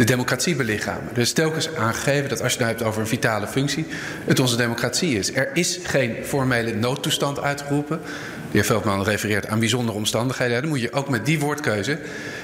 de 0.00 0.06
democratie 0.06 0.56
belichamen. 0.56 1.14
Dus 1.14 1.32
telkens 1.32 1.74
aangegeven 1.74 2.28
dat 2.28 2.42
als 2.42 2.52
je 2.52 2.58
het 2.58 2.66
nou 2.66 2.70
hebt 2.70 2.82
over 2.82 3.00
een 3.00 3.06
vitale 3.06 3.46
functie, 3.46 3.86
het 4.24 4.40
onze 4.40 4.56
democratie 4.56 5.18
is. 5.18 5.34
Er 5.34 5.56
is 5.56 5.78
geen 5.82 6.16
formele 6.24 6.74
noodtoestand 6.74 7.40
uitgeroepen. 7.40 8.00
De 8.00 8.06
heer 8.50 8.64
Veldman 8.64 9.02
refereert 9.02 9.46
aan 9.46 9.58
bijzondere 9.58 9.98
omstandigheden. 9.98 10.60
Dan 10.60 10.70
moet 10.70 10.80
je 10.80 10.92
ook 10.92 11.08
met 11.08 11.26
die 11.26 11.40
woordkeuze 11.40 11.98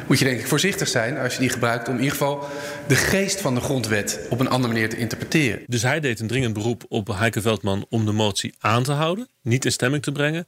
moet 0.07 0.19
je 0.19 0.25
denk 0.25 0.41
ik 0.41 0.47
voorzichtig 0.47 0.89
zijn 0.89 1.19
als 1.19 1.35
je 1.35 1.41
die 1.41 1.49
gebruikt 1.49 1.89
om 1.89 1.95
in 1.95 2.01
ieder 2.01 2.17
geval 2.17 2.49
de 2.87 2.97
geest 2.97 3.41
van 3.41 3.55
de 3.55 3.61
grondwet 3.61 4.27
op 4.31 4.41
een 4.41 4.49
andere 4.49 4.73
manier 4.73 4.89
te 4.89 4.99
interpreteren. 4.99 5.63
Dus 5.67 5.83
hij 5.83 6.01
deed 6.01 6.21
een 6.21 6.27
dringend 6.27 6.53
beroep 6.53 6.85
op 6.89 7.09
Heike 7.09 7.41
Veldman 7.41 7.87
om 7.89 8.05
de 8.07 8.13
motie 8.13 8.55
aan 8.59 8.83
te 8.83 8.93
houden, 8.93 9.29
niet 9.43 9.65
in 9.65 9.73
stemming 9.73 10.03
te 10.03 10.13
brengen. 10.13 10.47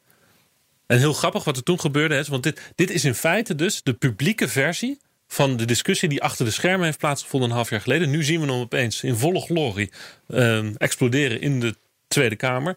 En 0.87 0.99
heel 0.99 1.13
grappig 1.13 1.45
wat 1.45 1.57
er 1.57 1.63
toen 1.63 1.81
gebeurde 1.81 2.17
is, 2.17 2.29
want 2.29 2.43
dit, 2.43 2.61
dit 2.75 2.91
is 2.91 3.05
in 3.05 3.15
feite 3.15 3.55
dus 3.55 3.83
de 3.83 3.93
publieke 3.93 4.49
versie 4.49 4.99
van 5.29 5.57
de 5.57 5.65
discussie 5.65 6.09
die 6.09 6.23
achter 6.23 6.45
de 6.45 6.51
schermen 6.51 6.85
heeft 6.85 6.99
plaatsgevonden 6.99 7.49
een 7.49 7.55
half 7.55 7.71
jaar 7.71 7.81
geleden. 7.81 8.11
Nu 8.11 8.25
zien 8.25 8.41
we 8.41 8.47
hem 8.47 8.61
opeens 8.61 9.03
in 9.03 9.17
volle 9.17 9.41
glorie 9.41 9.91
uh, 10.29 10.65
exploderen 10.77 11.41
in 11.41 11.61
de 11.61 11.75
Tweede 12.09 12.37
Kamer. 12.37 12.77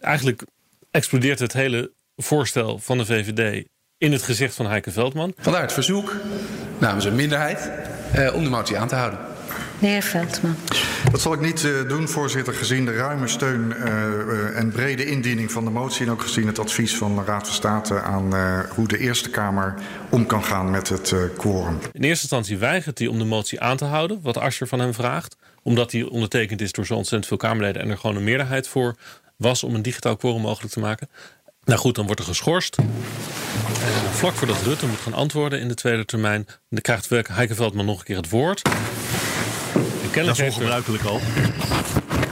Eigenlijk 0.00 0.42
explodeert 0.90 1.38
het 1.38 1.52
hele 1.52 1.92
voorstel 2.16 2.78
van 2.78 2.98
de 2.98 3.04
VVD 3.04 3.66
in 3.98 4.12
het 4.12 4.22
gezicht 4.22 4.54
van 4.54 4.66
Heike 4.66 4.90
Veldman. 4.90 5.34
Vandaar 5.38 5.62
het 5.62 5.72
verzoek 5.72 6.16
namens 6.78 7.04
een 7.04 7.14
minderheid 7.14 7.70
uh, 8.16 8.34
om 8.34 8.44
de 8.44 8.50
motie 8.50 8.78
aan 8.78 8.88
te 8.88 8.94
houden. 8.94 9.29
De 9.80 9.86
heer 9.86 10.02
Veldman. 10.02 10.56
Dat 11.10 11.20
zal 11.20 11.32
ik 11.32 11.40
niet 11.40 11.62
uh, 11.62 11.88
doen, 11.88 12.08
voorzitter, 12.08 12.54
gezien 12.54 12.84
de 12.84 12.92
ruime 12.92 13.28
steun 13.28 13.74
uh, 13.76 13.84
uh, 13.84 14.58
en 14.58 14.70
brede 14.70 15.04
indiening 15.04 15.52
van 15.52 15.64
de 15.64 15.70
motie... 15.70 16.06
en 16.06 16.12
ook 16.12 16.22
gezien 16.22 16.46
het 16.46 16.58
advies 16.58 16.96
van 16.96 17.16
de 17.16 17.24
Raad 17.24 17.46
van 17.46 17.54
State 17.54 18.00
aan 18.00 18.34
hoe 18.74 18.88
de 18.88 18.98
Eerste 18.98 19.30
Kamer 19.30 19.74
om 20.10 20.26
kan 20.26 20.44
gaan 20.44 20.70
met 20.70 20.88
het 20.88 21.14
quorum. 21.36 21.78
In 21.92 22.02
eerste 22.02 22.22
instantie 22.22 22.58
weigert 22.58 22.98
hij 22.98 23.08
om 23.08 23.18
de 23.18 23.24
motie 23.24 23.60
aan 23.60 23.76
te 23.76 23.84
houden, 23.84 24.20
wat 24.22 24.36
Asscher 24.36 24.66
van 24.66 24.80
hem 24.80 24.94
vraagt. 24.94 25.36
Omdat 25.62 25.92
hij 25.92 26.02
ondertekend 26.02 26.60
is 26.60 26.72
door 26.72 26.86
zo 26.86 26.94
ontzettend 26.94 27.26
veel 27.26 27.48
Kamerleden 27.48 27.82
en 27.82 27.90
er 27.90 27.98
gewoon 27.98 28.16
een 28.16 28.24
meerderheid 28.24 28.68
voor 28.68 28.96
was 29.36 29.64
om 29.64 29.74
een 29.74 29.82
digitaal 29.82 30.16
quorum 30.16 30.40
mogelijk 30.40 30.72
te 30.72 30.80
maken. 30.80 31.08
Nou 31.64 31.80
goed, 31.80 31.94
dan 31.94 32.06
wordt 32.06 32.20
er 32.20 32.26
geschorst. 32.26 32.76
En 32.76 32.86
vlak 34.12 34.34
voordat 34.34 34.62
Rutte 34.62 34.86
moet 34.86 34.98
gaan 34.98 35.14
antwoorden 35.14 35.60
in 35.60 35.68
de 35.68 35.74
tweede 35.74 36.04
termijn, 36.04 36.46
dan 36.68 36.80
krijgt 36.80 37.08
Heike 37.08 37.54
Veldman 37.54 37.84
nog 37.84 37.98
een 37.98 38.04
keer 38.04 38.16
het 38.16 38.30
woord. 38.30 38.62
Dat 40.14 40.38
is 40.38 40.40
ongebruikelijk 40.40 41.04
al. 41.04 41.20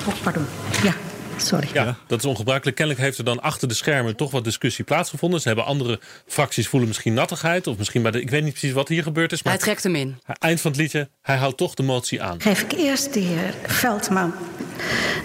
Oh, 0.07 0.15
pardon. 0.23 0.47
Ja. 0.83 0.93
Sorry. 1.39 1.69
Ja, 1.73 1.97
dat 2.07 2.19
is 2.19 2.25
ongebruikelijk. 2.25 2.77
Kennelijk 2.77 3.05
heeft 3.05 3.19
er 3.19 3.25
dan 3.25 3.41
achter 3.41 3.69
de 3.69 3.75
schermen 3.75 4.17
toch 4.17 4.31
wat 4.31 4.45
discussie 4.45 4.85
plaatsgevonden. 4.85 5.41
Ze 5.41 5.47
hebben 5.47 5.67
andere 5.67 6.01
fracties 6.27 6.69
voelen 6.69 6.89
misschien 6.89 7.15
nattigheid. 7.15 7.67
Of 7.67 7.79
misschien 7.79 8.03
bij 8.03 8.11
de. 8.11 8.21
Ik 8.21 8.31
weet 8.31 8.43
niet 8.43 8.53
precies 8.53 8.73
wat 8.73 8.89
hier 8.89 9.03
gebeurd 9.03 9.33
is. 9.33 9.43
Maar 9.43 9.53
hij 9.53 9.63
trekt 9.63 9.83
hem 9.83 9.95
in. 9.95 10.21
Eind 10.39 10.61
van 10.61 10.71
het 10.71 10.81
liedje, 10.81 11.09
hij 11.23 11.37
houdt 11.37 11.57
toch 11.57 11.75
de 11.75 11.83
motie 11.83 12.23
aan. 12.23 12.41
Geef 12.41 12.63
ik 12.63 12.73
eerst 12.73 13.15
de 13.15 13.21
heer 13.21 13.55
Veldman 13.67 14.35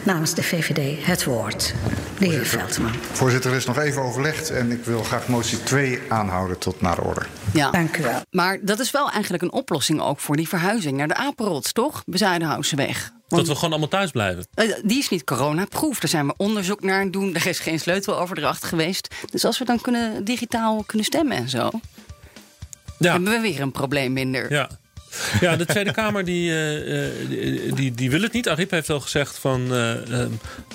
namens 0.04 0.34
de 0.34 0.44
VVD 0.44 1.06
het 1.06 1.24
woord. 1.24 1.74
De 2.20 2.26
heer 2.26 2.46
Veldman. 2.46 2.94
Voorzitter, 3.12 3.52
er 3.52 3.58
is 3.58 3.66
nog 3.66 3.78
even 3.78 4.02
overlegd. 4.02 4.50
En 4.50 4.72
ik 4.72 4.86
wil 4.86 5.04
graag 5.04 5.28
motie 5.28 5.64
2 5.64 6.00
aanhouden 6.10 6.58
tot 6.58 6.82
naar 6.82 6.96
de 6.96 7.02
orde. 7.02 7.26
Ja. 7.54 7.72
Dank 7.72 7.98
u 7.98 8.04
wel. 8.04 8.22
Maar 8.30 8.60
dat 8.62 8.80
is 8.80 8.92
wel 8.92 9.12
eigenlijk 9.12 9.44
een 9.44 9.52
oplossing 9.52 10.02
ook 10.02 10.20
voor 10.20 10.36
die 10.36 10.48
verhuizing 10.48 10.98
naar 10.98 11.08
de 11.08 11.16
Apenrots, 11.16 11.72
toch? 11.72 12.04
Dat 13.38 13.48
we 13.48 13.56
gewoon 13.56 13.70
allemaal 13.70 13.88
thuis 13.88 14.12
blijven. 14.12 14.48
Die 14.84 14.98
is 14.98 15.10
niet 15.10 15.24
coronaproof. 15.24 16.00
Daar 16.00 16.10
zijn 16.10 16.28
we 16.28 16.34
onderzoek 16.38 16.82
naar 16.82 17.02
aan 17.02 17.12
doen. 17.12 17.36
Er 17.36 17.48
is 17.48 17.60
geen 17.60 17.80
sleuteloverdracht 17.80 18.64
geweest. 18.64 19.16
Dus 19.32 19.46
als 19.46 19.60
we 19.60 19.66
dan 19.66 19.82
kunnen 19.82 20.24
digitaal 20.24 20.84
kunnen 20.86 21.06
stemmen 21.06 21.38
en 21.38 21.50
zo. 21.50 21.70
Ja. 23.00 23.12
hebben 23.12 23.32
we 23.32 23.40
weer 23.40 23.62
een 23.62 23.72
probleem 23.72 24.14
minder. 24.14 24.52
Ja. 24.52 24.70
Ja, 25.42 25.56
de 25.56 25.66
Tweede 25.66 25.92
Kamer 25.92 26.26
die, 26.26 26.52
uh, 26.52 27.76
die, 27.76 27.92
die, 27.92 28.10
wil 28.10 28.22
het 28.22 28.34
niet. 28.34 28.50
Ariep 28.50 28.72
heeft 28.72 28.90
al 28.90 29.00
gezegd 29.00 29.38
van 29.38 29.74
uh, 29.74 29.94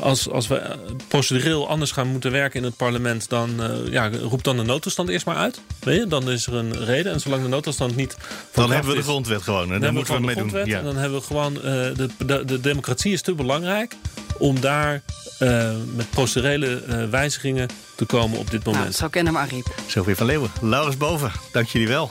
als, 0.01 0.31
als 0.31 0.47
we 0.47 0.77
procedureel 1.09 1.69
anders 1.69 1.91
gaan 1.91 2.07
moeten 2.09 2.31
werken 2.31 2.59
in 2.61 2.65
het 2.65 2.77
parlement, 2.77 3.29
dan 3.29 3.51
ja, 3.91 4.11
roep 4.11 4.45
dan 4.45 4.57
de 4.57 4.63
noodtoestand 4.63 5.09
eerst 5.09 5.27
maar 5.27 5.37
uit. 5.37 5.61
Weet 5.81 5.99
je? 5.99 6.07
Dan 6.07 6.31
is 6.31 6.47
er 6.47 6.55
een 6.55 6.85
reden. 6.85 7.13
En 7.13 7.21
zolang 7.21 7.43
de 7.43 7.49
noodtoestand 7.49 7.97
niet. 7.97 8.17
Dan 8.53 8.71
hebben 8.71 8.91
we 8.91 8.97
de 8.97 9.03
grondwet 9.03 9.43
gewoon. 9.43 9.73
En 9.73 9.81
dan, 9.81 9.95
moeten 9.95 10.15
we, 10.15 10.21
mee 10.21 10.35
doen. 10.35 10.53
Ja. 10.65 10.79
En 10.79 10.85
dan 10.85 10.97
hebben 10.97 11.19
we 11.19 11.25
gewoon. 11.25 11.55
de, 11.55 12.09
de, 12.27 12.45
de 12.45 12.61
democratie 12.61 13.13
is 13.13 13.23
te 13.23 13.35
belangrijk 13.35 13.95
om 14.39 14.61
daar 14.61 15.03
met 15.95 16.11
procedurele 16.11 17.09
wijzigingen 17.11 17.69
te 17.95 18.05
komen 18.05 18.39
op 18.39 18.51
dit 18.51 18.65
moment. 18.65 18.85
Nou, 18.85 18.95
zo 18.95 19.09
kennen 19.09 19.33
we 19.33 19.39
Ariep. 19.39 19.67
Sylvie 19.87 20.17
van 20.17 20.27
Leeuwen. 20.27 20.51
Laurens 20.61 20.97
Boven, 20.97 21.33
dank 21.53 21.67
jullie 21.67 21.89
wel. 21.89 22.11